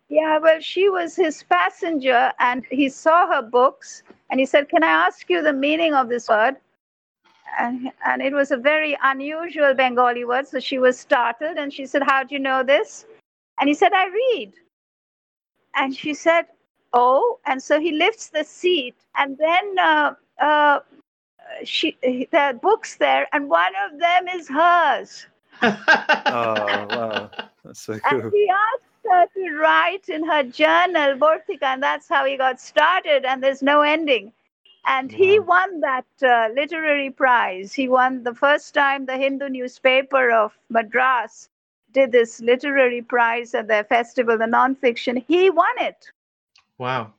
Yeah, 0.08 0.38
well, 0.38 0.60
she 0.60 0.88
was 0.90 1.14
his 1.14 1.44
passenger 1.44 2.32
and 2.40 2.64
he 2.68 2.88
saw 2.88 3.28
her 3.28 3.42
books 3.42 4.02
and 4.28 4.40
he 4.40 4.44
said, 4.44 4.68
Can 4.68 4.82
I 4.82 4.88
ask 4.88 5.30
you 5.30 5.40
the 5.40 5.52
meaning 5.52 5.94
of 5.94 6.08
this 6.08 6.28
word? 6.28 6.56
And, 7.58 7.90
and 8.04 8.20
it 8.20 8.32
was 8.32 8.50
a 8.50 8.56
very 8.56 8.98
unusual 9.02 9.72
Bengali 9.72 10.24
word. 10.24 10.48
So 10.48 10.58
she 10.58 10.78
was 10.78 10.98
startled 10.98 11.56
and 11.56 11.72
she 11.72 11.86
said, 11.86 12.02
How 12.02 12.24
do 12.24 12.34
you 12.34 12.40
know 12.40 12.64
this? 12.64 13.06
And 13.60 13.68
he 13.68 13.74
said, 13.74 13.92
I 13.92 14.08
read. 14.08 14.52
And 15.76 15.94
she 15.96 16.12
said, 16.12 16.46
Oh, 16.92 17.38
and 17.46 17.62
so 17.62 17.78
he 17.78 17.92
lifts 17.92 18.30
the 18.30 18.42
seat, 18.42 18.96
and 19.16 19.38
then 19.38 19.78
uh, 19.78 20.14
uh, 20.40 20.80
she 21.62 21.96
there 22.32 22.46
are 22.46 22.52
books 22.52 22.96
there, 22.96 23.28
and 23.32 23.48
one 23.48 23.72
of 23.86 24.00
them 24.00 24.26
is 24.26 24.48
hers. 24.48 25.26
Oh 26.26 26.86
wow, 26.88 27.30
that's 27.64 27.80
so 27.80 27.98
And 28.04 28.22
cool. 28.22 28.32
he 28.32 28.48
asked 28.50 28.84
her 29.04 29.26
to 29.26 29.56
write 29.58 30.08
in 30.08 30.24
her 30.24 30.42
journal, 30.42 31.16
Bartika, 31.16 31.62
and 31.62 31.82
that's 31.82 32.08
how 32.08 32.24
he 32.24 32.36
got 32.36 32.60
started, 32.60 33.24
and 33.24 33.42
there's 33.42 33.62
no 33.62 33.80
ending. 33.82 34.32
And 34.84 35.12
he 35.12 35.38
won 35.38 35.80
that 35.80 36.06
uh, 36.22 36.48
literary 36.54 37.10
prize. 37.10 37.72
He 37.74 37.88
won 37.88 38.22
the 38.24 38.34
first 38.34 38.74
time 38.74 39.06
the 39.06 39.16
Hindu 39.16 39.48
newspaper 39.48 40.30
of 40.30 40.58
Madras 40.68 41.48
did 41.92 42.12
this 42.12 42.40
literary 42.40 43.02
prize 43.02 43.54
at 43.54 43.66
their 43.68 43.84
festival, 43.84 44.38
the 44.38 44.44
nonfiction. 44.46 45.24
He 45.26 45.50
won 45.50 45.78
it. 45.78 46.12
Wow. 46.78 47.14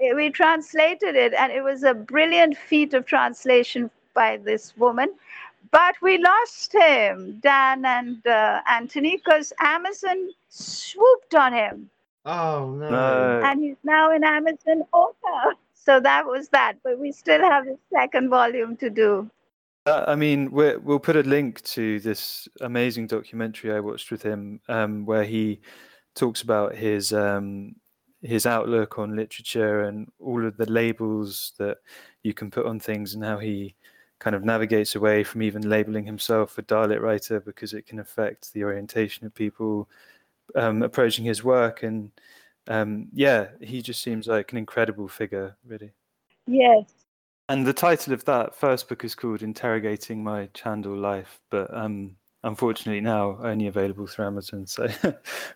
Eh, 0.00 0.12
We 0.14 0.30
translated 0.30 1.14
it, 1.16 1.32
and 1.34 1.52
it 1.52 1.62
was 1.62 1.82
a 1.84 1.94
brilliant 1.94 2.56
feat 2.56 2.92
of 2.94 3.06
translation 3.06 3.90
by 4.14 4.36
this 4.36 4.76
woman. 4.76 5.14
But 5.72 5.94
we 6.02 6.18
lost 6.18 6.72
him, 6.72 7.38
Dan 7.40 7.84
and 7.84 8.26
uh, 8.26 8.60
Anthony, 8.68 9.16
because 9.16 9.52
Amazon 9.60 10.30
swooped 10.48 11.34
on 11.34 11.52
him, 11.52 11.90
Oh 12.24 12.70
no. 12.78 12.90
No. 12.90 13.42
and 13.44 13.62
he's 13.62 13.76
now 13.84 14.10
an 14.10 14.24
Amazon 14.24 14.82
author. 14.92 15.54
So 15.74 16.00
that 16.00 16.26
was 16.26 16.48
that. 16.50 16.74
But 16.82 16.98
we 16.98 17.12
still 17.12 17.40
have 17.40 17.64
the 17.64 17.78
second 17.92 18.28
volume 18.30 18.76
to 18.76 18.90
do. 18.90 19.30
Uh, 19.86 20.04
I 20.06 20.14
mean, 20.14 20.50
we're, 20.50 20.78
we'll 20.78 20.98
put 20.98 21.16
a 21.16 21.22
link 21.22 21.62
to 21.62 22.00
this 22.00 22.46
amazing 22.60 23.06
documentary 23.06 23.72
I 23.72 23.80
watched 23.80 24.10
with 24.10 24.22
him, 24.22 24.60
um, 24.68 25.06
where 25.06 25.24
he 25.24 25.60
talks 26.14 26.42
about 26.42 26.74
his 26.74 27.12
um, 27.12 27.76
his 28.22 28.44
outlook 28.44 28.98
on 28.98 29.16
literature 29.16 29.84
and 29.84 30.08
all 30.20 30.44
of 30.46 30.58
the 30.58 30.70
labels 30.70 31.54
that 31.58 31.78
you 32.22 32.34
can 32.34 32.50
put 32.50 32.66
on 32.66 32.78
things, 32.78 33.14
and 33.14 33.24
how 33.24 33.38
he 33.38 33.74
kind 34.20 34.36
of 34.36 34.44
navigates 34.44 34.94
away 34.94 35.24
from 35.24 35.42
even 35.42 35.68
labeling 35.68 36.04
himself 36.04 36.56
a 36.58 36.62
Dalit 36.62 37.00
writer 37.00 37.40
because 37.40 37.72
it 37.72 37.86
can 37.86 37.98
affect 37.98 38.52
the 38.52 38.62
orientation 38.62 39.26
of 39.26 39.34
people 39.34 39.88
um, 40.54 40.82
approaching 40.82 41.24
his 41.24 41.42
work. 41.42 41.82
And 41.82 42.12
um, 42.68 43.08
yeah, 43.12 43.48
he 43.60 43.82
just 43.82 44.02
seems 44.02 44.28
like 44.28 44.52
an 44.52 44.58
incredible 44.58 45.08
figure, 45.08 45.56
really. 45.66 45.90
Yes. 46.46 46.84
And 47.48 47.66
the 47.66 47.72
title 47.72 48.12
of 48.12 48.24
that 48.26 48.54
first 48.54 48.88
book 48.88 49.04
is 49.04 49.14
called 49.14 49.42
Interrogating 49.42 50.22
My 50.22 50.48
Chandal 50.54 50.96
Life, 50.96 51.40
but 51.50 51.72
um, 51.74 52.14
unfortunately 52.44 53.00
now 53.00 53.38
only 53.42 53.66
available 53.66 54.06
through 54.06 54.26
Amazon. 54.26 54.66
So 54.66 54.86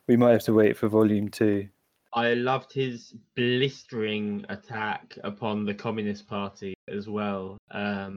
we 0.09 0.17
might 0.17 0.33
have 0.33 0.43
to 0.45 0.55
wait 0.55 0.77
for 0.77 0.89
volume 0.89 1.29
two. 1.29 1.69
I 2.15 2.35
loved 2.35 2.73
his 2.73 3.15
blistering 3.37 4.47
attack 4.49 5.19
upon 5.23 5.65
the 5.65 5.75
Communist 5.75 6.29
Party 6.29 6.75
as 6.89 7.09
well. 7.09 7.59
Um, 7.73 8.17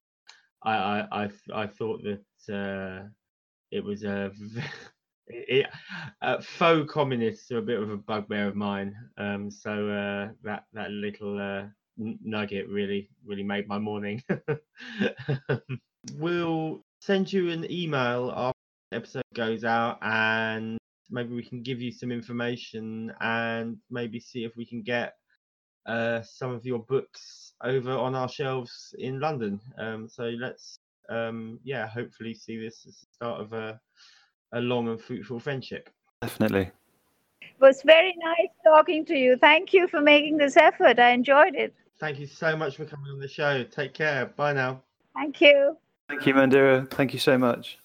I, 0.63 0.75
I, 0.75 1.23
I, 1.23 1.29
I 1.53 1.67
thought 1.67 2.01
that 2.03 2.53
uh, 2.53 3.07
it 3.71 3.83
was 3.83 4.03
a 4.03 4.31
it, 5.27 5.67
uh, 6.21 6.41
faux 6.41 6.91
communists 6.91 7.51
are 7.51 7.59
a 7.59 7.61
bit 7.61 7.81
of 7.81 7.89
a 7.89 7.97
bugbear 7.97 8.47
of 8.47 8.55
mine. 8.55 8.95
Um, 9.17 9.51
so 9.51 9.89
uh, 9.89 10.29
that 10.43 10.63
that 10.73 10.91
little 10.91 11.39
uh, 11.39 11.67
nugget 11.97 12.67
really 12.69 13.09
really 13.25 13.43
made 13.43 13.67
my 13.67 13.79
morning. 13.79 14.21
we'll 16.15 16.83
send 17.01 17.31
you 17.31 17.49
an 17.49 17.69
email 17.71 18.33
after 18.35 18.59
the 18.91 18.97
episode 18.97 19.23
goes 19.33 19.63
out 19.63 19.97
and 20.01 20.77
maybe 21.09 21.33
we 21.33 21.43
can 21.43 21.61
give 21.61 21.81
you 21.81 21.91
some 21.91 22.11
information 22.11 23.13
and 23.21 23.77
maybe 23.89 24.19
see 24.19 24.43
if 24.43 24.55
we 24.55 24.65
can 24.65 24.81
get 24.81 25.13
uh, 25.87 26.21
some 26.21 26.51
of 26.51 26.65
your 26.65 26.79
books 26.79 27.53
over 27.63 27.91
on 27.91 28.13
our 28.13 28.29
shelves 28.29 28.93
in 28.99 29.19
London. 29.19 29.59
Um, 29.77 30.07
so 30.07 30.25
let's, 30.39 30.79
um, 31.09 31.59
yeah, 31.63 31.87
hopefully 31.87 32.33
see 32.33 32.57
this 32.59 32.85
as 32.87 32.99
the 32.99 33.07
start 33.13 33.41
of 33.41 33.53
a, 33.53 33.79
a 34.51 34.61
long 34.61 34.89
and 34.89 35.01
fruitful 35.01 35.39
friendship. 35.39 35.89
Definitely. 36.21 36.71
It 37.41 37.61
was 37.61 37.81
very 37.83 38.15
nice 38.23 38.49
talking 38.63 39.05
to 39.05 39.15
you. 39.15 39.37
Thank 39.37 39.73
you 39.73 39.87
for 39.87 40.01
making 40.01 40.37
this 40.37 40.57
effort. 40.57 40.99
I 40.99 41.11
enjoyed 41.11 41.55
it. 41.55 41.73
Thank 41.99 42.19
you 42.19 42.27
so 42.27 42.55
much 42.55 42.77
for 42.77 42.85
coming 42.85 43.11
on 43.11 43.19
the 43.19 43.27
show. 43.27 43.63
Take 43.63 43.93
care. 43.93 44.27
Bye 44.27 44.53
now. 44.53 44.83
Thank 45.15 45.41
you. 45.41 45.77
Thank 46.07 46.25
you, 46.25 46.33
Mandira. 46.33 46.89
Thank 46.91 47.13
you 47.13 47.19
so 47.19 47.37
much. 47.37 47.79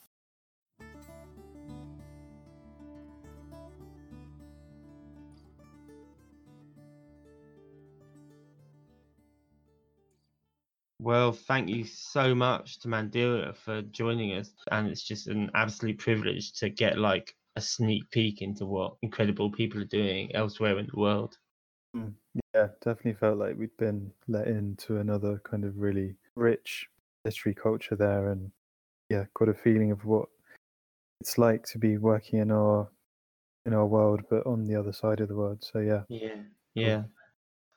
Well, 11.03 11.33
thank 11.33 11.69
you 11.69 11.85
so 11.85 12.33
much 12.33 12.79
to 12.81 12.89
Mandira 12.89 13.57
for 13.57 13.83
joining 13.83 14.39
us. 14.39 14.53
And 14.71 14.89
it's 14.89 15.03
just 15.03 15.27
an 15.27 15.51
absolute 15.53 15.99
privilege 15.99 16.53
to 16.61 16.71
get 16.71 16.97
like 16.97 17.35
a 17.57 17.61
sneak 17.61 18.09
peek 18.13 18.41
into 18.41 18.67
what 18.67 18.95
incredible 19.03 19.51
people 19.51 19.81
are 19.81 19.87
doing 19.87 20.33
elsewhere 20.33 20.79
in 20.79 20.87
the 20.87 20.99
world. 20.99 21.37
Mm. 21.97 22.15
Yeah, 22.55 22.69
definitely 22.81 23.15
felt 23.15 23.39
like 23.39 23.59
we'd 23.59 23.77
been 23.79 24.13
let 24.29 24.47
into 24.47 24.99
another 24.99 25.43
kind 25.45 25.65
of 25.65 25.77
really 25.77 26.15
rich 26.37 26.87
literary 27.25 27.55
culture 27.55 27.97
there, 27.97 28.29
and 28.29 28.53
yeah, 29.11 29.25
got 29.35 29.49
a 29.49 29.55
feeling 29.55 29.91
of 29.91 30.05
what 30.05 30.29
it's 31.21 31.37
like 31.37 31.65
to 31.65 31.79
be 31.79 31.99
working 31.99 32.39
in 32.39 32.53
our 32.53 32.89
in 33.67 33.75
our 33.75 33.87
world, 33.87 34.23
but 34.31 34.47
on 34.47 34.67
the 34.67 34.77
other 34.77 34.93
side 34.93 35.21
of 35.21 35.29
the 35.29 35.35
world. 35.35 35.65
So 35.65 35.81
yeah, 35.81 36.03
Yeah, 36.09 36.43
yeah. 36.75 37.03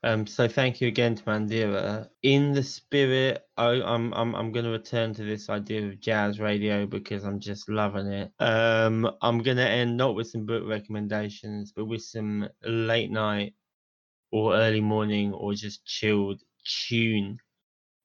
Um, 0.05 0.27
so 0.27 0.47
thank 0.47 0.81
you 0.81 0.89
again 0.89 1.15
to 1.15 1.23
Mandira. 1.25 2.09
In 2.23 2.53
the 2.53 2.63
spirit, 2.63 3.43
I, 3.57 3.81
I'm 3.83 4.13
I'm 4.13 4.35
I'm 4.35 4.51
going 4.53 4.65
to 4.65 4.71
return 4.71 5.15
to 5.15 5.25
this 5.25 5.49
idea 5.49 5.87
of 5.87 5.99
jazz 5.99 6.39
radio 6.39 6.85
because 6.87 7.25
I'm 7.25 7.39
just 7.41 7.69
loving 7.69 8.07
it. 8.07 8.31
Um, 8.39 9.11
I'm 9.23 9.39
going 9.43 9.57
to 9.57 9.67
end 9.67 9.97
not 9.97 10.15
with 10.15 10.29
some 10.29 10.45
book 10.45 10.63
recommendations, 10.67 11.73
but 11.75 11.85
with 11.85 12.03
some 12.03 12.49
late 12.63 13.11
night 13.11 13.55
or 14.31 14.55
early 14.55 14.81
morning 14.81 15.33
or 15.33 15.53
just 15.55 15.85
chilled 15.85 16.41
tune 16.87 17.39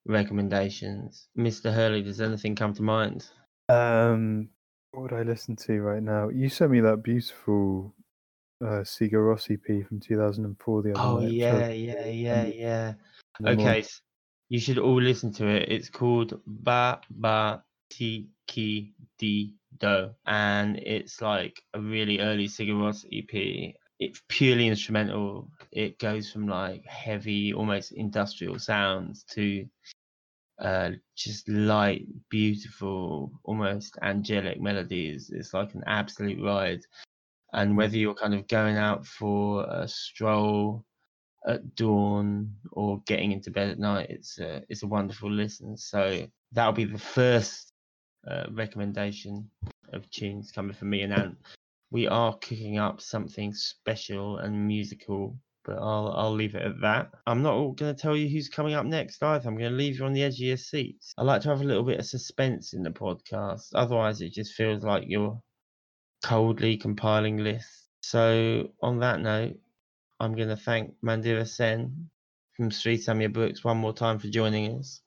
recommendations. 0.07 1.29
Mr. 1.37 1.73
Hurley, 1.73 2.03
does 2.03 2.21
anything 2.21 2.55
come 2.55 2.73
to 2.75 2.83
mind? 2.83 3.27
Um, 3.69 4.49
what 4.91 5.03
would 5.03 5.13
I 5.13 5.23
listen 5.23 5.55
to 5.57 5.81
right 5.81 6.03
now? 6.03 6.29
You 6.29 6.49
sent 6.49 6.71
me 6.71 6.81
that 6.81 7.03
beautiful 7.03 7.95
uh, 8.61 8.83
Sigur 8.83 9.21
Rós 9.27 9.49
EP 9.51 9.83
from 9.87 9.99
2004 9.99 10.81
the 10.83 10.93
other 10.93 10.99
Oh 11.03 11.19
night. 11.19 11.31
yeah, 11.31 11.69
yeah, 11.69 12.05
yeah, 12.07 12.45
yeah. 12.45 12.93
Okay, 13.45 13.79
s- 13.79 14.01
you 14.49 14.59
should 14.59 14.77
all 14.77 15.01
listen 15.01 15.31
to 15.33 15.47
it. 15.47 15.69
It's 15.71 15.89
called 15.89 16.39
Ba 16.45 17.01
Ba 17.09 17.63
Ti 17.89 18.27
Ki 18.47 18.93
Di 19.17 19.53
Do, 19.79 20.09
and 20.25 20.77
it's 20.77 21.21
like 21.21 21.61
a 21.73 21.79
really 21.81 22.19
early 22.19 22.47
Sigur 22.47 22.75
Rós 22.75 23.05
EP. 23.11 23.75
It's 23.99 24.21
purely 24.29 24.67
instrumental. 24.67 25.49
It 25.71 25.99
goes 25.99 26.31
from 26.31 26.47
like 26.47 26.83
heavy, 26.85 27.53
almost 27.53 27.91
industrial 27.93 28.57
sounds 28.59 29.23
to 29.35 29.65
uh, 30.59 30.91
just 31.15 31.47
light, 31.49 32.05
beautiful, 32.29 33.31
almost 33.43 33.97
angelic 34.01 34.59
melodies. 34.61 35.29
It's 35.33 35.53
like 35.53 35.73
an 35.75 35.83
absolute 35.87 36.43
ride. 36.43 36.81
And 37.53 37.75
whether 37.75 37.97
you're 37.97 38.13
kind 38.13 38.33
of 38.33 38.47
going 38.47 38.77
out 38.77 39.05
for 39.05 39.65
a 39.69 39.87
stroll 39.87 40.85
at 41.47 41.75
dawn 41.75 42.53
or 42.71 43.01
getting 43.07 43.31
into 43.31 43.51
bed 43.51 43.69
at 43.69 43.79
night, 43.79 44.07
it's 44.09 44.39
a 44.39 44.63
it's 44.69 44.83
a 44.83 44.87
wonderful 44.87 45.29
listen. 45.29 45.75
So 45.77 46.27
that'll 46.51 46.73
be 46.73 46.85
the 46.85 46.97
first 46.97 47.73
uh, 48.27 48.45
recommendation 48.51 49.49
of 49.93 50.09
tunes 50.11 50.51
coming 50.51 50.73
from 50.73 50.89
me 50.89 51.01
and 51.01 51.13
Ant. 51.13 51.37
We 51.89 52.07
are 52.07 52.37
cooking 52.37 52.77
up 52.77 53.01
something 53.01 53.53
special 53.53 54.37
and 54.37 54.67
musical, 54.67 55.35
but 55.65 55.77
I'll 55.77 56.13
I'll 56.15 56.33
leave 56.33 56.55
it 56.55 56.61
at 56.61 56.79
that. 56.81 57.09
I'm 57.27 57.41
not 57.41 57.75
going 57.75 57.93
to 57.93 58.01
tell 58.01 58.15
you 58.15 58.29
who's 58.29 58.47
coming 58.47 58.75
up 58.75 58.85
next 58.85 59.21
either. 59.21 59.49
I'm 59.49 59.57
going 59.57 59.71
to 59.71 59.75
leave 59.75 59.99
you 59.99 60.05
on 60.05 60.13
the 60.13 60.23
edge 60.23 60.35
of 60.35 60.39
your 60.39 60.57
seats. 60.57 61.13
I 61.17 61.23
like 61.23 61.41
to 61.41 61.49
have 61.49 61.61
a 61.61 61.65
little 61.65 61.83
bit 61.83 61.99
of 61.99 62.05
suspense 62.05 62.73
in 62.73 62.83
the 62.83 62.91
podcast. 62.91 63.69
Otherwise, 63.73 64.21
it 64.21 64.31
just 64.31 64.53
feels 64.53 64.83
like 64.83 65.03
you're 65.07 65.41
coldly 66.23 66.77
compiling 66.77 67.37
lists. 67.37 67.87
So 68.01 68.69
on 68.81 68.99
that 68.99 69.21
note, 69.21 69.57
I'm 70.19 70.35
going 70.35 70.49
to 70.49 70.55
thank 70.55 70.93
Mandira 71.03 71.47
Sen 71.47 72.09
from 72.55 72.69
Stree 72.69 72.97
Samya 72.97 73.31
Books 73.31 73.63
one 73.63 73.77
more 73.77 73.93
time 73.93 74.19
for 74.19 74.27
joining 74.27 74.77
us 74.77 75.01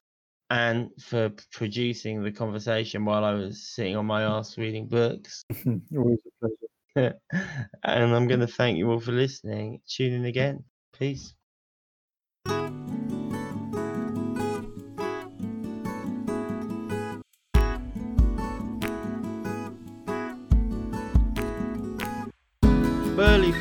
and 0.50 0.90
for 1.00 1.30
producing 1.52 2.22
the 2.22 2.32
conversation 2.32 3.04
while 3.04 3.24
I 3.24 3.34
was 3.34 3.68
sitting 3.74 3.96
on 3.96 4.06
my 4.06 4.22
ass 4.22 4.58
reading 4.58 4.86
books. 4.86 5.44
Always 5.96 6.18
a 6.26 6.48
pleasure. 6.48 7.18
and 7.82 8.14
I'm 8.14 8.28
going 8.28 8.40
to 8.40 8.46
thank 8.46 8.78
you 8.78 8.90
all 8.90 9.00
for 9.00 9.12
listening. 9.12 9.80
Tune 9.88 10.12
in 10.12 10.24
again. 10.26 10.64
Peace. 10.96 11.34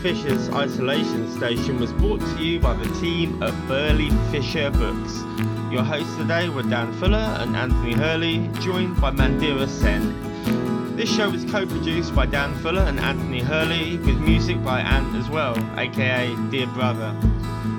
Fisher's 0.04 0.50
Isolation 0.50 1.32
Station 1.32 1.80
was 1.80 1.94
brought 1.94 2.20
to 2.20 2.44
you 2.44 2.60
by 2.60 2.74
the 2.74 2.94
team 3.00 3.42
at 3.42 3.54
Burley 3.70 4.10
Fisher 4.32 4.70
Books. 4.70 5.24
Your 5.72 5.82
hosts 5.82 6.14
today 6.18 6.50
were 6.50 6.64
Dan 6.64 6.92
Fuller 7.00 7.38
and 7.40 7.56
Anthony 7.56 7.94
Hurley, 7.94 8.50
joined 8.60 9.00
by 9.00 9.12
Mandira 9.12 9.66
Sen. 9.66 10.98
This 10.98 11.10
show 11.10 11.30
was 11.30 11.46
co-produced 11.46 12.14
by 12.14 12.26
Dan 12.26 12.54
Fuller 12.56 12.82
and 12.82 13.00
Anthony 13.00 13.40
Hurley, 13.40 13.98
with 14.00 14.20
music 14.20 14.62
by 14.62 14.82
Ant 14.82 15.16
as 15.16 15.30
well, 15.30 15.56
aka 15.80 16.36
Dear 16.52 16.68
Brother. 16.68 17.16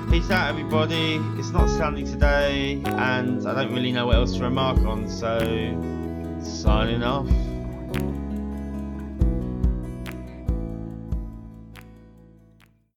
peace 0.09 0.31
out, 0.31 0.49
everybody. 0.49 1.17
It's 1.37 1.51
not 1.51 1.69
sunny 1.69 2.05
today, 2.05 2.81
and 2.85 3.47
I 3.47 3.53
don't 3.53 3.71
really 3.71 3.91
know 3.91 4.07
what 4.07 4.15
else 4.15 4.35
to 4.37 4.43
remark 4.45 4.79
on, 4.79 5.07
so 5.07 5.37
signing 6.41 7.03
off. 7.03 7.29